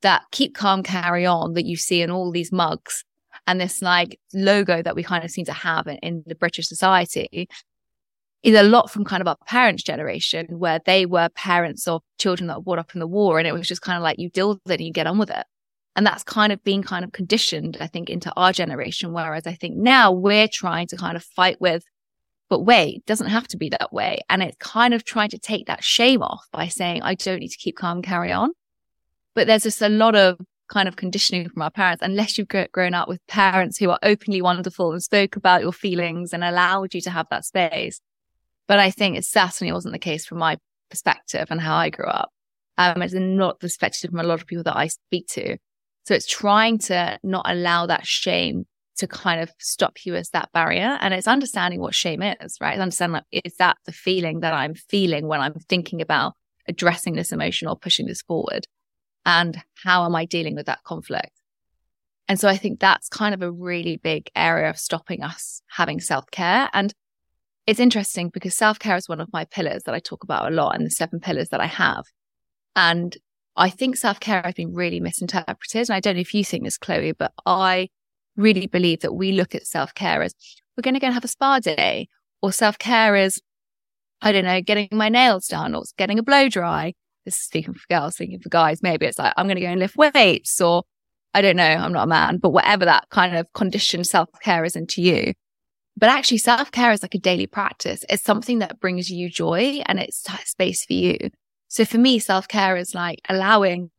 that 0.03 0.25
keep 0.33 0.55
calm, 0.55 0.83
carry 0.83 1.25
on 1.25 1.55
that 1.55 1.65
you 1.65 1.77
see 1.77 2.03
in 2.03 2.11
all 2.11 2.31
these 2.31 2.53
mugs 2.53 3.05
and 3.47 3.59
this 3.59 3.81
like 3.81 4.21
logo 4.35 4.83
that 4.83 4.95
we 4.95 5.03
kind 5.03 5.25
of 5.25 5.31
seem 5.31 5.47
to 5.47 5.55
have 5.55 5.87
in, 5.87 5.97
in 5.99 6.25
the 6.27 6.35
British 6.35 6.69
society 6.69 7.49
is 8.43 8.55
a 8.55 8.63
lot 8.63 8.91
from 8.91 9.07
kind 9.07 9.23
of 9.23 9.29
our 9.29 9.37
parents' 9.47 9.83
generation 9.83 10.47
where 10.59 10.79
they 10.85 11.07
were 11.07 11.31
parents 11.31 11.89
of 11.89 12.03
children 12.19 12.49
that 12.49 12.59
were 12.59 12.65
brought 12.65 12.79
up 12.81 12.93
in 12.95 13.01
the 13.01 13.07
war. 13.07 13.39
And 13.39 13.49
it 13.49 13.55
was 13.55 13.67
just 13.67 13.81
kind 13.81 13.97
of 13.97 14.03
like 14.03 14.19
you 14.19 14.29
deal 14.29 14.51
with 14.51 14.61
it 14.67 14.81
and 14.81 14.87
you 14.87 14.93
get 14.93 15.07
on 15.07 15.17
with 15.17 15.31
it. 15.31 15.47
And 15.99 16.07
that's 16.07 16.23
kind 16.23 16.53
of 16.53 16.63
being 16.63 16.85
kind 16.85 17.05
of 17.05 17.11
conditioned, 17.11 17.77
I 17.81 17.89
think, 17.89 18.09
into 18.09 18.33
our 18.37 18.53
generation. 18.53 19.13
Whereas 19.13 19.49
I 19.49 19.55
think 19.55 19.75
now 19.75 20.13
we're 20.13 20.47
trying 20.47 20.87
to 20.87 20.97
kind 20.97 21.17
of 21.17 21.25
fight 21.25 21.61
with, 21.61 21.83
but 22.49 22.61
wait, 22.61 22.99
it 22.99 23.07
doesn't 23.07 23.27
have 23.27 23.49
to 23.49 23.57
be 23.57 23.69
that 23.71 23.93
way. 23.93 24.21
And 24.31 24.41
it's 24.41 24.57
kind 24.61 24.95
of 24.95 25.03
trying 25.03 25.31
to 25.31 25.41
take 25.41 25.67
that 25.67 25.83
shame 25.83 26.23
off 26.23 26.47
by 26.53 26.69
saying, 26.69 27.03
I 27.03 27.17
don't 27.17 27.41
need 27.41 27.49
to 27.49 27.59
keep 27.59 27.77
calm, 27.77 27.97
and 27.97 28.07
carry 28.07 28.31
on. 28.31 28.53
But 29.35 29.49
there's 29.49 29.65
just 29.65 29.83
a 29.83 29.89
lot 29.89 30.15
of 30.15 30.39
kind 30.69 30.87
of 30.87 30.95
conditioning 30.95 31.49
from 31.49 31.63
our 31.63 31.71
parents, 31.73 32.01
unless 32.01 32.39
you've 32.39 32.47
grown 32.71 32.95
up 32.95 33.09
with 33.09 33.27
parents 33.27 33.79
who 33.79 33.91
are 33.91 33.99
openly 34.05 34.41
wonderful 34.41 34.93
and 34.93 35.03
spoke 35.03 35.35
about 35.35 35.63
your 35.63 35.73
feelings 35.73 36.33
and 36.33 36.45
allowed 36.45 36.95
you 36.95 37.01
to 37.01 37.11
have 37.11 37.27
that 37.31 37.45
space. 37.45 38.01
But 38.69 38.79
I 38.79 38.93
think 38.93 39.17
it 39.17 39.25
certainly 39.25 39.73
wasn't 39.73 39.95
the 39.95 39.99
case 39.99 40.25
from 40.25 40.39
my 40.39 40.59
perspective 40.91 41.49
and 41.51 41.61
how 41.61 41.75
I 41.75 41.91
grew 41.91 42.07
up. 42.07 42.31
Um, 42.77 43.03
it's 43.03 43.15
not 43.15 43.59
the 43.59 43.65
perspective 43.65 44.11
from 44.11 44.21
a 44.21 44.23
lot 44.23 44.41
of 44.41 44.47
people 44.47 44.63
that 44.63 44.77
I 44.77 44.87
speak 44.87 45.27
to. 45.31 45.59
So 46.09 46.15
it's 46.15 46.27
trying 46.27 46.79
to 46.79 47.19
not 47.23 47.45
allow 47.47 47.85
that 47.85 48.07
shame 48.07 48.65
to 48.97 49.07
kind 49.07 49.43
of 49.43 49.51
stop 49.59 50.07
you 50.07 50.15
as 50.15 50.31
that 50.31 50.49
barrier. 50.55 50.97
And 51.03 51.13
it's 51.13 51.29
understanding 51.29 51.81
what 51.81 51.95
shame 51.95 52.23
is, 52.23 52.57
right? 52.63 52.79
Understanding 52.79 53.21
like, 53.31 53.45
is 53.45 53.57
that 53.57 53.77
the 53.85 53.93
feeling 53.93 54.41
that 54.41 54.55
I'm 54.55 54.73
feeling 54.73 55.29
when 55.29 55.43
I'm 55.43 55.53
thinking 55.69 56.01
about 56.01 56.33
addressing 56.67 57.13
this 57.13 57.31
emotion 57.31 57.69
or 57.69 57.77
pushing 57.77 58.07
this 58.07 58.23
forward? 58.23 58.65
And 59.27 59.63
how 59.85 60.07
am 60.07 60.17
I 60.17 60.25
dealing 60.25 60.55
with 60.55 60.65
that 60.65 60.83
conflict? 60.83 61.33
And 62.27 62.41
so 62.41 62.49
I 62.49 62.57
think 62.57 62.81
that's 62.81 63.11
kind 63.11 63.35
of 63.35 63.43
a 63.43 63.53
really 63.53 63.99
big 63.99 64.31
area 64.35 64.71
of 64.71 64.79
stopping 64.79 65.23
us 65.23 65.61
having 65.77 66.01
self 66.01 66.25
care. 66.31 66.71
And 66.73 66.95
it's 67.67 67.81
interesting 67.81 68.31
because 68.31 68.55
self 68.55 68.79
care 68.79 68.97
is 68.97 69.11
one 69.11 69.21
of 69.21 69.31
my 69.35 69.45
pillars 69.45 69.83
that 69.83 69.95
I 69.95 69.99
talk 69.99 70.25
about 70.25 70.51
a 70.51 70.55
lot 70.55 70.75
and 70.75 70.87
the 70.87 70.91
seven 70.91 71.21
pillars 71.21 71.51
that 71.51 71.61
I 71.61 71.67
have. 71.67 72.07
And 72.75 73.15
I 73.59 73.71
think 73.71 73.97
self 73.97 74.21
care 74.21 74.41
has 74.45 74.55
been 74.55 74.73
really 74.73 75.01
misinterpreted. 75.01 75.89
And 75.89 75.97
I 75.97 76.01
don't 76.01 76.15
know 76.15 76.21
if 76.21 76.33
you 76.33 76.45
think 76.45 76.65
this, 76.65 76.79
Chloe, 76.79 77.13
but 77.13 77.33
I 77.45 77.89
really 78.37 78.69
believe 78.69 79.01
that 79.01 79.15
we 79.15 79.33
look 79.33 79.55
at 79.55 79.67
self 79.67 79.95
care 79.95 80.23
as 80.23 80.35
we're 80.77 80.83
going 80.83 80.95
to 80.95 81.01
go 81.01 81.09
and 81.09 81.15
have 81.15 81.25
a 81.25 81.29
spa 81.29 81.59
day, 81.59 82.09
or 82.41 82.53
self 82.53 82.79
care 82.79 83.17
is, 83.17 83.43
I 84.23 84.33
don't 84.33 84.45
know, 84.45 84.61
getting 84.63 84.89
my 84.93 85.09
nails 85.09 85.49
done 85.49 85.75
or 85.75 85.83
getting 85.97 86.19
a 86.19 86.23
blow 86.23 86.49
dry. 86.49 86.95
This 87.25 87.35
is 87.35 87.43
speaking 87.43 87.75
for 87.75 87.85
girls, 87.91 88.15
speaking 88.15 88.39
for 88.39 88.49
guys. 88.49 88.83
Maybe 88.83 89.07
it's 89.07 89.19
like, 89.19 89.35
I'm 89.37 89.47
going 89.47 89.57
to 89.57 89.63
go 89.63 89.67
and 89.67 89.81
lift 89.81 89.97
weights, 89.97 90.61
or 90.61 90.85
I 91.35 91.43
don't 91.43 91.57
know, 91.57 91.65
I'm 91.65 91.93
not 91.93 92.05
a 92.05 92.07
man, 92.07 92.39
but 92.39 92.51
whatever 92.51 92.85
that 92.85 93.09
kind 93.11 93.37
of 93.37 93.53
conditioned 93.53 94.07
self 94.07 94.29
care 94.41 94.65
is 94.65 94.77
into 94.77 95.03
you. 95.03 95.35
But 95.97 96.11
actually, 96.11 96.39
self 96.39 96.71
care 96.71 96.93
is 96.93 97.03
like 97.03 97.17
a 97.17 97.19
daily 97.19 97.49
practice. 97.49 98.05
It's 98.09 98.23
something 98.23 98.61
that 98.61 98.79
brings 98.79 99.11
you 99.11 99.29
joy 99.29 99.83
and 99.87 99.99
it's 99.99 100.25
space 100.45 100.85
for 100.85 100.93
you. 100.93 101.19
So 101.69 101.85
for 101.85 101.99
me, 101.99 102.19
self 102.19 102.49
care 102.49 102.77
is 102.77 102.95
like 102.95 103.21
allowing 103.29 103.91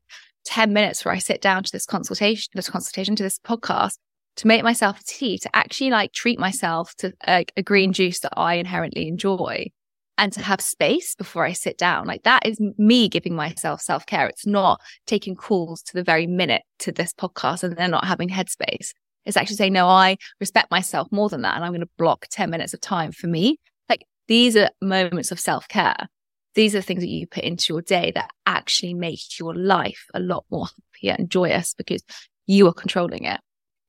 10 0.46 0.74
minutes 0.74 1.06
where 1.06 1.14
I 1.14 1.20
sit 1.20 1.42
down 1.42 1.64
to 1.64 1.72
this 1.72 1.86
consultation, 1.86 2.50
this 2.56 2.70
consultation 2.70 3.16
to 3.16 3.24
this 3.24 3.40
podcast 3.40 3.98
to 4.38 4.48
make 4.48 4.64
myself 4.64 5.00
a 5.00 5.04
tea, 5.04 5.38
to 5.40 5.56
actually 5.56 5.92
like 5.92 6.12
treat 6.12 6.40
myself 6.40 6.96
to 6.98 7.14
like 7.28 7.52
a 7.56 7.64
green 7.64 7.94
juice 7.94 8.20
that 8.22 8.34
I 8.36 8.56
inherently 8.56 9.08
enjoy 9.08 9.68
and 10.18 10.34
to 10.34 10.42
have 10.42 10.60
space 10.60 11.16
before 11.16 11.46
I 11.46 11.54
sit 11.54 11.78
down. 11.78 12.06
Like 12.06 12.24
that 12.24 12.46
is 12.46 12.60
me 12.78 13.08
giving 13.08 13.36
myself 13.36 13.82
self 13.82 14.06
care. 14.06 14.28
It's 14.28 14.46
not 14.46 14.82
taking 15.08 15.36
calls 15.36 15.82
to 15.84 15.94
the 15.94 16.04
very 16.04 16.28
minute 16.28 16.64
to 16.80 16.92
this 16.92 17.14
podcast 17.14 17.64
and 17.64 17.78
then 17.78 17.92
not 17.92 18.06
having 18.06 18.30
headspace. 18.30 18.94
It's 19.26 19.38
actually 19.38 19.58
saying, 19.58 19.74
no, 19.74 19.88
I 19.88 20.18
respect 20.40 20.72
myself 20.72 21.08
more 21.12 21.30
than 21.30 21.44
that. 21.44 21.56
And 21.56 21.64
I'm 21.64 21.72
going 21.72 21.82
to 21.82 21.90
block 21.98 22.26
10 22.32 22.50
minutes 22.50 22.74
of 22.74 22.82
time 22.82 23.12
for 23.12 23.28
me 23.28 23.58
Like 23.88 24.06
these 24.28 24.58
are 24.58 24.70
moments 24.82 25.32
of 25.32 25.40
self 25.40 25.68
care. 25.68 26.10
These 26.56 26.76
are 26.76 26.82
things 26.82 27.02
that 27.02 27.10
you 27.10 27.28
put 27.28 27.44
into 27.44 27.74
your 27.74 27.82
day 27.82 28.12
that 28.16 28.32
actually 28.46 28.94
make 28.94 29.40
your 29.40 29.54
life 29.56 30.06
a 30.14 30.20
lot 30.20 30.46
more 30.50 30.68
happier 30.68 31.16
and 31.18 31.30
joyous 31.30 31.74
because 31.74 32.04
you 32.48 32.68
are 32.68 32.74
controlling 32.74 33.26
it. 33.26 33.40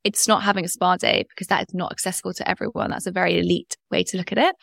It's 0.05 0.29
not 0.29 0.43
having 0.43 0.65
a 0.65 0.69
spa 0.69 0.97
day 0.97 1.27
because 1.29 1.49
that 1.49 1.69
is 1.69 1.75
not 1.75 1.93
accessible 1.93 2.35
to 2.35 2.49
everyone. 2.49 2.91
That's 2.91 3.07
a 3.07 3.13
very 3.13 3.39
elite 3.39 3.77
way 3.91 4.03
to 4.05 4.17
look 4.17 4.33
at 4.33 4.39
it. 4.39 4.55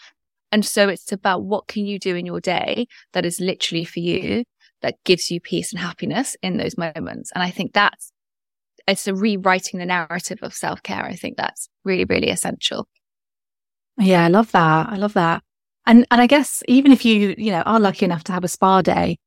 And 0.51 0.65
so 0.65 0.87
it's 0.87 1.11
about 1.11 1.43
what 1.43 1.67
can 1.67 1.85
you 1.85 1.99
do 1.99 2.15
in 2.15 2.25
your 2.25 2.39
day 2.39 2.87
that 3.13 3.25
is 3.25 3.39
literally 3.39 3.83
for 3.83 3.99
you 3.99 4.43
that 4.81 4.95
gives 5.03 5.29
you 5.29 5.41
peace 5.41 5.71
and 5.71 5.79
happiness 5.79 6.37
in 6.41 6.57
those 6.57 6.77
moments. 6.77 7.31
And 7.33 7.43
I 7.43 7.49
think 7.49 7.73
that's 7.73 8.11
it's 8.87 9.07
a 9.07 9.13
rewriting 9.13 9.79
the 9.79 9.85
narrative 9.85 10.39
of 10.41 10.53
self 10.53 10.81
care. 10.81 11.03
I 11.03 11.15
think 11.15 11.37
that's 11.37 11.67
really, 11.83 12.05
really 12.05 12.29
essential. 12.29 12.87
Yeah, 13.97 14.23
I 14.25 14.27
love 14.29 14.51
that. 14.53 14.89
I 14.89 14.95
love 14.95 15.13
that. 15.13 15.43
And 15.87 16.05
and 16.11 16.21
I 16.21 16.27
guess 16.27 16.61
even 16.67 16.91
if 16.91 17.03
you, 17.05 17.33
you 17.37 17.51
know, 17.51 17.61
are 17.61 17.79
lucky 17.79 18.05
enough 18.05 18.23
to 18.25 18.33
have 18.33 18.43
a 18.43 18.47
spa 18.47 18.81
day, 18.83 19.17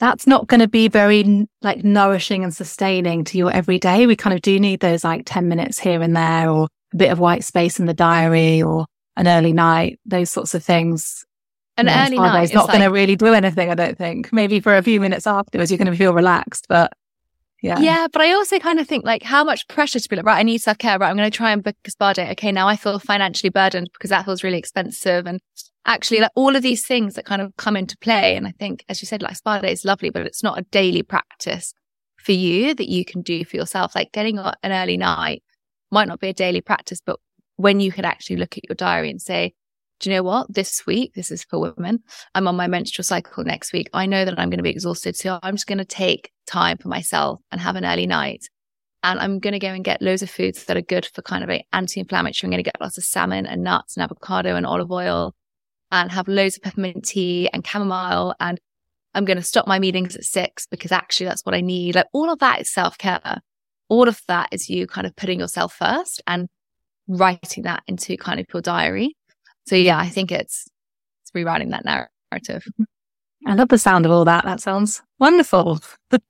that's 0.00 0.26
not 0.26 0.46
going 0.46 0.60
to 0.60 0.68
be 0.68 0.88
very 0.88 1.46
like 1.62 1.84
nourishing 1.84 2.42
and 2.42 2.54
sustaining 2.54 3.22
to 3.24 3.38
your 3.38 3.52
everyday. 3.52 4.06
We 4.06 4.16
kind 4.16 4.34
of 4.34 4.42
do 4.42 4.58
need 4.58 4.80
those 4.80 5.04
like 5.04 5.22
10 5.26 5.48
minutes 5.48 5.78
here 5.78 6.02
and 6.02 6.16
there 6.16 6.50
or 6.50 6.68
a 6.92 6.96
bit 6.96 7.12
of 7.12 7.18
white 7.18 7.44
space 7.44 7.78
in 7.78 7.86
the 7.86 7.94
diary 7.94 8.62
or 8.62 8.86
an 9.16 9.28
early 9.28 9.52
night, 9.52 10.00
those 10.04 10.30
sorts 10.30 10.54
of 10.54 10.64
things. 10.64 11.24
An 11.78 11.86
you 11.86 11.92
know, 11.92 12.04
early 12.06 12.16
night 12.16 12.42
is 12.44 12.54
not 12.54 12.68
going 12.68 12.80
to 12.80 12.86
really 12.86 13.16
do 13.16 13.34
anything, 13.34 13.70
I 13.70 13.74
don't 13.74 13.98
think. 13.98 14.32
Maybe 14.32 14.60
for 14.60 14.76
a 14.76 14.82
few 14.82 14.98
minutes 15.00 15.26
afterwards, 15.26 15.70
you're 15.70 15.78
going 15.78 15.90
to 15.90 15.96
feel 15.96 16.14
relaxed, 16.14 16.66
but 16.68 16.92
yeah. 17.62 17.78
Yeah, 17.78 18.06
but 18.12 18.22
I 18.22 18.32
also 18.32 18.58
kind 18.58 18.78
of 18.78 18.86
think 18.86 19.04
like 19.04 19.22
how 19.22 19.42
much 19.44 19.66
pressure 19.68 19.98
to 19.98 20.08
be 20.08 20.16
like, 20.16 20.24
right, 20.24 20.38
I 20.38 20.42
need 20.42 20.58
self 20.58 20.78
care, 20.78 20.98
right? 20.98 21.10
I'm 21.10 21.16
going 21.16 21.30
to 21.30 21.36
try 21.36 21.52
and 21.52 21.62
book 21.62 21.76
a 21.86 21.90
spa 21.90 22.12
day. 22.12 22.30
Okay, 22.32 22.52
now 22.52 22.68
I 22.68 22.76
feel 22.76 22.98
financially 22.98 23.50
burdened 23.50 23.90
because 23.92 24.10
that 24.10 24.24
feels 24.24 24.42
really 24.42 24.58
expensive. 24.58 25.26
And 25.26 25.40
actually, 25.86 26.20
like 26.20 26.32
all 26.34 26.56
of 26.56 26.62
these 26.62 26.86
things 26.86 27.14
that 27.14 27.24
kind 27.24 27.40
of 27.40 27.56
come 27.56 27.76
into 27.76 27.96
play. 27.98 28.36
And 28.36 28.46
I 28.46 28.52
think, 28.58 28.84
as 28.88 29.00
you 29.00 29.06
said, 29.06 29.22
like 29.22 29.36
spa 29.36 29.60
day 29.60 29.72
is 29.72 29.84
lovely, 29.84 30.10
but 30.10 30.26
it's 30.26 30.42
not 30.42 30.58
a 30.58 30.62
daily 30.70 31.02
practice 31.02 31.72
for 32.16 32.32
you 32.32 32.74
that 32.74 32.88
you 32.88 33.04
can 33.04 33.22
do 33.22 33.44
for 33.44 33.56
yourself. 33.56 33.94
Like 33.94 34.12
getting 34.12 34.38
an 34.38 34.54
early 34.64 34.96
night 34.96 35.42
might 35.90 36.08
not 36.08 36.20
be 36.20 36.28
a 36.28 36.34
daily 36.34 36.60
practice, 36.60 37.00
but 37.04 37.18
when 37.56 37.80
you 37.80 37.92
can 37.92 38.04
actually 38.04 38.36
look 38.36 38.58
at 38.58 38.68
your 38.68 38.74
diary 38.74 39.10
and 39.10 39.22
say, 39.22 39.54
do 40.00 40.10
you 40.10 40.16
know 40.16 40.22
what? 40.22 40.52
This 40.52 40.84
week, 40.86 41.14
this 41.14 41.30
is 41.30 41.44
for 41.44 41.58
women. 41.58 42.00
I'm 42.34 42.48
on 42.48 42.56
my 42.56 42.66
menstrual 42.66 43.04
cycle 43.04 43.44
next 43.44 43.72
week. 43.72 43.88
I 43.94 44.04
know 44.04 44.26
that 44.26 44.38
I'm 44.38 44.50
going 44.50 44.58
to 44.58 44.62
be 44.62 44.70
exhausted. 44.70 45.16
So 45.16 45.38
I'm 45.42 45.54
just 45.54 45.66
going 45.66 45.78
to 45.78 45.86
take 45.86 46.32
time 46.46 46.76
for 46.76 46.88
myself 46.88 47.40
and 47.50 47.60
have 47.60 47.76
an 47.76 47.86
early 47.86 48.06
night. 48.06 48.44
And 49.02 49.18
I'm 49.20 49.38
going 49.38 49.52
to 49.52 49.58
go 49.58 49.68
and 49.68 49.84
get 49.84 50.02
loads 50.02 50.22
of 50.22 50.28
foods 50.28 50.64
that 50.64 50.76
are 50.76 50.82
good 50.82 51.06
for 51.06 51.22
kind 51.22 51.44
of 51.44 51.48
a 51.48 51.64
anti-inflammatory. 51.72 52.46
I'm 52.46 52.50
going 52.50 52.62
to 52.62 52.70
get 52.70 52.80
lots 52.80 52.98
of 52.98 53.04
salmon 53.04 53.46
and 53.46 53.62
nuts 53.62 53.96
and 53.96 54.02
avocado 54.02 54.56
and 54.56 54.66
olive 54.66 54.90
oil 54.90 55.34
and 55.92 56.10
have 56.12 56.28
loads 56.28 56.56
of 56.56 56.62
peppermint 56.62 57.04
tea 57.04 57.48
and 57.52 57.66
chamomile. 57.66 58.34
And 58.40 58.60
I'm 59.14 59.24
going 59.24 59.36
to 59.38 59.42
stop 59.42 59.66
my 59.66 59.78
meetings 59.78 60.16
at 60.16 60.24
six 60.24 60.66
because 60.66 60.92
actually 60.92 61.26
that's 61.26 61.42
what 61.44 61.54
I 61.54 61.60
need. 61.60 61.94
Like 61.94 62.06
all 62.12 62.30
of 62.30 62.38
that 62.40 62.60
is 62.60 62.72
self 62.72 62.98
care. 62.98 63.40
All 63.88 64.08
of 64.08 64.20
that 64.28 64.48
is 64.52 64.68
you 64.68 64.86
kind 64.86 65.06
of 65.06 65.14
putting 65.16 65.38
yourself 65.40 65.72
first 65.74 66.20
and 66.26 66.48
writing 67.08 67.62
that 67.64 67.82
into 67.86 68.16
kind 68.16 68.40
of 68.40 68.46
your 68.52 68.60
diary. 68.62 69.16
So 69.66 69.76
yeah, 69.76 69.98
I 69.98 70.08
think 70.08 70.32
it's 70.32 70.68
it's 71.22 71.30
rewriting 71.34 71.70
that 71.70 71.84
narrative. 71.84 72.64
I 73.46 73.54
love 73.54 73.68
the 73.68 73.78
sound 73.78 74.06
of 74.06 74.12
all 74.12 74.24
that. 74.24 74.44
That 74.44 74.60
sounds 74.60 75.02
wonderful. 75.20 75.78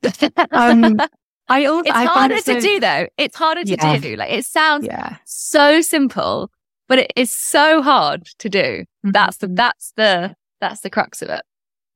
um, 0.52 1.00
I 1.48 1.64
also, 1.66 1.88
It's 1.88 1.96
I 1.96 2.04
harder 2.04 2.34
it 2.34 2.44
to 2.44 2.60
do 2.60 2.80
though. 2.80 3.06
It's 3.16 3.36
harder 3.36 3.64
to 3.64 3.70
Yeah. 3.70 3.98
do. 3.98 4.16
Like 4.16 4.32
it 4.32 4.44
sounds 4.44 4.84
Yeah. 4.86 5.16
so 5.24 5.80
simple, 5.80 6.50
but 6.88 6.98
it 6.98 7.12
is 7.16 7.32
so 7.32 7.82
hard 7.82 8.26
to 8.38 8.48
do. 8.48 8.58
Mm-hmm. 8.58 9.10
That's 9.10 9.38
the 9.38 9.48
that's 9.48 9.92
the 9.96 10.34
that's 10.60 10.80
the 10.80 10.90
crux 10.90 11.22
of 11.22 11.28
it. 11.28 11.42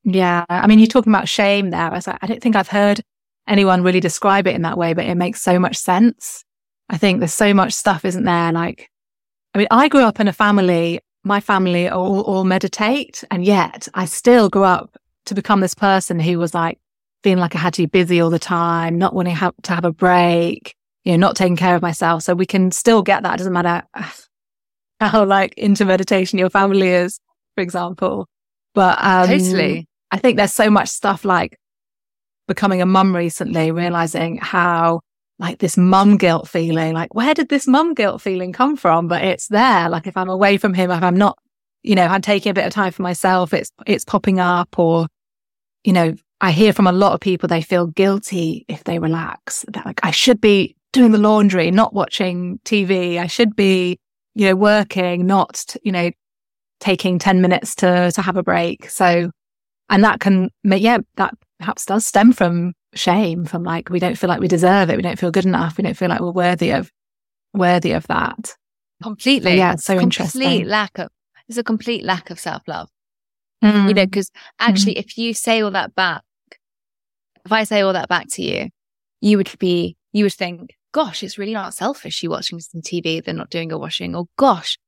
Yeah. 0.05 0.45
I 0.49 0.67
mean, 0.67 0.79
you're 0.79 0.89
talking 0.89 1.13
about 1.13 1.29
shame 1.29 1.71
there. 1.71 1.81
I 1.81 1.91
was 1.91 2.07
like, 2.07 2.19
I 2.23 2.27
don't 2.27 2.43
think 2.43 2.57
I've 2.57 2.69
heard 2.69 3.03
anyone 3.47 3.83
really 3.83 4.01
describe 4.01 4.47
it 4.47 4.55
in 4.55 4.63
that 4.63 4.79
way, 4.79 4.95
but 4.95 5.05
it 5.05 5.15
makes 5.15 5.43
so 5.43 5.59
much 5.59 5.77
sense. 5.77 6.45
I 6.89 6.97
think 6.97 7.19
there's 7.21 7.35
so 7.35 7.53
much 7.55 7.73
stuff, 7.73 8.05
isn't 8.05 8.25
there? 8.25 8.53
Like, 8.53 8.89
I 9.55 9.59
mean, 9.59 9.69
I 9.71 9.89
grew 9.89 10.03
up 10.03 10.21
in 10.21 10.29
a 10.29 10.33
family, 10.33 11.01
my 11.25 11.41
family 11.41 11.89
all, 11.89 12.23
all 12.23 12.45
meditate. 12.45 13.25
And 13.31 13.45
yet 13.45 13.89
I 13.95 14.07
still 14.07 14.49
grew 14.49 14.65
up 14.65 14.97
to 15.27 15.35
become 15.35 15.61
this 15.61 15.75
person 15.75 16.19
who 16.19 16.39
was 16.39 16.55
like 16.55 16.79
feeling 17.23 17.41
like 17.41 17.55
I 17.55 17.59
had 17.59 17.75
to 17.75 17.83
be 17.83 17.87
busy 17.87 18.21
all 18.21 18.31
the 18.31 18.39
time, 18.39 18.99
not 18.99 19.15
wanting 19.15 19.37
to 19.37 19.73
have 19.73 19.85
a 19.85 19.93
break, 19.93 20.75
you 21.05 21.13
know, 21.13 21.19
not 21.19 21.37
taking 21.37 21.57
care 21.57 21.77
of 21.77 21.83
myself. 21.83 22.23
So 22.23 22.35
we 22.35 22.47
can 22.47 22.71
still 22.71 23.03
get 23.03 23.23
that. 23.23 23.35
It 23.35 23.39
doesn't 23.39 23.53
matter 23.53 23.83
how 25.01 25.25
like 25.25 25.55
into 25.57 25.85
meditation 25.85 26.39
your 26.39 26.51
family 26.51 26.89
is, 26.89 27.19
for 27.55 27.63
example. 27.63 28.29
But, 28.75 28.99
um, 29.03 29.29
totally. 29.29 29.89
I 30.11 30.19
think 30.19 30.37
there's 30.37 30.55
so 30.55 30.71
much 30.71 30.89
stuff 30.89 31.25
like 31.25 31.59
becoming 32.47 32.83
a 32.83 32.87
mum 32.87 33.15
recently, 33.15 33.71
realizing 33.71 34.37
how 34.39 35.01
like 35.39 35.59
this 35.59 35.77
mum 35.77 36.17
guilt 36.17 36.49
feeling, 36.49 36.93
like 36.93 37.15
where 37.15 37.33
did 37.33 37.49
this 37.49 37.67
mum 37.67 37.95
guilt 37.95 38.21
feeling 38.21 38.53
come 38.53 38.77
from? 38.77 39.09
But 39.09 39.25
it's 39.25 39.49
there. 39.49 39.89
Like 39.89 40.07
if 40.07 40.17
I'm 40.17 40.29
away 40.29 40.59
from 40.59 40.75
him, 40.75 40.91
if 40.91 41.03
I'm 41.03 41.17
not, 41.17 41.39
you 41.83 41.95
know, 41.95 42.05
I'm 42.05 42.21
taking 42.21 42.51
a 42.51 42.55
bit 42.55 42.67
of 42.67 42.73
time 42.73 42.93
for 42.93 43.03
myself, 43.03 43.55
it's, 43.55 43.71
it's 43.87 44.05
popping 44.05 44.39
up 44.39 44.79
or, 44.79 45.07
you 45.83 45.93
know, 45.93 46.15
I 46.43 46.53
hear 46.53 46.73
from 46.73 46.87
a 46.87 46.93
lot 46.93 47.13
of 47.13 47.21
people, 47.21 47.49
they 47.49 47.63
feel 47.63 47.87
guilty 47.87 48.65
if 48.69 48.85
they 48.85 48.99
relax. 48.99 49.65
They're 49.69 49.83
like, 49.85 50.01
I 50.03 50.11
should 50.11 50.41
be 50.41 50.77
doing 50.93 51.13
the 51.13 51.19
laundry, 51.19 51.71
not 51.71 51.95
watching 51.95 52.59
TV. 52.65 53.19
I 53.19 53.27
should 53.27 53.57
be, 53.57 53.99
you 54.35 54.47
know, 54.47 54.57
working, 54.57 55.27
not, 55.27 55.77
you 55.83 55.93
know, 55.93 56.11
taking 56.81 57.19
10 57.19 57.41
minutes 57.41 57.75
to, 57.77 58.11
to 58.13 58.23
have 58.23 58.37
a 58.37 58.43
break. 58.43 58.89
So, 58.91 59.31
and 59.89 60.05
that 60.05 60.21
can 60.21 60.51
make, 60.65 60.83
yeah, 60.83 60.99
that 61.17 61.35
perhaps 61.59 61.85
does 61.87 62.07
stem 62.07 62.33
from 62.33 62.73
shame, 62.95 63.45
from 63.45 63.65
like, 63.65 63.91
we 63.91 63.99
don't 63.99 64.17
feel 64.17 64.29
like 64.29 64.41
we 64.41 64.49
deserve 64.49 64.91
it. 64.91 64.97
We 64.97 65.03
don't 65.03 65.19
feel 65.19 65.31
good 65.31 65.47
enough. 65.47 65.77
We 65.77 65.85
don't 65.85 65.97
feel 65.97 66.09
like 66.09 66.21
we're 66.21 66.31
worthy 66.31 66.71
of, 66.71 66.91
worthy 67.53 67.93
of 67.93 68.07
that. 68.07 68.55
Completely. 69.03 69.57
yeah, 69.57 69.73
it's 69.73 69.85
so 69.85 69.99
complete 69.99 70.21
interesting. 70.21 70.67
lack 70.67 70.99
of 70.99 71.09
there's 71.51 71.59
a 71.59 71.65
complete 71.65 72.05
lack 72.05 72.31
of 72.31 72.39
self 72.39 72.63
love. 72.69 72.89
Mm. 73.65 73.89
You 73.89 73.95
know, 73.95 74.07
because 74.07 74.31
actually 74.61 74.99
if 74.99 75.19
you 75.19 75.35
say 75.35 75.63
all 75.63 75.73
that 75.73 75.95
back, 75.97 76.23
if 77.45 77.51
I 77.51 77.65
say 77.65 77.81
all 77.81 77.93
that 77.93 78.09
back 78.09 78.27
to 78.35 78.43
you, 78.43 78.69
you 79.21 79.37
would 79.37 79.51
be 79.59 79.97
you 80.13 80.25
would 80.25 80.33
think, 80.33 80.77
gosh, 80.93 81.23
it's 81.23 81.39
really 81.39 81.53
not 81.53 81.75
selfish 81.75 82.23
you 82.23 82.31
watching 82.31 82.61
some 82.61 82.81
TV, 82.83 83.25
they're 83.25 83.35
not 83.35 83.51
doing 83.51 83.71
your 83.71 83.79
washing, 83.79 84.15
or 84.15 84.27
gosh, 84.37 84.79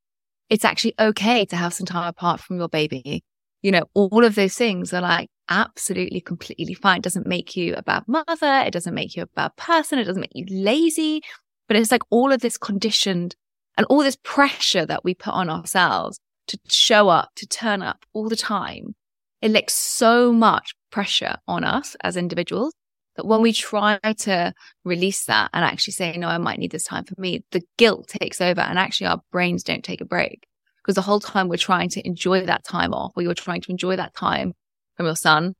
it's 0.50 0.64
actually 0.64 0.94
okay 0.98 1.44
to 1.46 1.56
have 1.56 1.72
some 1.72 1.86
time 1.86 2.08
apart 2.08 2.40
from 2.40 2.58
your 2.58 2.68
baby. 2.68 3.24
You 3.62 3.70
know, 3.70 3.84
all 3.94 4.24
of 4.24 4.34
those 4.34 4.54
things 4.54 4.92
are 4.92 5.00
like 5.00 5.28
absolutely 5.48 6.20
completely 6.20 6.74
fine. 6.74 6.98
It 6.98 7.04
doesn't 7.04 7.26
make 7.26 7.56
you 7.56 7.74
a 7.74 7.82
bad 7.82 8.02
mother. 8.06 8.64
It 8.66 8.72
doesn't 8.72 8.94
make 8.94 9.16
you 9.16 9.22
a 9.22 9.26
bad 9.26 9.56
person. 9.56 9.98
It 9.98 10.04
doesn't 10.04 10.20
make 10.20 10.34
you 10.34 10.46
lazy. 10.50 11.22
But 11.68 11.76
it's 11.76 11.92
like 11.92 12.02
all 12.10 12.32
of 12.32 12.40
this 12.40 12.58
conditioned 12.58 13.36
and 13.76 13.86
all 13.86 14.02
this 14.02 14.18
pressure 14.24 14.84
that 14.84 15.04
we 15.04 15.14
put 15.14 15.32
on 15.32 15.48
ourselves 15.48 16.18
to 16.48 16.58
show 16.68 17.08
up, 17.08 17.30
to 17.36 17.46
turn 17.46 17.82
up 17.82 18.04
all 18.12 18.28
the 18.28 18.36
time. 18.36 18.94
It 19.40 19.50
makes 19.50 19.74
so 19.74 20.32
much 20.32 20.74
pressure 20.90 21.36
on 21.48 21.64
us 21.64 21.96
as 22.02 22.16
individuals 22.16 22.74
that 23.16 23.26
when 23.26 23.42
we 23.42 23.52
try 23.52 23.98
to 24.18 24.52
release 24.84 25.24
that 25.26 25.50
and 25.52 25.64
actually 25.64 25.92
say, 25.92 26.16
no, 26.16 26.28
I 26.28 26.38
might 26.38 26.58
need 26.58 26.72
this 26.72 26.84
time 26.84 27.04
for 27.04 27.14
me, 27.18 27.44
the 27.50 27.62
guilt 27.76 28.08
takes 28.08 28.40
over 28.40 28.60
and 28.60 28.78
actually 28.78 29.08
our 29.08 29.20
brains 29.30 29.62
don't 29.62 29.84
take 29.84 30.00
a 30.00 30.06
break 30.06 30.46
because 30.78 30.94
the 30.94 31.02
whole 31.02 31.20
time 31.20 31.48
we're 31.48 31.56
trying 31.56 31.88
to 31.90 32.06
enjoy 32.06 32.44
that 32.46 32.64
time 32.64 32.92
off 32.92 33.12
or 33.16 33.22
you're 33.22 33.34
trying 33.34 33.60
to 33.62 33.70
enjoy 33.70 33.96
that 33.96 34.14
time 34.14 34.54
from 34.96 35.06
your 35.06 35.16
son 35.16 35.54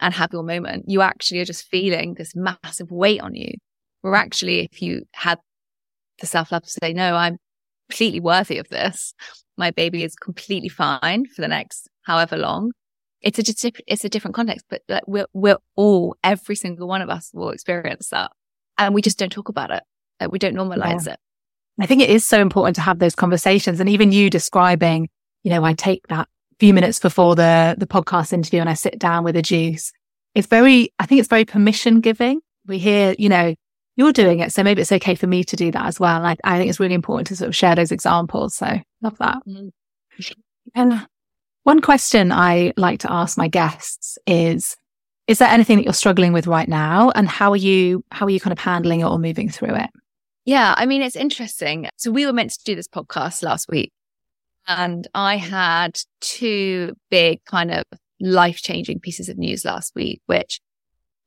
and 0.00 0.14
have 0.14 0.32
your 0.32 0.42
moment, 0.42 0.84
you 0.88 1.00
actually 1.00 1.40
are 1.40 1.44
just 1.44 1.66
feeling 1.68 2.14
this 2.14 2.34
massive 2.34 2.90
weight 2.90 3.20
on 3.20 3.34
you. 3.34 3.52
Where 4.00 4.14
actually, 4.14 4.60
if 4.60 4.82
you 4.82 5.02
had 5.14 5.38
the 6.20 6.26
self 6.26 6.52
love 6.52 6.64
to 6.64 6.70
say, 6.70 6.92
no, 6.92 7.14
I'm 7.14 7.38
completely 7.88 8.20
worthy 8.20 8.58
of 8.58 8.68
this. 8.68 9.14
My 9.56 9.70
baby 9.70 10.02
is 10.02 10.14
completely 10.16 10.68
fine 10.68 11.26
for 11.26 11.40
the 11.40 11.48
next 11.48 11.88
however 12.02 12.36
long. 12.36 12.72
It's 13.24 13.38
a 13.38 13.42
just 13.42 13.64
it's 13.86 14.04
a 14.04 14.08
different 14.08 14.34
context, 14.34 14.66
but 14.68 14.82
like 14.88 15.02
we're 15.06 15.26
we're 15.32 15.58
all 15.76 16.16
every 16.22 16.54
single 16.54 16.86
one 16.86 17.02
of 17.02 17.08
us 17.08 17.30
will 17.32 17.50
experience 17.50 18.08
that, 18.10 18.30
and 18.78 18.94
we 18.94 19.02
just 19.02 19.18
don't 19.18 19.32
talk 19.32 19.48
about 19.48 19.70
it. 19.70 19.82
Like 20.20 20.30
we 20.30 20.38
don't 20.38 20.54
normalize 20.54 21.06
it. 21.06 21.18
I 21.80 21.86
think 21.86 22.02
it 22.02 22.10
is 22.10 22.24
so 22.24 22.40
important 22.40 22.76
to 22.76 22.82
have 22.82 22.98
those 22.98 23.14
conversations. 23.14 23.80
And 23.80 23.88
even 23.88 24.12
you 24.12 24.30
describing, 24.30 25.08
you 25.42 25.50
know, 25.50 25.64
I 25.64 25.72
take 25.72 26.06
that 26.08 26.28
few 26.60 26.72
minutes 26.72 27.00
before 27.00 27.34
the, 27.34 27.74
the 27.78 27.86
podcast 27.86 28.32
interview 28.32 28.60
and 28.60 28.70
I 28.70 28.74
sit 28.74 28.98
down 28.98 29.24
with 29.24 29.36
a 29.36 29.42
juice. 29.42 29.92
It's 30.34 30.46
very, 30.46 30.92
I 30.98 31.06
think 31.06 31.18
it's 31.18 31.28
very 31.28 31.44
permission 31.44 32.00
giving. 32.00 32.40
We 32.66 32.78
hear, 32.78 33.14
you 33.18 33.28
know, 33.28 33.54
you're 33.96 34.12
doing 34.12 34.40
it. 34.40 34.52
So 34.52 34.62
maybe 34.62 34.82
it's 34.82 34.92
okay 34.92 35.14
for 35.14 35.26
me 35.26 35.44
to 35.44 35.56
do 35.56 35.70
that 35.72 35.86
as 35.86 35.98
well. 35.98 36.16
And 36.16 36.26
I, 36.26 36.36
I 36.44 36.58
think 36.58 36.70
it's 36.70 36.80
really 36.80 36.94
important 36.94 37.28
to 37.28 37.36
sort 37.36 37.48
of 37.48 37.56
share 37.56 37.74
those 37.74 37.92
examples. 37.92 38.54
So 38.54 38.80
love 39.02 39.18
that. 39.18 39.38
Mm. 39.46 39.70
And 40.74 41.06
one 41.64 41.80
question 41.80 42.30
I 42.32 42.72
like 42.76 43.00
to 43.00 43.12
ask 43.12 43.36
my 43.36 43.48
guests 43.48 44.16
is, 44.26 44.76
is 45.26 45.38
there 45.38 45.48
anything 45.48 45.78
that 45.78 45.84
you're 45.84 45.92
struggling 45.92 46.32
with 46.32 46.46
right 46.46 46.68
now? 46.68 47.10
And 47.10 47.28
how 47.28 47.50
are 47.50 47.56
you, 47.56 48.04
how 48.10 48.26
are 48.26 48.30
you 48.30 48.40
kind 48.40 48.52
of 48.52 48.58
handling 48.58 49.00
it 49.00 49.06
or 49.06 49.18
moving 49.18 49.48
through 49.48 49.74
it? 49.74 49.90
Yeah, 50.44 50.74
I 50.76 50.86
mean 50.86 51.02
it's 51.02 51.16
interesting. 51.16 51.88
So 51.96 52.10
we 52.10 52.26
were 52.26 52.32
meant 52.32 52.52
to 52.52 52.64
do 52.64 52.74
this 52.74 52.86
podcast 52.86 53.42
last 53.42 53.68
week, 53.68 53.92
And 54.66 55.08
I 55.14 55.36
had 55.36 55.98
two 56.20 56.94
big 57.10 57.44
kind 57.44 57.70
of 57.70 57.84
life 58.20 58.58
changing 58.58 59.00
pieces 59.00 59.28
of 59.28 59.38
news 59.38 59.64
last 59.64 59.94
week, 59.94 60.20
which 60.26 60.60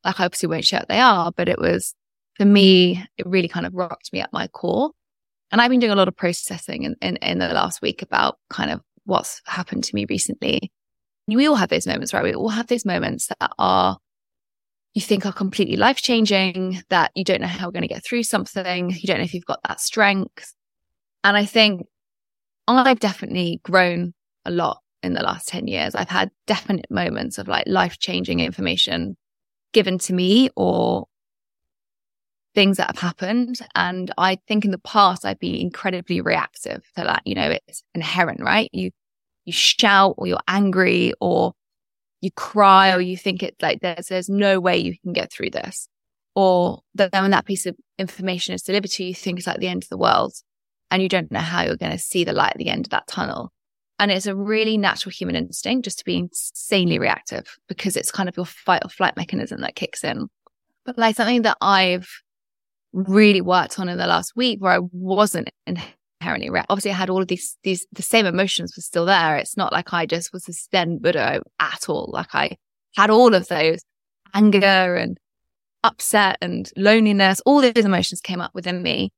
like 0.04 0.20
I 0.20 0.24
obviously 0.24 0.48
won't 0.48 0.64
share 0.64 0.80
what 0.80 0.88
they 0.88 1.00
are, 1.00 1.32
but 1.36 1.48
it 1.48 1.58
was 1.58 1.94
for 2.36 2.44
me, 2.44 3.04
it 3.16 3.26
really 3.26 3.48
kind 3.48 3.66
of 3.66 3.74
rocked 3.74 4.12
me 4.12 4.20
at 4.20 4.32
my 4.32 4.46
core. 4.46 4.92
And 5.50 5.60
I've 5.60 5.70
been 5.70 5.80
doing 5.80 5.92
a 5.92 5.96
lot 5.96 6.08
of 6.08 6.16
processing 6.16 6.84
in, 6.84 6.94
in, 7.02 7.16
in 7.16 7.38
the 7.38 7.48
last 7.48 7.82
week 7.82 8.02
about 8.02 8.38
kind 8.50 8.70
of 8.70 8.80
what's 9.08 9.40
happened 9.46 9.84
to 9.84 9.94
me 9.94 10.06
recently. 10.08 10.70
We 11.26 11.48
all 11.48 11.56
have 11.56 11.70
those 11.70 11.86
moments, 11.86 12.12
right? 12.12 12.22
We 12.22 12.34
all 12.34 12.50
have 12.50 12.66
those 12.66 12.84
moments 12.84 13.28
that 13.28 13.50
are 13.58 13.98
you 14.94 15.02
think 15.02 15.26
are 15.26 15.32
completely 15.32 15.76
life 15.76 16.00
changing, 16.02 16.82
that 16.90 17.12
you 17.14 17.24
don't 17.24 17.40
know 17.40 17.46
how 17.46 17.66
we're 17.66 17.72
going 17.72 17.82
to 17.82 17.88
get 17.88 18.04
through 18.04 18.22
something. 18.22 18.90
You 18.90 19.06
don't 19.06 19.18
know 19.18 19.24
if 19.24 19.34
you've 19.34 19.44
got 19.44 19.60
that 19.66 19.80
strength. 19.80 20.54
And 21.24 21.36
I 21.36 21.44
think 21.44 21.82
I've 22.66 23.00
definitely 23.00 23.60
grown 23.62 24.12
a 24.44 24.50
lot 24.50 24.78
in 25.02 25.14
the 25.14 25.22
last 25.22 25.48
10 25.48 25.68
years. 25.68 25.94
I've 25.94 26.08
had 26.08 26.30
definite 26.46 26.90
moments 26.90 27.38
of 27.38 27.48
like 27.48 27.64
life 27.66 27.98
changing 27.98 28.40
information 28.40 29.16
given 29.72 29.98
to 29.98 30.12
me 30.12 30.50
or 30.56 31.06
things 32.54 32.78
that 32.78 32.88
have 32.88 32.98
happened. 32.98 33.58
And 33.74 34.12
I 34.18 34.38
think 34.48 34.64
in 34.64 34.72
the 34.72 34.78
past, 34.78 35.24
I'd 35.24 35.38
be 35.38 35.60
incredibly 35.60 36.20
reactive 36.20 36.82
to 36.96 37.04
that. 37.04 37.22
You 37.24 37.36
know, 37.36 37.56
it's 37.68 37.82
inherent, 37.94 38.40
right? 38.42 38.68
You, 38.72 38.90
you 39.48 39.52
shout 39.52 40.14
or 40.18 40.26
you're 40.26 40.38
angry 40.46 41.12
or 41.20 41.54
you 42.20 42.30
cry 42.30 42.92
or 42.92 43.00
you 43.00 43.16
think 43.16 43.42
it's 43.42 43.60
like 43.62 43.80
there's, 43.80 44.06
there's 44.06 44.28
no 44.28 44.60
way 44.60 44.76
you 44.76 44.96
can 45.02 45.12
get 45.12 45.32
through 45.32 45.50
this. 45.50 45.88
Or 46.34 46.80
that 46.94 47.12
when 47.12 47.32
that 47.32 47.46
piece 47.46 47.66
of 47.66 47.74
information 47.98 48.54
is 48.54 48.62
delivered 48.62 48.90
to 48.92 49.02
you, 49.02 49.08
you 49.08 49.14
think 49.14 49.38
it's 49.38 49.46
like 49.46 49.58
the 49.58 49.66
end 49.66 49.82
of 49.82 49.88
the 49.88 49.98
world 49.98 50.34
and 50.90 51.02
you 51.02 51.08
don't 51.08 51.32
know 51.32 51.40
how 51.40 51.62
you're 51.62 51.76
going 51.76 51.92
to 51.92 51.98
see 51.98 52.24
the 52.24 52.32
light 52.32 52.52
at 52.52 52.58
the 52.58 52.68
end 52.68 52.86
of 52.86 52.90
that 52.90 53.08
tunnel. 53.08 53.52
And 53.98 54.12
it's 54.12 54.26
a 54.26 54.36
really 54.36 54.78
natural 54.78 55.10
human 55.10 55.34
instinct 55.34 55.84
just 55.84 55.98
to 55.98 56.04
be 56.04 56.16
insanely 56.16 56.98
reactive 56.98 57.58
because 57.66 57.96
it's 57.96 58.12
kind 58.12 58.28
of 58.28 58.36
your 58.36 58.46
fight 58.46 58.82
or 58.84 58.90
flight 58.90 59.16
mechanism 59.16 59.62
that 59.62 59.74
kicks 59.74 60.04
in. 60.04 60.28
But 60.84 60.98
like 60.98 61.16
something 61.16 61.42
that 61.42 61.56
I've 61.60 62.08
really 62.92 63.40
worked 63.40 63.80
on 63.80 63.88
in 63.88 63.98
the 63.98 64.06
last 64.06 64.36
week 64.36 64.60
where 64.62 64.72
I 64.72 64.80
wasn't 64.92 65.50
inherently 66.20 66.50
reactive. 66.50 66.70
Obviously, 66.70 66.90
I 66.90 66.94
had 66.94 67.10
all 67.10 67.22
of 67.22 67.28
these, 67.28 67.56
these, 67.62 67.86
the 67.92 68.02
same 68.02 68.26
emotions 68.26 68.74
were 68.76 68.82
still 68.82 69.06
there. 69.06 69.36
It's 69.36 69.56
not 69.56 69.72
like 69.72 69.92
I 69.92 70.06
just 70.06 70.32
was 70.32 70.48
a 70.48 70.52
Zen 70.52 70.98
Buddha 70.98 71.42
at 71.60 71.88
all. 71.88 72.10
Like 72.12 72.34
I 72.34 72.56
had 72.96 73.10
all 73.10 73.34
of 73.34 73.48
those 73.48 73.80
anger 74.34 74.96
and 74.96 75.18
upset 75.84 76.36
and 76.40 76.70
loneliness, 76.76 77.40
all 77.46 77.60
those 77.60 77.84
emotions 77.84 78.20
came 78.20 78.40
up 78.40 78.54
within 78.54 78.82
me. 78.82 79.10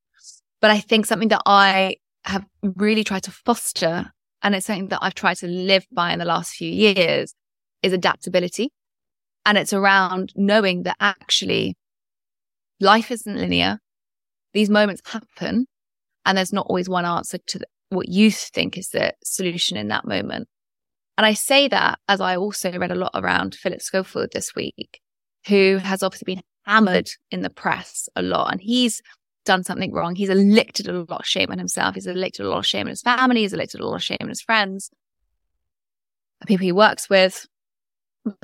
But 0.61 0.71
I 0.71 0.81
think 0.81 1.07
something 1.07 1.29
that 1.29 1.43
I 1.47 1.97
have 2.25 2.45
really 2.63 3.03
tried 3.03 3.23
to 3.25 3.31
foster, 3.31 4.13
and 4.43 4.55
it's 4.55 4.67
something 4.67 4.89
that 4.89 4.99
I've 5.03 5.15
tried 5.15 5.39
to 5.39 5.47
live 5.47 5.87
by 5.91 6.13
in 6.13 6.19
the 6.19 6.25
last 6.25 6.53
few 6.53 6.71
years, 6.71 7.35
is 7.83 7.93
adaptability. 7.93 8.71
And 9.47 9.57
it's 9.57 9.73
around 9.73 10.33
knowing 10.37 10.83
that 10.83 10.97
actually 11.01 11.77
life 12.79 13.11
isn't 13.11 13.37
linear. 13.37 13.79
These 14.53 14.69
moments 14.69 15.01
happen, 15.07 15.67
and 16.25 16.37
there's 16.37 16.53
not 16.53 16.67
always 16.69 16.89
one 16.89 17.05
answer 17.05 17.39
to 17.49 17.61
what 17.91 18.09
you 18.09 18.31
think 18.31 18.79
is 18.79 18.91
the 18.91 19.15
solution 19.25 19.77
in 19.77 19.89
that 19.89 20.07
moment. 20.07 20.49
And 21.19 21.27
I 21.27 21.35
say 21.35 21.69
that 21.69 21.99
as 22.09 22.21
I 22.21 22.37
also 22.37 22.73
read 22.79 22.93
a 22.93 22.95
lot 22.95 23.11
around 23.15 23.55
Philip 23.55 23.83
Schofield 23.83 24.31
this 24.33 24.55
week, 24.55 25.01
who 25.49 25.79
has 25.79 26.03
obviously 26.03 26.35
been 26.35 26.43
hammered 26.65 27.11
in 27.31 27.43
the 27.43 27.51
press 27.51 28.09
a 28.17 28.23
lot. 28.23 28.53
And 28.53 28.61
he's 28.61 29.03
done 29.45 29.65
something 29.65 29.93
wrong. 29.93 30.15
He's 30.15 30.29
elected 30.29 30.89
a 30.89 30.93
lot 30.93 31.21
of 31.21 31.27
shame 31.27 31.51
on 31.51 31.59
himself. 31.59 31.95
He's 31.95 32.07
elected 32.07 32.47
a 32.47 32.49
lot 32.49 32.59
of 32.59 32.67
shame 32.67 32.87
on 32.87 32.91
his 32.91 33.03
family. 33.03 33.41
He's 33.41 33.53
elected 33.53 33.81
a 33.81 33.87
lot 33.87 33.97
of 33.97 34.03
shame 34.03 34.19
on 34.21 34.29
his 34.29 34.41
friends, 34.41 34.91
the 36.41 36.47
people 36.47 36.65
he 36.65 36.73
works 36.73 37.11
with. 37.11 37.47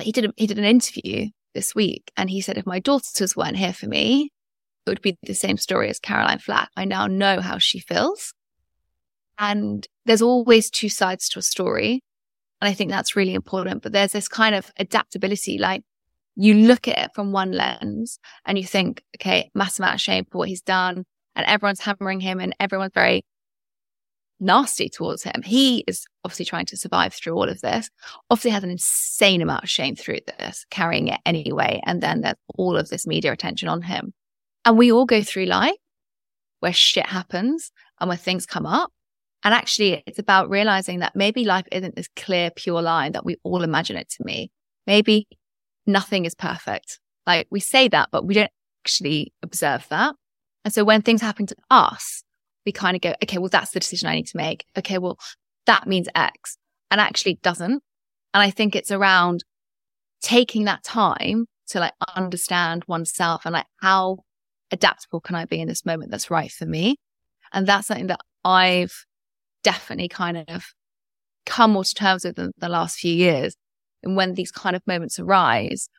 He 0.01 0.11
did 0.11 0.25
a, 0.25 0.33
he 0.35 0.47
did 0.47 0.57
an 0.57 0.65
interview 0.65 1.29
this 1.53 1.73
week, 1.73 2.11
and 2.17 2.29
he 2.29 2.41
said, 2.41 2.57
if 2.57 2.65
my 2.65 2.79
daughters 2.79 3.35
weren't 3.35 3.57
here 3.57 3.73
for 3.73 3.87
me, 3.87 4.31
it 4.91 4.95
would 4.95 5.01
be 5.01 5.17
the 5.23 5.33
same 5.33 5.57
story 5.57 5.89
as 5.89 5.99
Caroline 5.99 6.39
Flack. 6.39 6.69
I 6.75 6.85
now 6.85 7.07
know 7.07 7.41
how 7.41 7.57
she 7.57 7.79
feels, 7.79 8.33
and 9.37 9.87
there's 10.05 10.21
always 10.21 10.69
two 10.69 10.89
sides 10.89 11.29
to 11.29 11.39
a 11.39 11.43
story, 11.43 12.03
and 12.61 12.69
I 12.69 12.73
think 12.73 12.91
that's 12.91 13.15
really 13.15 13.33
important. 13.33 13.83
But 13.83 13.91
there's 13.91 14.13
this 14.13 14.27
kind 14.27 14.55
of 14.55 14.71
adaptability, 14.77 15.57
like 15.57 15.83
you 16.37 16.53
look 16.53 16.87
at 16.87 16.99
it 16.99 17.11
from 17.15 17.31
one 17.31 17.51
lens 17.51 18.19
and 18.45 18.57
you 18.57 18.63
think, 18.63 19.03
okay, 19.17 19.49
massive 19.55 19.79
amount 19.79 19.95
of 19.95 20.01
shame 20.01 20.25
for 20.31 20.37
what 20.37 20.47
he's 20.47 20.61
done. 20.61 21.03
And 21.35 21.45
everyone's 21.47 21.81
hammering 21.81 22.19
him 22.19 22.39
and 22.39 22.55
everyone's 22.59 22.91
very 22.93 23.25
nasty 24.39 24.87
towards 24.87 25.23
him. 25.23 25.41
He 25.43 25.83
is 25.87 26.05
obviously 26.23 26.45
trying 26.45 26.67
to 26.67 26.77
survive 26.77 27.13
through 27.13 27.33
all 27.33 27.49
of 27.49 27.61
this, 27.61 27.89
obviously 28.29 28.51
has 28.51 28.63
an 28.63 28.69
insane 28.69 29.41
amount 29.41 29.63
of 29.63 29.69
shame 29.69 29.95
through 29.95 30.19
this, 30.37 30.63
carrying 30.69 31.07
it 31.07 31.19
anyway. 31.25 31.81
And 31.85 32.01
then 32.01 32.21
there's 32.21 32.35
all 32.55 32.77
of 32.77 32.89
this 32.89 33.07
media 33.07 33.31
attention 33.31 33.67
on 33.67 33.81
him. 33.81 34.13
And 34.67 34.77
we 34.77 34.91
all 34.91 35.05
go 35.05 35.23
through 35.23 35.45
life 35.45 35.77
where 36.59 36.73
shit 36.73 37.05
happens 37.05 37.71
and 38.01 38.09
where 38.09 38.17
things 38.17 38.45
come 38.45 38.65
up. 38.65 38.91
And 39.45 39.53
actually, 39.53 40.03
it's 40.05 40.19
about 40.19 40.49
realizing 40.49 40.99
that 40.99 41.15
maybe 41.15 41.45
life 41.45 41.63
isn't 41.71 41.95
this 41.95 42.09
clear, 42.17 42.51
pure 42.51 42.81
line 42.81 43.13
that 43.13 43.23
we 43.23 43.37
all 43.43 43.63
imagine 43.63 43.95
it 43.95 44.09
to 44.09 44.23
be. 44.25 44.51
Maybe 44.85 45.25
nothing 45.85 46.25
is 46.25 46.35
perfect. 46.35 46.99
Like 47.25 47.47
we 47.49 47.61
say 47.61 47.87
that, 47.87 48.09
but 48.11 48.25
we 48.25 48.33
don't 48.33 48.51
actually 48.83 49.31
observe 49.41 49.87
that. 49.89 50.15
And 50.65 50.73
so 50.73 50.83
when 50.83 51.01
things 51.01 51.21
happen 51.21 51.45
to 51.45 51.55
us, 51.71 52.23
we 52.65 52.73
kind 52.73 52.97
of 52.97 53.01
go, 53.01 53.13
okay, 53.23 53.37
well, 53.37 53.47
that's 53.47 53.71
the 53.71 53.79
decision 53.79 54.09
I 54.09 54.15
need 54.15 54.27
to 54.27 54.37
make. 54.37 54.65
Okay, 54.77 54.97
well, 54.97 55.17
that 55.65 55.87
means 55.87 56.09
X. 56.13 56.57
And 56.91 56.99
actually 56.99 57.39
doesn't. 57.41 57.81
And 58.33 58.43
I 58.43 58.49
think 58.49 58.75
it's 58.75 58.91
around 58.91 59.45
taking 60.21 60.65
that 60.65 60.83
time 60.83 61.45
to 61.67 61.79
like 61.79 61.93
understand 62.17 62.83
oneself 62.89 63.45
and 63.45 63.53
like 63.53 63.67
how 63.81 64.25
adaptable 64.71 65.21
can 65.21 65.35
I 65.35 65.45
be 65.45 65.61
in 65.61 65.67
this 65.67 65.85
moment 65.85 66.11
that's 66.11 66.31
right 66.31 66.51
for 66.51 66.65
me. 66.65 66.97
And 67.53 67.65
that's 67.65 67.87
something 67.87 68.07
that 68.07 68.21
I've 68.43 69.05
definitely 69.63 70.09
kind 70.09 70.45
of 70.47 70.65
come 71.45 71.71
more 71.71 71.83
to 71.83 71.93
terms 71.93 72.25
with 72.25 72.37
in 72.37 72.51
the 72.57 72.69
last 72.69 72.99
few 72.99 73.13
years 73.13 73.55
and 74.03 74.15
when 74.15 74.33
these 74.33 74.51
kind 74.51 74.75
of 74.75 74.85
moments 74.87 75.19
arise, 75.19 75.89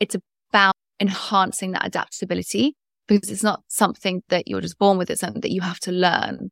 it's 0.00 0.16
about 0.50 0.74
enhancing 1.00 1.72
that 1.72 1.86
adaptability 1.86 2.74
because 3.06 3.30
it's 3.30 3.42
not 3.42 3.62
something 3.68 4.22
that 4.28 4.48
you're 4.48 4.60
just 4.60 4.78
born 4.78 4.98
with, 4.98 5.10
it's 5.10 5.20
something 5.20 5.40
that 5.40 5.52
you 5.52 5.60
have 5.60 5.80
to 5.80 5.92
learn. 5.92 6.50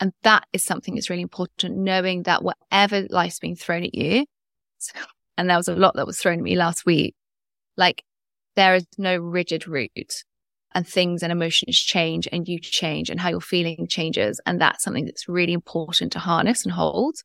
And 0.00 0.12
that 0.22 0.44
is 0.52 0.64
something 0.64 0.94
that's 0.94 1.08
really 1.08 1.22
important, 1.22 1.76
knowing 1.76 2.24
that 2.24 2.42
whatever 2.42 3.06
life's 3.10 3.38
being 3.38 3.56
thrown 3.56 3.84
at 3.84 3.94
you, 3.94 4.26
and 5.38 5.48
there 5.48 5.56
was 5.56 5.68
a 5.68 5.74
lot 5.74 5.94
that 5.96 6.06
was 6.06 6.18
thrown 6.18 6.38
at 6.38 6.44
me 6.44 6.56
last 6.56 6.84
week, 6.84 7.14
like 7.76 8.02
there 8.56 8.74
is 8.74 8.86
no 8.98 9.16
rigid 9.16 9.66
route 9.66 10.24
and 10.74 10.86
things 10.86 11.22
and 11.22 11.30
emotions 11.30 11.78
change 11.78 12.28
and 12.32 12.48
you 12.48 12.58
change 12.58 13.10
and 13.10 13.20
how 13.20 13.28
you're 13.28 13.40
feeling 13.40 13.86
changes. 13.88 14.40
And 14.44 14.60
that's 14.60 14.82
something 14.82 15.04
that's 15.04 15.28
really 15.28 15.52
important 15.52 16.12
to 16.12 16.18
harness 16.18 16.64
and 16.64 16.72
hold. 16.72 17.16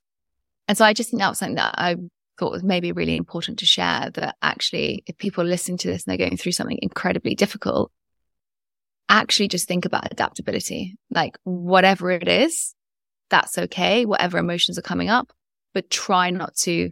And 0.67 0.77
so 0.77 0.85
I 0.85 0.93
just 0.93 1.09
think 1.09 1.21
that 1.21 1.29
was 1.29 1.39
something 1.39 1.55
that 1.55 1.75
I 1.77 1.95
thought 2.37 2.51
was 2.51 2.63
maybe 2.63 2.91
really 2.91 3.15
important 3.15 3.59
to 3.59 3.65
share 3.65 4.11
that 4.13 4.35
actually, 4.41 5.03
if 5.07 5.17
people 5.17 5.43
are 5.43 5.47
listening 5.47 5.77
to 5.79 5.87
this 5.87 6.05
and 6.05 6.11
they're 6.11 6.27
going 6.27 6.37
through 6.37 6.51
something 6.51 6.77
incredibly 6.81 7.33
difficult, 7.33 7.91
actually 9.09 9.47
just 9.47 9.67
think 9.67 9.85
about 9.85 10.11
adaptability. 10.11 10.95
Like 11.09 11.37
whatever 11.43 12.11
it 12.11 12.27
is, 12.27 12.75
that's 13.31 13.57
okay. 13.57 14.05
Whatever 14.05 14.37
emotions 14.37 14.77
are 14.77 14.83
coming 14.83 15.09
up, 15.09 15.33
but 15.73 15.89
try 15.89 16.29
not 16.29 16.55
to 16.57 16.91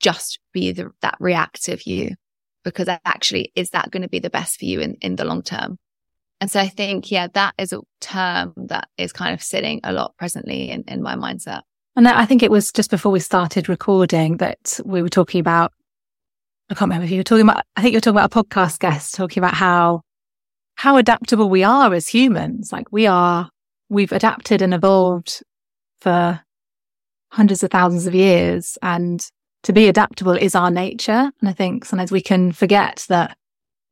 just 0.00 0.40
be 0.52 0.72
the, 0.72 0.90
that 1.02 1.16
reactive 1.20 1.86
you 1.86 2.16
because 2.64 2.88
actually 2.88 3.52
is 3.54 3.70
that 3.70 3.90
going 3.90 4.02
to 4.02 4.08
be 4.08 4.18
the 4.18 4.30
best 4.30 4.58
for 4.58 4.64
you 4.64 4.80
in, 4.80 4.94
in 5.00 5.16
the 5.16 5.24
long 5.24 5.42
term? 5.42 5.78
And 6.40 6.50
so 6.50 6.58
I 6.58 6.68
think, 6.68 7.10
yeah, 7.10 7.28
that 7.34 7.54
is 7.56 7.72
a 7.72 7.80
term 8.00 8.52
that 8.56 8.88
is 8.98 9.12
kind 9.12 9.32
of 9.32 9.42
sitting 9.42 9.80
a 9.84 9.92
lot 9.92 10.16
presently 10.16 10.70
in, 10.70 10.82
in 10.88 11.00
my 11.00 11.14
mindset. 11.14 11.60
And 11.94 12.08
I 12.08 12.24
think 12.26 12.42
it 12.42 12.50
was 12.50 12.72
just 12.72 12.90
before 12.90 13.12
we 13.12 13.20
started 13.20 13.68
recording 13.68 14.38
that 14.38 14.80
we 14.84 15.02
were 15.02 15.08
talking 15.08 15.40
about, 15.40 15.72
I 16.70 16.74
can't 16.74 16.88
remember 16.88 17.04
if 17.04 17.10
you 17.10 17.18
were 17.18 17.22
talking 17.22 17.48
about, 17.48 17.64
I 17.76 17.82
think 17.82 17.92
you 17.92 17.98
were 17.98 18.00
talking 18.00 18.18
about 18.18 18.34
a 18.34 18.42
podcast 18.42 18.78
guest 18.80 19.14
talking 19.14 19.40
about 19.40 19.54
how, 19.54 20.00
how 20.74 20.96
adaptable 20.96 21.50
we 21.50 21.62
are 21.62 21.92
as 21.94 22.08
humans. 22.08 22.72
Like 22.72 22.90
we 22.90 23.06
are, 23.06 23.50
we've 23.88 24.10
adapted 24.10 24.62
and 24.62 24.72
evolved 24.74 25.42
for 26.00 26.40
hundreds 27.30 27.62
of 27.62 27.70
thousands 27.70 28.06
of 28.06 28.14
years. 28.14 28.78
And 28.82 29.24
to 29.64 29.72
be 29.72 29.88
adaptable 29.88 30.32
is 30.32 30.54
our 30.54 30.70
nature. 30.70 31.30
And 31.40 31.48
I 31.48 31.52
think 31.52 31.84
sometimes 31.84 32.10
we 32.10 32.20
can 32.20 32.52
forget 32.52 33.06
that 33.08 33.36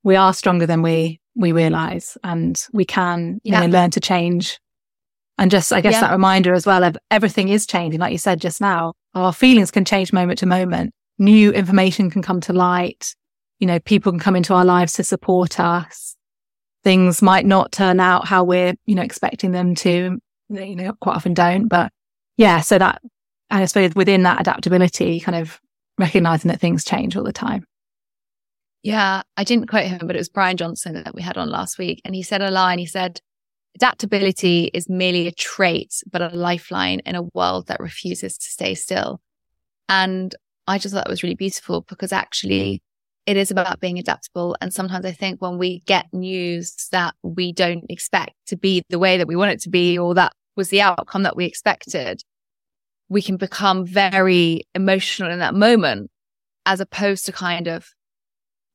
we 0.02 0.16
are 0.16 0.34
stronger 0.34 0.66
than 0.66 0.82
we, 0.82 1.20
we 1.36 1.52
realize 1.52 2.18
and 2.24 2.60
we 2.72 2.84
can, 2.84 3.40
you 3.44 3.52
yeah. 3.52 3.60
know, 3.60 3.66
learn 3.66 3.90
to 3.92 4.00
change 4.00 4.58
and 5.38 5.50
just, 5.50 5.72
I 5.72 5.80
guess 5.80 5.94
yeah. 5.94 6.02
that 6.02 6.12
reminder 6.12 6.52
as 6.52 6.66
well 6.66 6.84
of 6.84 6.98
everything 7.10 7.48
is 7.48 7.66
changing. 7.66 7.98
Like 8.00 8.12
you 8.12 8.18
said 8.18 8.40
just 8.40 8.60
now, 8.60 8.92
our 9.14 9.32
feelings 9.32 9.70
can 9.70 9.84
change 9.84 10.12
moment 10.12 10.38
to 10.40 10.46
moment. 10.46 10.92
New 11.18 11.50
information 11.52 12.10
can 12.10 12.22
come 12.22 12.40
to 12.42 12.52
light. 12.52 13.14
You 13.58 13.66
know, 13.66 13.78
people 13.80 14.12
can 14.12 14.18
come 14.18 14.36
into 14.36 14.54
our 14.54 14.64
lives 14.64 14.92
to 14.94 15.04
support 15.04 15.58
us. 15.58 16.16
Things 16.82 17.22
might 17.22 17.46
not 17.46 17.72
turn 17.72 18.00
out 18.00 18.26
how 18.26 18.44
we're, 18.44 18.74
you 18.86 18.94
know, 18.94 19.02
expecting 19.02 19.52
them 19.52 19.74
to, 19.76 20.18
you 20.48 20.76
know, 20.76 20.92
quite 21.00 21.16
often 21.16 21.34
don't, 21.34 21.68
but 21.68 21.92
yeah. 22.36 22.60
So 22.60 22.78
that 22.78 23.02
I 23.50 23.64
suppose 23.64 23.94
within 23.94 24.22
that 24.22 24.40
adaptability, 24.40 25.20
kind 25.20 25.36
of 25.36 25.60
recognizing 25.98 26.50
that 26.50 26.60
things 26.60 26.84
change 26.84 27.16
all 27.16 27.24
the 27.24 27.32
time. 27.32 27.64
Yeah, 28.82 29.22
I 29.36 29.44
didn't 29.44 29.66
quote 29.66 29.86
him, 29.86 30.06
but 30.06 30.16
it 30.16 30.20
was 30.20 30.28
Bryan 30.28 30.56
Johnson 30.56 30.94
that 30.94 31.14
we 31.14 31.22
had 31.22 31.36
on 31.36 31.50
last 31.50 31.78
week. 31.78 32.00
And 32.04 32.14
he 32.14 32.22
said 32.22 32.40
a 32.40 32.50
line, 32.50 32.78
he 32.78 32.86
said, 32.86 33.20
adaptability 33.74 34.70
is 34.72 34.88
merely 34.88 35.26
a 35.26 35.32
trait, 35.32 36.02
but 36.10 36.22
a 36.22 36.28
lifeline 36.28 37.00
in 37.00 37.14
a 37.14 37.22
world 37.34 37.66
that 37.66 37.80
refuses 37.80 38.38
to 38.38 38.48
stay 38.48 38.74
still. 38.74 39.20
And 39.88 40.34
I 40.66 40.78
just 40.78 40.94
thought 40.94 41.04
that 41.04 41.10
was 41.10 41.22
really 41.22 41.34
beautiful 41.34 41.82
because 41.82 42.12
actually 42.12 42.82
it 43.26 43.36
is 43.36 43.50
about 43.50 43.80
being 43.80 43.98
adaptable. 43.98 44.56
And 44.60 44.72
sometimes 44.72 45.04
I 45.04 45.12
think 45.12 45.42
when 45.42 45.58
we 45.58 45.80
get 45.80 46.06
news 46.12 46.88
that 46.90 47.14
we 47.22 47.52
don't 47.52 47.84
expect 47.90 48.34
to 48.46 48.56
be 48.56 48.82
the 48.88 48.98
way 48.98 49.18
that 49.18 49.28
we 49.28 49.36
want 49.36 49.52
it 49.52 49.60
to 49.62 49.70
be, 49.70 49.98
or 49.98 50.14
that 50.14 50.32
was 50.56 50.70
the 50.70 50.80
outcome 50.80 51.24
that 51.24 51.36
we 51.36 51.44
expected, 51.44 52.22
we 53.10 53.20
can 53.20 53.36
become 53.36 53.84
very 53.84 54.62
emotional 54.74 55.30
in 55.30 55.40
that 55.40 55.54
moment, 55.54 56.10
as 56.64 56.80
opposed 56.80 57.26
to 57.26 57.32
kind 57.32 57.66
of 57.66 57.88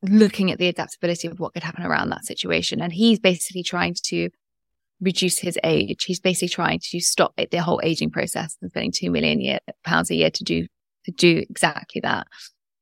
looking 0.04 0.52
at 0.52 0.60
the 0.60 0.68
adaptability 0.68 1.28
of 1.28 1.40
what 1.40 1.54
could 1.54 1.64
happen 1.64 1.84
around 1.84 2.10
that 2.10 2.26
situation. 2.26 2.82
And 2.82 2.94
he's 2.94 3.18
basically 3.18 3.64
trying 3.64 3.96
to 4.04 4.30
reduce 5.02 5.40
his 5.40 5.58
age. 5.64 6.04
He's 6.04 6.20
basically 6.20 6.50
trying 6.50 6.80
to 6.92 7.00
stop 7.00 7.34
the 7.36 7.58
whole 7.58 7.80
aging 7.84 8.12
process 8.12 8.58
and 8.62 8.70
spending 8.70 8.92
two 8.92 9.10
million 9.10 9.40
year, 9.40 9.60
pounds 9.84 10.12
a 10.12 10.16
year 10.16 10.30
to 10.30 10.44
do 10.44 10.68
to 11.06 11.12
do 11.12 11.44
exactly 11.50 12.02
that. 12.02 12.28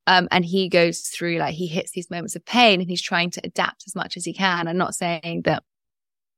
Um, 0.08 0.28
and 0.32 0.44
he 0.44 0.70
goes 0.70 1.02
through 1.02 1.38
like 1.38 1.54
he 1.54 1.68
hits 1.68 1.92
these 1.92 2.10
moments 2.10 2.36
of 2.36 2.46
pain 2.46 2.82
and 2.82 2.90
he's 2.90 3.02
trying 3.02 3.30
to 3.32 3.42
adapt 3.44 3.84
as 3.88 3.96
much 3.96 4.18
as 4.18 4.26
he 4.26 4.34
can 4.34 4.68
and 4.68 4.78
not 4.78 4.96
saying 4.96 5.44
that, 5.46 5.64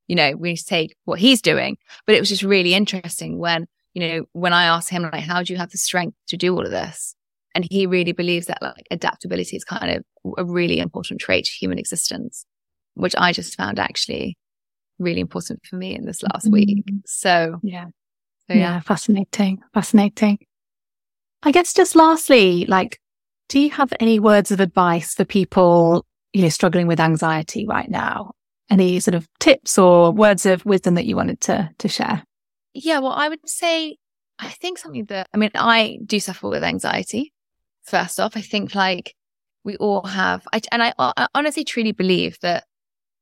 you 0.07 0.15
know, 0.15 0.35
we 0.35 0.49
need 0.49 0.57
to 0.57 0.65
take 0.65 0.95
what 1.05 1.19
he's 1.19 1.41
doing. 1.41 1.77
But 2.05 2.15
it 2.15 2.19
was 2.19 2.29
just 2.29 2.43
really 2.43 2.73
interesting 2.73 3.39
when, 3.39 3.67
you 3.95 4.07
know, 4.07 4.25
when 4.33 4.53
I 4.53 4.65
asked 4.65 4.89
him, 4.89 5.03
like, 5.03 5.23
how 5.23 5.41
do 5.41 5.53
you 5.53 5.57
have 5.57 5.71
the 5.71 5.77
strength 5.77 6.17
to 6.27 6.37
do 6.37 6.53
all 6.53 6.65
of 6.65 6.71
this? 6.71 7.15
And 7.55 7.65
he 7.71 7.87
really 7.87 8.11
believes 8.11 8.47
that 8.47 8.61
like 8.61 8.85
adaptability 8.91 9.55
is 9.55 9.63
kind 9.63 9.89
of 9.89 10.03
a 10.37 10.43
really 10.43 10.79
important 10.79 11.21
trait 11.21 11.45
to 11.45 11.51
human 11.51 11.79
existence, 11.79 12.45
which 12.95 13.15
I 13.17 13.31
just 13.31 13.55
found 13.55 13.79
actually 13.79 14.37
really 14.99 15.21
important 15.21 15.61
for 15.65 15.77
me 15.77 15.95
in 15.95 16.05
this 16.05 16.21
last 16.21 16.45
mm-hmm. 16.45 16.53
week. 16.53 16.85
So, 17.05 17.59
yeah. 17.63 17.85
So, 18.47 18.53
yeah. 18.53 18.59
yeah, 18.59 18.79
fascinating, 18.81 19.59
fascinating. 19.73 20.39
I 21.41 21.51
guess 21.51 21.73
just 21.73 21.95
lastly, 21.95 22.65
like, 22.65 22.99
do 23.47 23.59
you 23.59 23.69
have 23.71 23.93
any 23.99 24.19
words 24.19 24.51
of 24.51 24.59
advice 24.59 25.13
for 25.13 25.23
people, 25.23 26.05
you 26.33 26.41
know, 26.41 26.49
struggling 26.49 26.87
with 26.87 26.99
anxiety 26.99 27.65
right 27.65 27.89
now? 27.89 28.33
Any 28.69 28.99
sort 28.99 29.15
of 29.15 29.27
tips 29.39 29.77
or 29.77 30.11
words 30.11 30.45
of 30.45 30.65
wisdom 30.65 30.95
that 30.95 31.05
you 31.05 31.15
wanted 31.15 31.39
to 31.41 31.69
to 31.77 31.87
share? 31.87 32.23
Yeah, 32.75 32.99
well, 32.99 33.13
I 33.13 33.29
would 33.29 33.47
say 33.47 33.95
I 34.37 34.49
think 34.49 34.77
something 34.77 35.05
that 35.05 35.27
I 35.33 35.37
mean, 35.37 35.49
I 35.55 35.97
do 36.05 36.19
suffer 36.19 36.49
with 36.49 36.63
anxiety. 36.63 37.31
First 37.83 38.19
off, 38.19 38.35
I 38.35 38.41
think 38.41 38.75
like 38.75 39.15
we 39.63 39.77
all 39.77 40.03
have, 40.05 40.45
I, 40.51 40.59
and 40.71 40.83
I, 40.83 40.93
I 40.99 41.27
honestly 41.33 41.63
truly 41.63 41.93
believe 41.93 42.37
that 42.41 42.65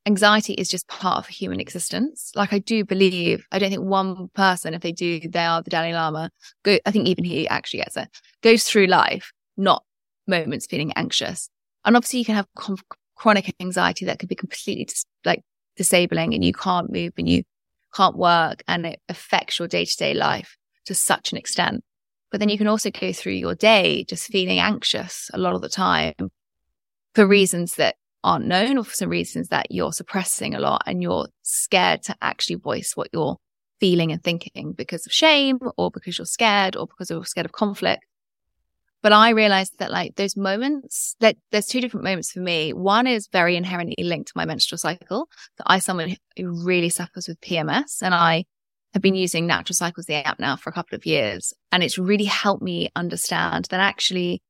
anxiety 0.08 0.54
is 0.54 0.70
just 0.70 0.88
part 0.88 1.18
of 1.20 1.28
human 1.28 1.60
existence. 1.60 2.32
Like 2.36 2.52
I 2.52 2.60
do 2.60 2.84
believe, 2.84 3.46
I 3.52 3.60
don't 3.60 3.70
think 3.70 3.84
one 3.84 4.30
person, 4.34 4.74
if 4.74 4.82
they 4.82 4.92
do, 4.92 5.20
they 5.20 5.46
are 5.46 5.62
the 5.62 5.70
Dalai 5.70 5.94
Lama. 5.94 6.32
Go, 6.64 6.80
I 6.86 6.92
think 6.92 7.08
even 7.08 7.24
he 7.24 7.48
actually 7.48 7.82
gets 7.82 7.96
it. 7.96 8.10
Goes 8.42 8.64
through 8.64 8.88
life, 8.88 9.32
not 9.56 9.84
moments 10.28 10.66
feeling 10.66 10.94
anxious. 10.96 11.48
And 11.86 11.96
obviously, 11.96 12.20
you 12.20 12.26
can 12.26 12.36
have 12.36 12.48
com- 12.58 12.78
chronic 13.16 13.54
anxiety 13.60 14.06
that 14.06 14.18
could 14.18 14.30
be 14.30 14.36
completely 14.36 14.86
dis- 14.86 15.06
like 15.26 15.44
disabling, 15.78 16.34
and 16.34 16.44
you 16.44 16.54
can't 16.54 16.92
move 16.92 17.14
and 17.18 17.30
you 17.30 17.44
can't 17.94 18.18
work, 18.18 18.64
and 18.68 18.86
it 18.86 19.00
affects 19.10 19.60
your 19.60 19.68
day 19.68 19.86
to 19.86 19.98
day 19.98 20.14
life 20.14 20.58
to 20.86 20.96
such 20.96 21.32
an 21.32 21.38
extent. 21.38 21.84
But 22.32 22.40
then 22.40 22.50
you 22.50 22.58
can 22.58 22.68
also 22.68 22.90
go 22.90 23.14
through 23.14 23.34
your 23.34 23.56
day 23.56 24.06
just 24.06 24.28
feeling 24.28 24.60
anxious 24.60 25.30
a 25.34 25.38
lot 25.38 25.54
of 25.54 25.62
the 25.62 25.70
time 25.70 26.14
for 27.14 27.28
reasons 27.28 27.76
that 27.76 27.96
aren't 28.24 28.46
known 28.46 28.78
or 28.78 28.84
for 28.84 28.96
some 28.96 29.10
reasons 29.10 29.50
that 29.50 29.68
you're 29.70 29.92
suppressing 29.92 30.56
a 30.56 30.60
lot 30.60 30.82
and 30.86 31.02
you're 31.02 31.28
scared 31.44 32.02
to 32.04 32.16
actually 32.22 32.56
voice 32.56 32.94
what 32.96 33.10
you're 33.14 33.38
feeling 33.80 34.12
and 34.12 34.24
thinking 34.24 34.74
because 34.74 35.06
of 35.06 35.12
shame 35.12 35.60
or 35.78 35.92
because 35.92 36.18
you're 36.18 36.26
scared 36.26 36.76
or 36.76 36.88
because 36.88 37.10
you're 37.10 37.26
scared 37.26 37.46
of 37.46 37.52
conflict. 37.52 38.04
But 39.04 39.12
I 39.12 39.32
realized 39.32 39.80
that 39.80 39.92
like 39.92 40.16
those 40.16 40.38
moments 40.38 41.16
that 41.20 41.36
there's 41.52 41.68
two 41.68 41.82
different 41.82 42.06
moments 42.06 42.32
for 42.32 42.40
me. 42.40 42.72
One 42.72 43.06
is 43.06 43.28
very 43.32 43.58
inherently 43.58 44.02
linked 44.02 44.30
to 44.30 44.34
my 44.38 44.46
menstrual 44.46 44.80
cycle. 44.80 45.28
That 45.58 45.66
I 45.68 45.80
someone 45.80 46.16
who 46.38 46.66
really 46.66 46.90
suffers 46.90 47.28
with 47.28 47.42
PMS 47.42 48.02
and 48.02 48.16
I 48.16 48.46
have 48.94 49.02
been 49.02 49.16
using 49.16 49.46
Natural 49.46 49.76
Cycles, 49.76 50.06
the 50.06 50.26
app 50.26 50.40
now 50.40 50.56
for 50.56 50.70
a 50.70 50.74
couple 50.74 50.96
of 50.96 51.06
years. 51.06 51.54
And 51.72 51.84
it's 51.84 51.98
really 51.98 52.26
helped 52.26 52.64
me 52.64 52.90
understand 52.96 53.68
that 53.72 53.82
actually 53.82 54.42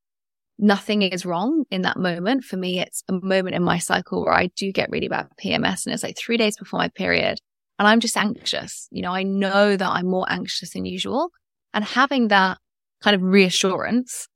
nothing 0.59 1.01
is 1.01 1.25
wrong 1.25 1.63
in 1.71 1.81
that 1.81 1.97
moment. 1.97 2.43
For 2.43 2.57
me, 2.57 2.79
it's 2.79 3.03
a 3.09 3.13
moment 3.13 3.55
in 3.55 3.63
my 3.63 3.79
cycle 3.79 4.23
where 4.23 4.35
I 4.35 4.51
do 4.55 4.71
get 4.71 4.91
really 4.91 5.07
bad 5.07 5.29
PMS 5.43 5.85
and 5.85 5.93
it's 5.93 6.03
like 6.03 6.17
three 6.17 6.37
days 6.37 6.57
before 6.57 6.77
my 6.77 6.89
period 6.89 7.39
and 7.79 7.87
I'm 7.87 7.99
just 7.99 8.17
anxious. 8.17 8.87
You 8.91 9.01
know, 9.01 9.13
I 9.13 9.23
know 9.23 9.75
that 9.75 9.89
I'm 9.89 10.07
more 10.07 10.27
anxious 10.29 10.73
than 10.73 10.85
usual 10.85 11.31
and 11.73 11.83
having 11.83 12.27
that 12.27 12.59
kind 13.01 13.15
of 13.15 13.23
reassurance 13.23 14.27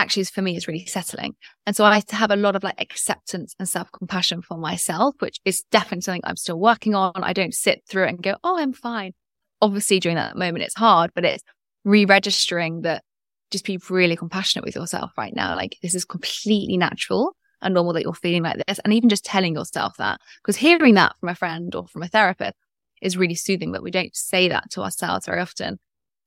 actually 0.00 0.24
for 0.24 0.42
me 0.42 0.56
is 0.56 0.66
really 0.66 0.86
settling. 0.86 1.34
And 1.66 1.76
so 1.76 1.84
I 1.84 2.02
have 2.10 2.30
a 2.30 2.36
lot 2.36 2.56
of 2.56 2.62
like 2.62 2.80
acceptance 2.80 3.54
and 3.58 3.68
self 3.68 3.90
compassion 3.92 4.42
for 4.42 4.56
myself, 4.56 5.14
which 5.20 5.40
is 5.44 5.62
definitely 5.70 6.02
something 6.02 6.22
I'm 6.24 6.36
still 6.36 6.58
working 6.58 6.94
on. 6.94 7.12
I 7.16 7.32
don't 7.32 7.54
sit 7.54 7.82
through 7.88 8.04
it 8.04 8.10
and 8.10 8.22
go, 8.22 8.36
Oh, 8.42 8.58
I'm 8.58 8.72
fine. 8.72 9.12
Obviously 9.60 10.00
during 10.00 10.16
that 10.16 10.36
moment, 10.36 10.64
it's 10.64 10.74
hard, 10.74 11.10
but 11.14 11.24
it's 11.24 11.44
re-registering 11.84 12.82
that 12.82 13.02
just 13.50 13.64
be 13.64 13.78
really 13.88 14.16
compassionate 14.16 14.64
with 14.64 14.76
yourself 14.76 15.10
right 15.18 15.34
now. 15.34 15.54
Like 15.54 15.76
this 15.82 15.94
is 15.94 16.04
completely 16.04 16.76
natural 16.76 17.36
and 17.62 17.74
normal 17.74 17.92
that 17.92 18.02
you're 18.02 18.14
feeling 18.14 18.42
like 18.42 18.62
this. 18.66 18.78
And 18.80 18.92
even 18.92 19.08
just 19.08 19.24
telling 19.24 19.54
yourself 19.54 19.96
that, 19.98 20.20
because 20.42 20.56
hearing 20.56 20.94
that 20.94 21.14
from 21.20 21.28
a 21.28 21.34
friend 21.34 21.74
or 21.74 21.86
from 21.88 22.02
a 22.02 22.08
therapist 22.08 22.54
is 23.02 23.16
really 23.16 23.34
soothing, 23.34 23.72
but 23.72 23.82
we 23.82 23.90
don't 23.90 24.14
say 24.14 24.48
that 24.48 24.70
to 24.72 24.82
ourselves 24.82 25.26
very 25.26 25.40
often. 25.40 25.78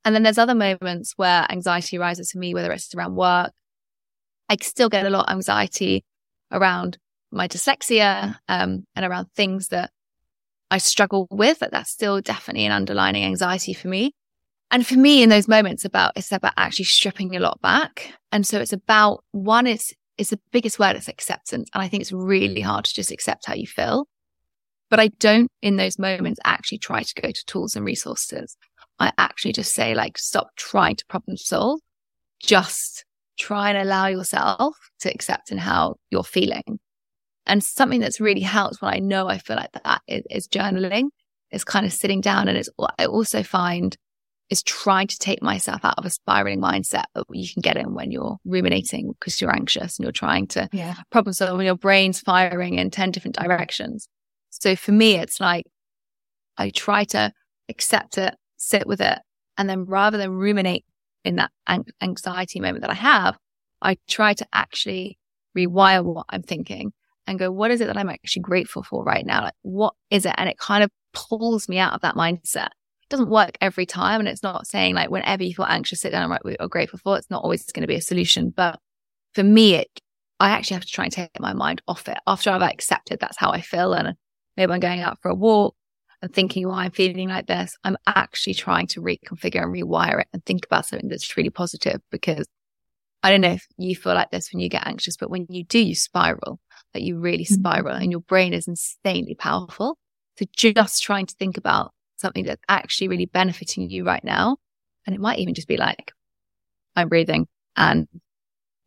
And 0.06 0.14
then 0.14 0.24
there's 0.24 0.38
other 0.38 0.56
moments 0.56 1.14
where 1.16 1.46
anxiety 1.50 1.98
rises 1.98 2.32
for 2.32 2.38
me, 2.38 2.54
whether 2.54 2.72
it's 2.72 2.94
around 2.94 3.16
work. 3.16 3.52
I 4.50 4.58
still 4.62 4.90
get 4.90 5.06
a 5.06 5.10
lot 5.10 5.28
of 5.28 5.34
anxiety 5.34 6.04
around 6.52 6.98
my 7.32 7.48
dyslexia 7.48 8.36
um, 8.48 8.86
and 8.96 9.06
around 9.06 9.28
things 9.36 9.70
that 9.70 9.92
I 10.70 10.78
struggle 10.78 11.28
with. 11.30 11.60
But 11.60 11.72
that's 11.72 11.92
still 11.92 12.22
definitely 12.22 12.66
an 12.66 12.72
underlining 12.72 13.24
anxiety 13.24 13.74
for 13.74 13.88
me. 13.88 14.14
And 14.72 14.86
for 14.86 14.96
me, 14.96 15.22
in 15.22 15.30
those 15.30 15.48
moments, 15.48 15.86
about 15.86 16.14
it's 16.16 16.32
about 16.32 16.54
actually 16.58 16.86
stripping 16.86 17.36
a 17.36 17.40
lot 17.40 17.62
back. 17.62 18.14
And 18.32 18.46
so 18.46 18.60
it's 18.60 18.74
about 18.74 19.24
one 19.32 19.68
is 19.68 19.94
it's 20.18 20.32
the 20.32 20.40
biggest 20.52 20.80
word 20.80 20.96
is 20.96 21.08
acceptance. 21.08 21.70
And 21.74 21.84
I 21.84 21.88
think 21.88 22.02
it's 22.02 22.12
really 22.12 22.62
hard 22.62 22.86
to 22.86 22.94
just 22.94 23.12
accept 23.12 23.46
how 23.46 23.54
you 23.54 23.68
feel. 23.68 24.08
But 24.90 25.00
I 25.00 25.08
don't 25.20 25.50
in 25.62 25.76
those 25.76 25.98
moments 25.98 26.40
actually 26.46 26.78
try 26.78 27.04
to 27.04 27.22
go 27.22 27.32
to 27.32 27.46
tools 27.46 27.76
and 27.76 27.86
resources. 27.86 28.58
I 29.00 29.12
actually 29.18 29.54
just 29.54 29.74
say 29.74 29.96
like, 29.96 30.18
stop 30.18 30.50
trying 30.56 30.96
to 30.98 31.06
problem 31.08 31.38
solve. 31.38 31.80
Just 32.40 33.06
try 33.38 33.70
and 33.70 33.78
allow 33.78 34.08
yourself 34.08 34.76
to 35.00 35.14
accept 35.14 35.52
and 35.52 35.60
how 35.60 35.96
you're 36.12 36.24
feeling. 36.24 36.80
And 37.46 37.64
something 37.64 38.00
that's 38.00 38.22
really 38.22 38.42
helped 38.42 38.82
when 38.82 38.94
I 38.94 39.00
know 39.00 39.28
I 39.28 39.38
feel 39.38 39.58
like 39.58 39.72
that 39.84 40.02
is, 40.08 40.24
is 40.30 40.48
journaling. 40.48 41.10
Is 41.52 41.64
kind 41.64 41.86
of 41.86 41.94
sitting 41.94 42.20
down 42.20 42.48
and 42.48 42.58
it's, 42.58 42.70
I 42.98 43.06
also 43.06 43.44
find 43.44 43.96
is 44.50 44.64
trying 44.64 45.08
to 45.08 45.18
take 45.18 45.42
myself 45.42 45.84
out 45.84 45.98
of 45.98 46.06
a 46.06 46.10
spiraling 46.10 46.62
mindset 46.62 47.06
that 47.16 47.26
you 47.32 47.48
can 47.52 47.62
get 47.62 47.78
in 47.78 47.94
when 47.94 48.12
you're 48.12 48.38
ruminating 48.46 49.14
because 49.20 49.40
you're 49.40 49.56
anxious 49.56 49.98
and 49.98 50.04
you're 50.04 50.12
trying 50.12 50.48
to 50.48 50.70
yeah. 50.72 50.96
problem 51.12 51.34
solve 51.34 51.58
when 51.58 51.66
your 51.66 51.78
brain's 51.78 52.20
firing 52.20 52.76
in 52.76 52.90
10 52.90 53.12
different 53.12 53.36
directions. 53.36 54.08
So 54.50 54.76
for 54.76 54.92
me, 54.92 55.16
it's 55.16 55.40
like 55.40 55.66
I 56.58 56.70
try 56.70 57.04
to 57.06 57.32
accept 57.70 58.18
it, 58.18 58.36
sit 58.58 58.86
with 58.86 59.02
it. 59.02 59.20
And 59.58 59.70
then 59.70 59.86
rather 59.86 60.18
than 60.18 60.32
ruminate 60.32 60.86
in 61.24 61.38
that 61.38 61.52
anxiety 62.02 62.60
moment 62.60 62.82
that 62.82 62.92
I 62.92 62.96
have, 62.96 63.38
I 63.82 63.98
try 64.08 64.34
to 64.34 64.48
actually 64.54 65.18
rewire 65.58 66.04
what 66.04 66.26
I'm 66.30 66.44
thinking 66.44 66.94
and 67.28 67.40
go, 67.40 67.52
what 67.52 67.72
is 67.72 67.82
it 67.82 67.88
that 67.88 67.98
I'm 67.98 68.10
actually 68.10 68.42
grateful 68.42 68.84
for 68.84 69.04
right 69.04 69.26
now? 69.26 69.44
Like, 69.44 69.54
what 69.62 69.94
is 70.10 70.26
it? 70.26 70.34
And 70.38 70.50
it 70.50 70.58
kind 70.58 70.84
of 70.84 70.92
pulls 71.14 71.70
me 71.70 71.78
out 71.78 71.94
of 71.94 72.02
that 72.02 72.16
mindset 72.16 72.68
It 72.68 73.10
doesn't 73.10 73.30
work 73.30 73.58
every 73.62 73.86
time. 73.86 74.20
And 74.20 74.28
it's 74.28 74.44
not 74.44 74.68
saying 74.68 74.96
like 74.96 75.10
whenever 75.10 75.44
you 75.44 75.54
feel 75.54 75.66
anxious, 75.66 76.02
sit 76.02 76.12
down 76.12 76.24
and 76.24 76.32
write 76.32 76.44
what 76.44 76.58
you're 76.60 76.68
grateful 76.68 77.00
for. 77.00 77.18
It's 77.18 77.30
not 77.30 77.44
always 77.44 77.64
going 77.72 77.82
to 77.82 77.88
be 77.88 77.96
a 77.96 78.02
solution. 78.02 78.50
But 78.56 78.80
for 79.34 79.44
me, 79.44 79.76
it, 79.76 80.02
I 80.40 80.50
actually 80.50 80.76
have 80.76 80.86
to 80.86 80.92
try 80.92 81.06
and 81.06 81.14
take 81.14 81.40
my 81.40 81.54
mind 81.54 81.82
off 81.88 82.08
it 82.10 82.18
after 82.28 82.50
I've 82.50 82.62
accepted 82.62 83.20
that's 83.20 83.38
how 83.38 83.52
I 83.52 83.62
feel. 83.62 83.94
And 83.94 84.16
maybe 84.58 84.74
I'm 84.74 84.80
going 84.80 85.02
out 85.02 85.20
for 85.22 85.30
a 85.30 85.36
walk 85.36 85.76
and 86.24 86.34
thinking 86.34 86.66
why 86.66 86.86
I'm 86.86 86.92
feeling 86.92 87.28
like 87.28 87.48
this. 87.48 87.78
I'm 87.84 87.98
actually 88.08 88.54
trying 88.54 88.88
to 88.88 89.02
reconfigure 89.02 89.62
and 89.62 89.76
rewire 89.76 90.22
it 90.22 90.28
and 90.32 90.44
think 90.46 90.66
about 90.66 90.86
something 90.86 91.10
that's 91.10 91.36
really 91.36 91.50
positive 91.50 92.00
because 92.12 92.48
I 93.22 93.30
don't 93.30 93.42
know 93.42 93.52
if 93.52 93.68
you 93.78 93.94
feel 93.94 94.14
like 94.14 94.32
this 94.32 94.52
when 94.52 94.62
you 94.62 94.70
get 94.70 94.88
anxious, 94.88 95.18
but 95.18 95.30
when 95.30 95.46
you 95.50 95.66
do, 95.66 95.80
you 95.80 95.96
spiral, 95.96 96.62
that 96.94 97.02
you 97.02 97.20
really 97.20 97.44
mm-hmm. 97.44 97.56
spiral 97.56 97.98
and 97.98 98.10
your 98.10 98.22
brain 98.22 98.54
is 98.54 98.70
insanely 98.70 99.36
powerful. 99.36 99.98
So 100.40 100.46
just 100.56 101.04
trying 101.04 101.26
to 101.26 101.36
think 101.36 101.58
about 101.58 101.92
something 102.16 102.46
that's 102.46 102.64
actually 102.70 103.10
really 103.10 103.26
benefiting 103.26 103.90
you 103.90 104.06
right 104.06 104.24
now. 104.24 104.56
And 105.06 105.14
it 105.14 105.20
might 105.20 105.40
even 105.40 105.54
just 105.54 105.68
be 105.68 105.76
like 105.76 106.14
I'm 106.96 107.10
breathing 107.10 107.48
and, 107.76 108.08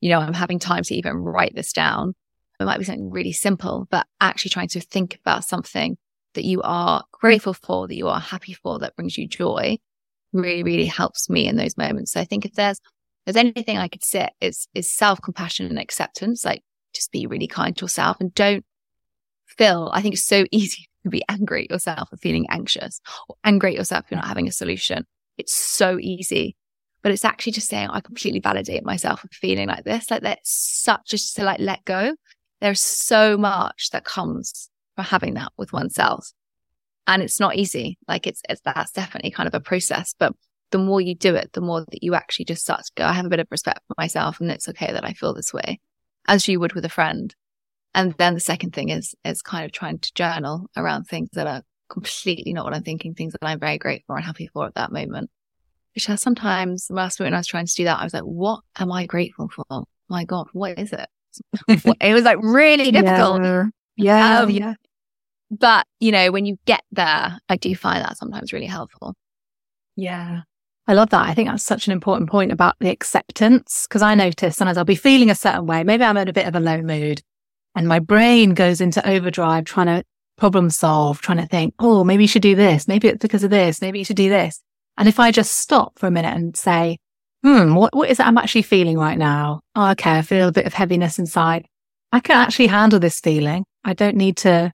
you 0.01 0.09
know, 0.09 0.21
I'm 0.21 0.33
having 0.33 0.59
time 0.59 0.85
to 0.85 0.95
even 0.95 1.17
write 1.17 1.55
this 1.55 1.75
down. 1.75 2.15
It 2.59 2.65
might 2.65 2.79
be 2.79 2.85
something 2.85 3.11
really 3.11 3.33
simple, 3.33 3.87
but 3.91 4.07
actually 4.23 4.53
trying 4.53 4.69
to 4.69 4.81
think 4.81 5.19
about 5.21 5.45
something 5.45 5.99
that 6.37 6.45
you 6.45 6.63
are 6.63 7.03
mm. 7.03 7.05
grateful 7.13 7.53
for, 7.53 7.89
that 7.89 7.97
you 7.97 8.09
are 8.09 8.21
happy 8.21 8.55
for, 8.55 8.79
that 8.79 8.97
brings 8.97 9.19
you 9.19 9.27
joy 9.27 9.79
really, 10.33 10.63
really 10.63 10.87
helps 10.87 11.29
me 11.29 11.49
in 11.49 11.57
those 11.57 11.77
moments. 11.77 12.13
So 12.13 12.21
I 12.21 12.25
think 12.25 12.45
if 12.45 12.53
there's, 12.53 12.81
there's 13.25 13.37
anything 13.37 13.79
I 13.79 13.89
could 13.89 14.05
say 14.05 14.29
is, 14.41 14.69
is 14.75 14.95
self-compassion 14.95 15.67
and 15.67 15.79
acceptance, 15.79 16.45
like 16.45 16.63
just 16.95 17.13
be 17.13 17.27
really 17.27 17.47
kind 17.47 17.77
to 17.77 17.85
yourself 17.85 18.19
and 18.21 18.35
don't 18.35 18.65
feel, 19.47 19.91
I 19.93 20.03
think 20.03 20.15
it's 20.15 20.27
so 20.27 20.45
easy 20.53 20.89
to 21.05 21.11
be 21.11 21.23
angry 21.29 21.65
at 21.65 21.71
yourself 21.71 22.11
for 22.11 22.17
feeling 22.17 22.47
anxious 22.51 23.01
or 23.29 23.37
angry 23.45 23.71
at 23.71 23.79
yourself 23.79 24.05
if 24.05 24.11
you're 24.11 24.21
not 24.21 24.29
having 24.29 24.49
a 24.49 24.53
solution. 24.53 25.07
It's 25.39 25.55
so 25.55 25.99
easy. 26.01 26.57
But 27.03 27.13
it's 27.13 27.25
actually 27.25 27.53
just 27.53 27.69
saying, 27.69 27.89
I 27.89 28.01
completely 28.01 28.41
validate 28.41 28.85
myself 28.85 29.21
for 29.21 29.29
feeling 29.29 29.69
like 29.69 29.85
this. 29.85 30.11
Like 30.11 30.23
that's 30.23 30.51
such 30.51 31.11
just 31.11 31.37
to 31.37 31.45
like 31.45 31.61
let 31.61 31.85
go. 31.85 32.17
There's 32.61 32.81
so 32.81 33.37
much 33.37 33.91
that 33.91 34.05
comes 34.05 34.71
from 34.97 35.05
having 35.05 35.35
that 35.35 35.53
with 35.57 35.73
oneself. 35.73 36.33
And 37.07 37.23
it's 37.23 37.39
not 37.39 37.55
easy. 37.55 37.99
Like 38.09 38.27
it's, 38.27 38.43
it's 38.49 38.61
that's 38.65 38.91
definitely 38.91 39.31
kind 39.31 39.47
of 39.47 39.55
a 39.55 39.61
process. 39.61 40.15
But 40.19 40.33
the 40.71 40.79
more 40.79 41.01
you 41.01 41.15
do 41.15 41.35
it, 41.37 41.53
the 41.53 41.61
more 41.61 41.83
that 41.83 42.03
you 42.03 42.15
actually 42.15 42.47
just 42.47 42.63
start 42.63 42.85
to 42.85 42.93
go, 42.97 43.05
I 43.05 43.13
have 43.13 43.27
a 43.27 43.31
bit 43.31 43.39
of 43.39 43.47
respect 43.51 43.81
for 43.87 43.95
myself 43.97 44.41
and 44.41 44.51
it's 44.51 44.69
okay 44.69 44.93
that 44.93 45.05
I 45.05 45.13
feel 45.13 45.33
this 45.33 45.55
way, 45.55 45.79
as 46.27 46.49
you 46.49 46.59
would 46.59 46.73
with 46.73 46.85
a 46.85 46.91
friend. 46.91 47.35
And 47.95 48.13
then 48.15 48.35
the 48.35 48.41
second 48.41 48.75
thing 48.75 48.89
is 48.89 49.15
is 49.25 49.41
kind 49.41 49.65
of 49.65 49.73
trying 49.73 49.99
to 50.01 50.13
journal 50.15 50.69
around 50.77 51.05
things 51.05 51.31
that 51.33 51.47
are 51.47 51.63
completely 51.89 52.53
not 52.53 52.65
what 52.65 52.75
I'm 52.75 52.83
thinking, 52.83 53.15
things 53.15 53.33
that 53.33 53.47
I'm 53.47 53.61
very 53.61 53.79
grateful 53.79 54.17
and 54.17 54.25
happy 54.25 54.49
for 54.53 54.67
at 54.67 54.75
that 54.75 54.93
moment. 54.93 55.31
Which 55.95 56.07
has 56.07 56.21
sometimes 56.21 56.89
last 56.91 57.19
week 57.19 57.27
when 57.27 57.35
I 57.35 57.39
was 57.39 57.47
trying 57.47 57.67
to 57.67 57.75
do 57.75 57.85
that, 57.85 58.01
I 58.01 58.05
was 58.05 58.13
like, 58.13 58.25
what 58.25 58.61
am 58.79 58.93
I 58.93 59.07
grateful 59.07 59.49
for? 59.49 59.85
My 60.09 60.25
God, 60.25 60.49
what 60.53 60.79
is 60.79 60.93
it? 60.93 61.09
it 62.01 62.13
was 62.13 62.25
like 62.25 62.39
really 62.43 62.91
difficult. 62.93 63.43
Yeah. 63.43 63.65
Yeah. 63.97 64.41
Um, 64.41 64.51
yeah. 64.51 64.75
But, 65.51 65.87
you 66.01 66.13
know, 66.13 66.33
when 66.33 66.45
you 66.45 66.59
get 66.67 66.83
there, 66.91 67.39
I 67.49 67.57
do 67.57 67.75
find 67.77 68.05
that 68.05 68.17
sometimes 68.17 68.53
really 68.53 68.67
helpful. 68.67 69.15
Yeah. 69.95 70.43
I 70.89 70.95
love 70.95 71.11
that. 71.11 71.29
I 71.29 71.35
think 71.35 71.49
that's 71.49 71.65
such 71.65 71.87
an 71.87 71.93
important 71.93 72.31
point 72.31 72.53
about 72.53 72.77
the 72.79 72.91
acceptance 72.91 73.87
because 73.89 74.03
I 74.03 74.15
notice 74.15 74.57
sometimes 74.57 74.79
I'll 74.79 74.85
be 74.85 74.95
feeling 74.95 75.31
a 75.31 75.35
certain 75.35 75.67
way. 75.67 75.83
Maybe 75.83 76.05
I'm 76.05 76.17
in 76.17 76.29
a 76.29 76.33
bit 76.33 76.47
of 76.47 76.55
a 76.55 76.61
low 76.61 76.81
mood 76.81 77.23
and 77.75 77.89
my 77.89 77.99
brain 77.99 78.55
goes 78.55 78.81
into 78.81 79.07
overdrive 79.09 79.65
trying 79.65 79.87
to 79.87 80.05
problem 80.37 80.71
solve, 80.71 81.21
trying 81.21 81.39
to 81.39 81.47
think, 81.47 81.75
oh, 81.79 82.05
maybe 82.05 82.25
you 82.25 82.29
should 82.29 82.43
do 82.43 82.55
this. 82.55 82.87
Maybe 82.87 83.09
it's 83.09 83.23
because 83.23 83.43
of 83.43 83.51
this. 83.51 83.81
Maybe 83.81 83.99
you 83.99 84.05
should 84.05 84.17
do 84.17 84.29
this. 84.29 84.61
And 84.97 85.09
if 85.09 85.19
I 85.19 85.33
just 85.33 85.55
stop 85.55 85.99
for 85.99 86.07
a 86.07 86.11
minute 86.11 86.35
and 86.35 86.57
say, 86.57 86.99
hmm, 87.43 87.75
what, 87.75 87.95
what 87.95 88.11
is 88.11 88.21
it 88.21 88.27
I'm 88.27 88.39
actually 88.39 88.63
feeling 88.63 88.99
right 88.99 89.19
now? 89.19 89.61
Oh, 89.75 89.91
okay. 89.91 90.19
I 90.19 90.23
feel 90.23 90.49
a 90.49 90.53
bit 90.53 90.67
of 90.67 90.75
heaviness 90.75 91.19
inside. 91.19 91.67
I 92.13 92.21
can 92.21 92.37
actually 92.37 92.69
handle 92.69 92.99
this 92.99 93.21
feeling. 93.21 93.65
I 93.85 93.93
don't 93.93 94.17
need 94.17 94.37
to 94.39 94.73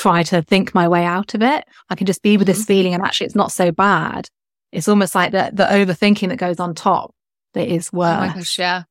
try 0.00 0.22
to 0.22 0.40
think 0.40 0.74
my 0.74 0.88
way 0.88 1.04
out 1.04 1.34
of 1.34 1.42
it. 1.42 1.64
I 1.90 1.94
can 1.94 2.06
just 2.06 2.22
be 2.22 2.38
with 2.38 2.46
this 2.46 2.64
feeling 2.64 2.94
and 2.94 3.02
actually 3.02 3.26
it's 3.26 3.34
not 3.34 3.52
so 3.52 3.70
bad. 3.70 4.28
It's 4.72 4.88
almost 4.88 5.14
like 5.14 5.32
the, 5.32 5.50
the 5.52 5.64
overthinking 5.64 6.30
that 6.30 6.36
goes 6.36 6.58
on 6.58 6.74
top 6.74 7.14
that 7.52 7.68
is 7.68 7.92
worse. 7.92 8.16
Oh 8.16 8.26
my 8.26 8.34
gosh, 8.34 8.58
yeah. 8.58 8.84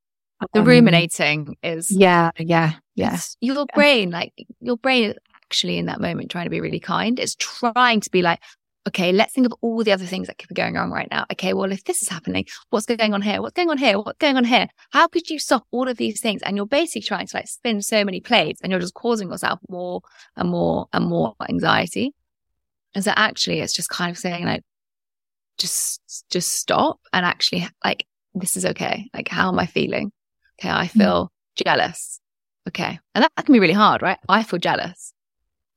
The 0.53 0.59
Um, 0.59 0.67
ruminating 0.67 1.57
is 1.63 1.89
Yeah, 1.89 2.31
yeah, 2.37 2.73
yeah. 2.95 3.15
It's 3.15 3.35
your 3.41 3.65
brain, 3.73 4.11
like 4.11 4.33
your 4.61 4.77
brain 4.77 5.09
is 5.09 5.15
actually 5.45 5.79
in 5.79 5.87
that 5.87 5.99
moment 5.99 6.29
trying 6.29 6.45
to 6.45 6.51
be 6.51 6.61
really 6.61 6.79
kind. 6.79 7.19
It's 7.19 7.35
trying 7.35 8.01
to 8.01 8.11
be 8.11 8.21
like, 8.21 8.39
okay, 8.87 9.11
let's 9.11 9.33
think 9.33 9.45
of 9.45 9.53
all 9.61 9.83
the 9.83 9.91
other 9.91 10.05
things 10.05 10.27
that 10.27 10.37
could 10.37 10.49
be 10.49 10.55
going 10.55 10.77
on 10.77 10.91
right 10.91 11.07
now. 11.11 11.25
Okay, 11.31 11.53
well, 11.53 11.71
if 11.71 11.83
this 11.83 12.01
is 12.01 12.09
happening, 12.09 12.45
what's 12.69 12.85
going 12.85 13.13
on 13.13 13.21
here? 13.21 13.41
What's 13.41 13.53
going 13.53 13.69
on 13.69 13.77
here? 13.77 13.99
What's 13.99 14.17
going 14.17 14.37
on 14.37 14.45
here? 14.45 14.67
How 14.91 15.07
could 15.07 15.29
you 15.29 15.39
stop 15.39 15.65
all 15.71 15.87
of 15.87 15.97
these 15.97 16.21
things? 16.21 16.41
And 16.41 16.55
you're 16.55 16.65
basically 16.65 17.01
trying 17.01 17.27
to 17.27 17.37
like 17.37 17.47
spin 17.47 17.81
so 17.81 18.03
many 18.03 18.21
plates 18.21 18.61
and 18.61 18.71
you're 18.71 18.79
just 18.79 18.93
causing 18.93 19.29
yourself 19.29 19.59
more 19.69 20.01
and 20.35 20.49
more 20.49 20.87
and 20.93 21.05
more 21.05 21.35
anxiety. 21.47 22.13
And 22.95 23.03
so 23.03 23.11
actually 23.15 23.59
it's 23.59 23.73
just 23.73 23.89
kind 23.89 24.11
of 24.11 24.17
saying 24.17 24.45
like, 24.45 24.63
just, 25.57 26.25
just 26.31 26.53
stop 26.53 26.99
and 27.11 27.25
actually 27.25 27.67
like, 27.83 28.05
this 28.33 28.55
is 28.55 28.65
okay. 28.65 29.09
Like, 29.13 29.27
how 29.27 29.49
am 29.49 29.59
I 29.59 29.65
feeling? 29.65 30.11
Okay. 30.59 30.69
I 30.69 30.85
mm-hmm. 30.87 30.99
feel 30.99 31.31
jealous. 31.55 32.19
Okay. 32.67 32.99
And 33.13 33.23
that, 33.23 33.31
that 33.35 33.45
can 33.45 33.53
be 33.53 33.59
really 33.59 33.73
hard, 33.73 34.01
right? 34.01 34.17
I 34.27 34.43
feel 34.43 34.59
jealous. 34.59 35.13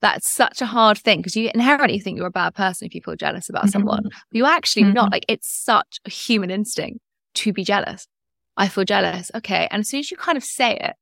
That's 0.02 0.28
such 0.28 0.60
a 0.60 0.66
hard 0.66 0.98
thing 0.98 1.20
because 1.20 1.36
you 1.36 1.50
inherently 1.54 2.00
think 2.00 2.18
you're 2.18 2.26
a 2.26 2.30
bad 2.30 2.54
person 2.54 2.86
if 2.86 2.94
you 2.94 3.00
feel 3.00 3.14
jealous 3.14 3.48
about 3.48 3.62
mm-hmm. 3.62 3.70
someone. 3.70 4.02
But 4.02 4.12
you're 4.32 4.46
actually 4.48 4.82
not. 4.84 5.06
Mm-hmm. 5.06 5.12
Like 5.12 5.24
it's 5.28 5.48
such 5.48 6.00
a 6.04 6.10
human 6.10 6.50
instinct 6.50 6.98
to 7.36 7.52
be 7.52 7.62
jealous. 7.62 8.08
I 8.56 8.68
feel 8.68 8.84
jealous. 8.84 9.30
Okay. 9.34 9.68
And 9.70 9.80
as 9.80 9.88
soon 9.88 10.00
as 10.00 10.10
you 10.10 10.16
kind 10.16 10.36
of 10.36 10.44
say 10.44 10.76
it, 10.76 10.94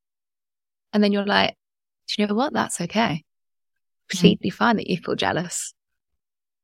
and 0.93 1.03
then 1.03 1.13
you're 1.13 1.25
like, 1.25 1.57
do 2.09 2.23
you 2.23 2.29
know 2.29 2.35
what? 2.35 2.53
That's 2.53 2.81
okay. 2.83 3.25
Mm. 3.25 4.11
Completely 4.11 4.51
fine 4.51 4.77
that 4.77 4.89
you 4.89 4.99
feel 4.99 5.17
jealous. 5.17 5.73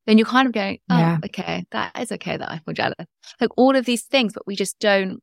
Then 0.07 0.19
you're 0.19 0.27
kind 0.27 0.47
of 0.47 0.53
going, 0.53 0.79
oh, 0.91 0.99
Yeah. 0.99 1.19
okay, 1.25 1.65
that 1.73 1.99
is 1.99 2.13
okay 2.13 2.37
that 2.37 2.51
I 2.51 2.59
feel 2.59 2.75
jealous. 2.75 3.07
Like 3.41 3.51
all 3.57 3.75
of 3.75 3.87
these 3.87 4.03
things, 4.03 4.33
but 4.35 4.47
we 4.47 4.55
just 4.55 4.79
don't, 4.79 5.21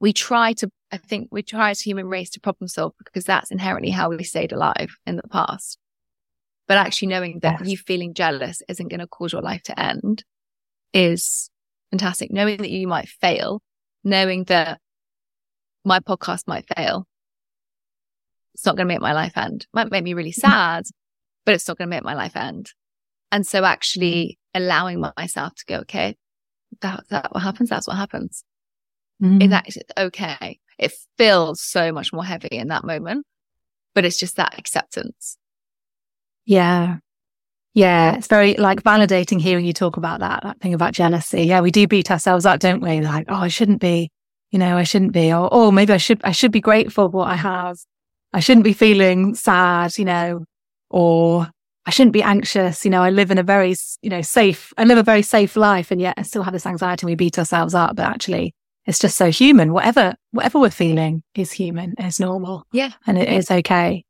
we 0.00 0.12
try 0.12 0.52
to, 0.54 0.70
I 0.92 0.98
think 0.98 1.28
we 1.32 1.42
try 1.42 1.70
as 1.70 1.80
a 1.80 1.84
human 1.84 2.06
race 2.06 2.30
to 2.30 2.40
problem 2.40 2.68
solve 2.68 2.92
because 2.98 3.24
that's 3.24 3.50
inherently 3.50 3.90
how 3.90 4.10
we 4.10 4.22
stayed 4.22 4.52
alive 4.52 4.96
in 5.06 5.16
the 5.16 5.26
past. 5.28 5.78
But 6.70 6.78
actually 6.78 7.08
knowing 7.08 7.40
that 7.40 7.58
Yes. 7.62 7.68
you 7.68 7.76
feeling 7.76 8.14
jealous 8.14 8.62
isn't 8.68 8.86
going 8.86 9.00
to 9.00 9.08
cause 9.08 9.32
your 9.32 9.42
life 9.42 9.64
to 9.64 9.76
end 9.76 10.22
is 10.94 11.50
fantastic. 11.90 12.30
Knowing 12.30 12.58
that 12.58 12.70
you 12.70 12.86
might 12.86 13.08
fail, 13.08 13.60
knowing 14.04 14.44
that 14.44 14.80
my 15.84 15.98
podcast 15.98 16.46
might 16.46 16.66
fail, 16.76 17.08
it's 18.54 18.64
not 18.64 18.76
going 18.76 18.86
to 18.86 18.94
make 18.94 19.00
my 19.00 19.12
life 19.12 19.36
end. 19.36 19.66
Might 19.74 19.90
make 19.90 20.04
me 20.04 20.14
really 20.14 20.30
sad, 20.46 20.84
but 21.44 21.56
it's 21.56 21.66
not 21.66 21.76
going 21.76 21.88
to 21.90 21.96
make 21.96 22.04
my 22.04 22.14
life 22.14 22.36
end. 22.36 22.70
And 23.32 23.44
so 23.44 23.64
actually 23.64 24.38
allowing 24.54 25.02
myself 25.16 25.56
to 25.56 25.64
go, 25.66 25.76
okay, 25.78 26.14
that, 26.82 27.02
that 27.10 27.34
what 27.34 27.42
happens, 27.42 27.68
that's 27.68 27.88
what 27.88 27.96
happens. 27.96 28.44
Mm. 29.20 29.42
If 29.42 29.50
that 29.50 29.68
is 29.68 29.76
okay. 29.98 30.60
It 30.78 30.92
feels 31.18 31.60
so 31.60 31.90
much 31.90 32.12
more 32.12 32.24
heavy 32.24 32.46
in 32.52 32.68
that 32.68 32.84
moment, 32.84 33.26
but 33.92 34.04
it's 34.04 34.20
just 34.20 34.36
that 34.36 34.56
acceptance. 34.56 35.36
Yeah. 36.46 36.98
Yeah. 37.74 38.16
It's 38.16 38.26
very 38.26 38.54
like 38.54 38.82
validating 38.82 39.40
hearing 39.40 39.64
you 39.64 39.72
talk 39.72 39.96
about 39.96 40.20
that, 40.20 40.42
that 40.42 40.60
thing 40.60 40.74
about 40.74 40.92
jealousy. 40.92 41.42
Yeah. 41.42 41.60
We 41.60 41.70
do 41.70 41.86
beat 41.86 42.10
ourselves 42.10 42.46
up, 42.46 42.60
don't 42.60 42.80
we? 42.80 43.00
Like, 43.00 43.26
oh, 43.28 43.36
I 43.36 43.48
shouldn't 43.48 43.80
be, 43.80 44.10
you 44.50 44.58
know, 44.58 44.76
I 44.76 44.82
shouldn't 44.82 45.12
be, 45.12 45.32
or, 45.32 45.48
oh, 45.52 45.70
maybe 45.70 45.92
I 45.92 45.98
should, 45.98 46.20
I 46.24 46.32
should 46.32 46.50
be 46.52 46.60
grateful 46.60 47.10
for 47.10 47.16
what 47.18 47.28
I 47.28 47.36
have. 47.36 47.78
I 48.32 48.40
shouldn't 48.40 48.64
be 48.64 48.72
feeling 48.72 49.34
sad, 49.34 49.98
you 49.98 50.04
know, 50.04 50.44
or 50.88 51.48
I 51.86 51.90
shouldn't 51.90 52.12
be 52.12 52.22
anxious. 52.22 52.84
You 52.84 52.90
know, 52.90 53.02
I 53.02 53.10
live 53.10 53.30
in 53.30 53.38
a 53.38 53.42
very, 53.42 53.74
you 54.02 54.10
know, 54.10 54.22
safe, 54.22 54.72
I 54.76 54.84
live 54.84 54.98
a 54.98 55.02
very 55.02 55.22
safe 55.22 55.56
life 55.56 55.90
and 55.90 56.00
yet 56.00 56.14
I 56.16 56.22
still 56.22 56.42
have 56.42 56.52
this 56.52 56.66
anxiety 56.66 57.04
and 57.04 57.10
we 57.10 57.14
beat 57.14 57.38
ourselves 57.38 57.74
up. 57.74 57.96
But 57.96 58.06
actually 58.06 58.54
it's 58.86 58.98
just 58.98 59.16
so 59.16 59.30
human. 59.30 59.72
Whatever, 59.72 60.16
whatever 60.32 60.58
we're 60.58 60.70
feeling 60.70 61.22
is 61.34 61.52
human, 61.52 61.94
is 61.98 62.18
normal 62.18 62.64
Yeah. 62.72 62.92
and 63.06 63.16
it 63.18 63.28
is 63.28 63.50
okay. 63.50 64.04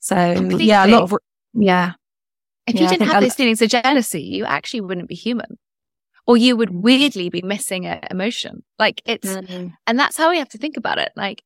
So 0.00 0.14
yeah, 0.58 0.86
a 0.86 0.88
lot 0.88 1.02
of, 1.02 1.14
yeah. 1.54 1.92
If 2.66 2.76
Yeah, 2.76 2.82
you 2.82 2.88
didn't 2.88 3.08
have 3.08 3.22
those 3.22 3.34
feelings 3.34 3.60
of 3.60 3.70
jealousy, 3.70 4.22
you 4.22 4.44
actually 4.44 4.82
wouldn't 4.82 5.08
be 5.08 5.14
human. 5.14 5.58
Or 6.26 6.36
you 6.36 6.56
would 6.56 6.70
weirdly 6.70 7.28
be 7.28 7.42
missing 7.42 7.86
an 7.86 8.00
emotion. 8.10 8.62
Like 8.78 9.02
it's, 9.04 9.26
Mm. 9.28 9.72
and 9.88 9.98
that's 9.98 10.16
how 10.16 10.30
we 10.30 10.38
have 10.38 10.48
to 10.50 10.58
think 10.58 10.76
about 10.76 10.98
it. 10.98 11.10
Like 11.16 11.42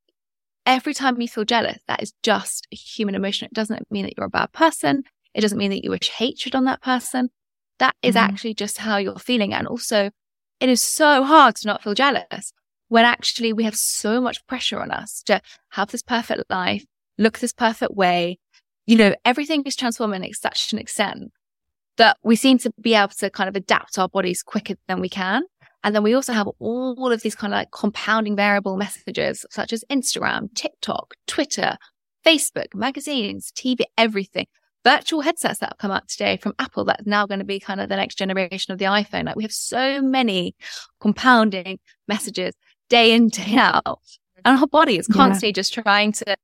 every 0.66 0.92
time 0.92 1.18
you 1.20 1.28
feel 1.28 1.44
jealous, 1.44 1.78
that 1.88 2.02
is 2.02 2.12
just 2.22 2.66
a 2.72 2.76
human 2.76 3.14
emotion. 3.14 3.46
It 3.46 3.54
doesn't 3.54 3.90
mean 3.90 4.04
that 4.04 4.14
you're 4.16 4.26
a 4.26 4.30
bad 4.30 4.52
person. 4.52 5.04
It 5.32 5.40
doesn't 5.40 5.56
mean 5.56 5.70
that 5.70 5.82
you 5.82 5.90
wish 5.90 6.10
hatred 6.10 6.54
on 6.54 6.64
that 6.66 6.82
person. 6.82 7.30
That 7.78 7.96
is 8.02 8.14
Mhm. 8.14 8.20
actually 8.20 8.54
just 8.54 8.78
how 8.78 8.98
you're 8.98 9.18
feeling. 9.18 9.54
And 9.54 9.66
also, 9.66 10.10
it 10.60 10.68
is 10.68 10.82
so 10.82 11.24
hard 11.24 11.56
to 11.56 11.66
not 11.66 11.82
feel 11.82 11.94
jealous 11.94 12.52
when 12.88 13.04
actually 13.04 13.52
we 13.54 13.64
have 13.64 13.76
so 13.76 14.20
much 14.20 14.46
pressure 14.46 14.80
on 14.80 14.90
us 14.90 15.22
to 15.24 15.40
have 15.70 15.90
this 15.90 16.02
perfect 16.02 16.44
life, 16.50 16.84
look 17.18 17.38
this 17.38 17.52
perfect 17.52 17.94
way. 17.94 18.38
You 18.86 18.96
know, 18.96 19.14
everything 19.24 19.62
is 19.64 19.76
transforming 19.76 20.22
to 20.22 20.32
such 20.34 20.72
an 20.72 20.78
extent 20.78 21.32
that 21.96 22.16
we 22.22 22.36
seem 22.36 22.58
to 22.58 22.72
be 22.80 22.94
able 22.94 23.08
to 23.08 23.30
kind 23.30 23.48
of 23.48 23.56
adapt 23.56 23.98
our 23.98 24.08
bodies 24.08 24.42
quicker 24.42 24.74
than 24.86 25.00
we 25.00 25.08
can. 25.08 25.42
And 25.82 25.94
then 25.94 26.02
we 26.02 26.14
also 26.14 26.32
have 26.32 26.48
all 26.58 27.12
of 27.12 27.22
these 27.22 27.34
kind 27.34 27.52
of 27.52 27.58
like 27.58 27.70
compounding 27.70 28.36
variable 28.36 28.76
messages, 28.76 29.44
such 29.50 29.72
as 29.72 29.84
Instagram, 29.90 30.52
TikTok, 30.54 31.14
Twitter, 31.26 31.76
Facebook, 32.24 32.74
magazines, 32.74 33.52
TV, 33.56 33.80
everything. 33.96 34.46
Virtual 34.84 35.20
headsets 35.20 35.58
that 35.58 35.70
have 35.70 35.78
come 35.78 35.90
out 35.90 36.06
today 36.08 36.36
from 36.36 36.54
Apple 36.60 36.84
that's 36.84 37.06
now 37.06 37.26
going 37.26 37.40
to 37.40 37.44
be 37.44 37.58
kind 37.58 37.80
of 37.80 37.88
the 37.88 37.96
next 37.96 38.16
generation 38.16 38.72
of 38.72 38.78
the 38.78 38.84
iPhone. 38.84 39.24
Like 39.24 39.36
we 39.36 39.42
have 39.42 39.52
so 39.52 40.00
many 40.00 40.54
compounding 41.00 41.78
messages 42.06 42.54
day 42.88 43.12
in, 43.12 43.28
day 43.28 43.56
out. 43.56 44.00
And 44.44 44.58
our 44.60 44.66
body 44.66 44.96
is 44.98 45.08
Yeah. 45.08 45.16
constantly 45.16 45.52
just 45.52 45.74
trying 45.74 46.12
to 46.12 46.36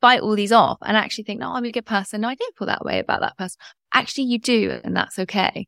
fight 0.00 0.20
all 0.20 0.34
these 0.34 0.52
off 0.52 0.78
and 0.82 0.96
actually 0.96 1.24
think, 1.24 1.40
no, 1.40 1.52
I'm 1.52 1.64
a 1.64 1.72
good 1.72 1.86
person. 1.86 2.20
No, 2.20 2.28
I 2.28 2.34
don't 2.34 2.56
feel 2.56 2.66
that 2.66 2.84
way 2.84 2.98
about 2.98 3.20
that 3.20 3.36
person. 3.38 3.58
Actually, 3.92 4.24
you 4.24 4.38
do, 4.38 4.80
and 4.84 4.96
that's 4.96 5.18
okay. 5.20 5.66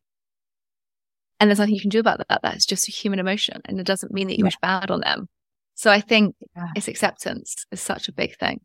And 1.41 1.49
there's 1.49 1.59
nothing 1.61 1.75
you 1.75 1.81
can 1.81 1.91
do 1.91 2.01
about 2.01 2.19
that. 2.29 2.41
That's 2.43 2.67
just 2.67 2.89
a 2.89 2.93
human 2.93 3.19
emotion. 3.21 3.61
And 3.65 3.79
it 3.79 3.87
doesn't 3.87 4.13
mean 4.13 4.27
that 4.27 4.39
you 4.39 4.45
Yeah. 4.45 4.49
wish 4.49 4.59
bad 4.61 4.91
on 4.91 5.01
them. 5.01 5.29
So 5.75 5.91
I 5.91 6.01
think 6.01 6.35
Yeah. 6.57 6.67
it's 6.75 6.89
acceptance 6.89 7.65
is 7.71 7.81
such 7.81 8.09
a 8.09 8.13
big 8.13 8.37
thing. 8.39 8.61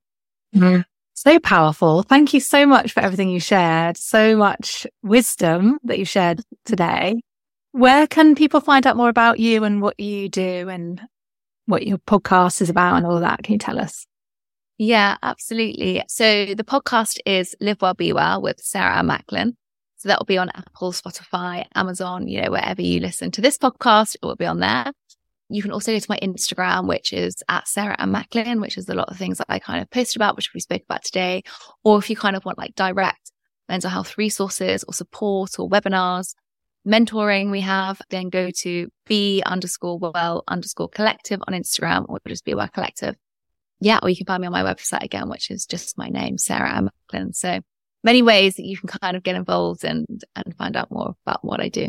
So 1.15 1.39
powerful. 1.39 2.01
Thank 2.01 2.33
you 2.33 2.39
so 2.39 2.65
much 2.65 2.91
for 2.91 2.99
everything 3.01 3.29
you 3.29 3.39
shared. 3.39 3.97
So 3.97 4.35
much 4.35 4.87
wisdom 5.03 5.77
that 5.83 5.99
you 5.99 6.05
shared 6.05 6.41
today. 6.65 7.21
Where 7.71 8.07
can 8.07 8.33
people 8.35 8.59
find 8.61 8.85
out 8.87 8.97
more 8.97 9.09
about 9.09 9.39
you 9.39 9.63
and 9.63 9.81
what 9.81 9.99
you 9.99 10.27
do 10.29 10.69
and 10.69 10.99
what 11.65 11.85
your 11.85 11.99
podcast 11.99 12.61
is 12.61 12.69
about 12.69 12.97
and 12.97 13.05
all 13.05 13.19
that? 13.19 13.43
Can 13.43 13.53
you 13.53 13.59
tell 13.59 13.79
us? 13.79 14.05
Yeah, 14.77 15.17
absolutely. 15.21 16.03
So 16.07 16.55
the 16.55 16.63
podcast 16.63 17.19
is 17.25 17.55
Live 17.61 17.81
Well, 17.81 17.93
Be 17.93 18.11
Well 18.11 18.41
with 18.41 18.59
Sarah 18.59 19.03
Macklin. 19.03 19.55
So 19.97 20.09
that 20.09 20.19
will 20.19 20.25
be 20.25 20.37
on 20.37 20.49
Apple, 20.49 20.91
Spotify, 20.91 21.65
Amazon, 21.75 22.27
you 22.27 22.41
know, 22.41 22.51
wherever 22.51 22.81
you 22.81 22.99
listen 22.99 23.31
to 23.31 23.41
this 23.41 23.57
podcast, 23.57 24.15
it 24.15 24.25
will 24.25 24.35
be 24.35 24.45
on 24.45 24.59
there. 24.59 24.91
You 25.49 25.61
can 25.61 25.71
also 25.71 25.93
go 25.93 25.99
to 25.99 26.05
my 26.09 26.19
Instagram, 26.21 26.87
which 26.87 27.13
is 27.13 27.35
at 27.47 27.67
Sarah 27.67 27.95
Ann 27.99 28.11
Macklin, 28.11 28.59
which 28.59 28.77
is 28.77 28.89
a 28.89 28.95
lot 28.95 29.09
of 29.09 29.17
things 29.17 29.37
that 29.37 29.45
I 29.47 29.59
kind 29.59 29.81
of 29.81 29.89
posted 29.91 30.17
about, 30.17 30.35
which 30.35 30.53
we 30.53 30.59
spoke 30.59 30.81
about 30.83 31.03
today. 31.03 31.43
Or 31.83 31.99
if 31.99 32.09
you 32.09 32.15
kind 32.15 32.35
of 32.35 32.43
want 32.43 32.57
like 32.57 32.75
direct 32.75 33.31
mental 33.69 33.91
health 33.91 34.17
resources 34.17 34.83
or 34.85 34.93
support 34.93 35.59
or 35.59 35.69
webinars, 35.69 36.33
mentoring 36.85 37.51
we 37.51 37.61
have, 37.61 38.01
then 38.09 38.29
go 38.29 38.49
to 38.61 38.89
be 39.05 39.43
underscore 39.45 39.99
well 39.99 40.43
underscore 40.47 40.89
collective 40.89 41.39
on 41.47 41.53
Instagram 41.53 42.05
or 42.09 42.19
just 42.27 42.43
be 42.43 42.55
well 42.55 42.67
collective 42.67 43.15
yeah, 43.83 43.99
or 44.01 44.09
you 44.09 44.15
can 44.15 44.25
find 44.25 44.41
me 44.41 44.47
on 44.47 44.53
my 44.53 44.63
website 44.63 45.03
again, 45.03 45.29
which 45.29 45.51
is 45.51 45.65
just 45.65 45.97
my 45.97 46.07
name, 46.07 46.37
Sarah 46.37 46.71
Ann 46.71 46.85
Macklin. 46.85 47.33
So 47.33 47.59
many 48.03 48.21
ways 48.21 48.55
that 48.55 48.65
you 48.65 48.77
can 48.77 48.87
kind 48.87 49.17
of 49.17 49.23
get 49.23 49.35
involved 49.35 49.83
and 49.83 50.05
and 50.35 50.55
find 50.57 50.75
out 50.75 50.89
more 50.89 51.15
about 51.25 51.43
what 51.43 51.59
I 51.59 51.69
do. 51.69 51.87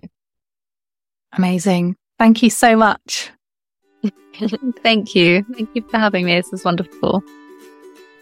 Amazing. 1.33 1.97
Thank 2.19 2.43
you 2.43 2.51
so 2.51 2.77
much. 2.77 3.31
Thank 4.83 5.15
you. 5.15 5.45
Thank 5.55 5.71
you 5.75 5.83
for 5.83 5.99
having 5.99 6.27
me. 6.27 6.35
This 6.35 6.51
was 6.51 6.65
wonderful. 6.65 7.23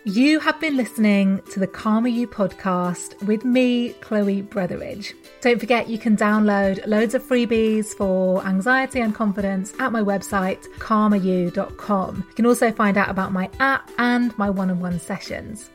You 0.05 0.41
have 0.41 0.59
been 0.59 0.77
listening 0.77 1.41
to 1.53 1.61
the 1.61 1.69
Calmer 1.69 2.09
You 2.09 2.27
podcast 2.27 3.23
with 3.25 3.45
me, 3.45 3.91
Chloe 4.01 4.43
Brotheridge. 4.43 5.15
Don't 5.41 5.61
forget 5.61 5.89
you 5.89 5.97
can 5.97 6.17
download 6.17 6.85
loads 6.89 7.15
of 7.15 7.23
freebies 7.23 7.95
for 7.95 8.45
anxiety 8.45 8.99
and 8.99 9.15
confidence 9.15 9.73
at 9.79 9.93
my 9.93 10.01
website, 10.01 10.67
calmer-you.com. 10.81 12.17
You 12.17 12.35
can 12.35 12.47
also 12.47 12.73
find 12.73 12.99
out 12.99 13.11
about 13.11 13.31
my 13.33 13.49
app 13.61 13.93
and 13.97 14.37
my 14.37 14.51
one 14.51 14.71
on 14.71 14.81
one 14.81 14.99
sessions. 14.99 15.71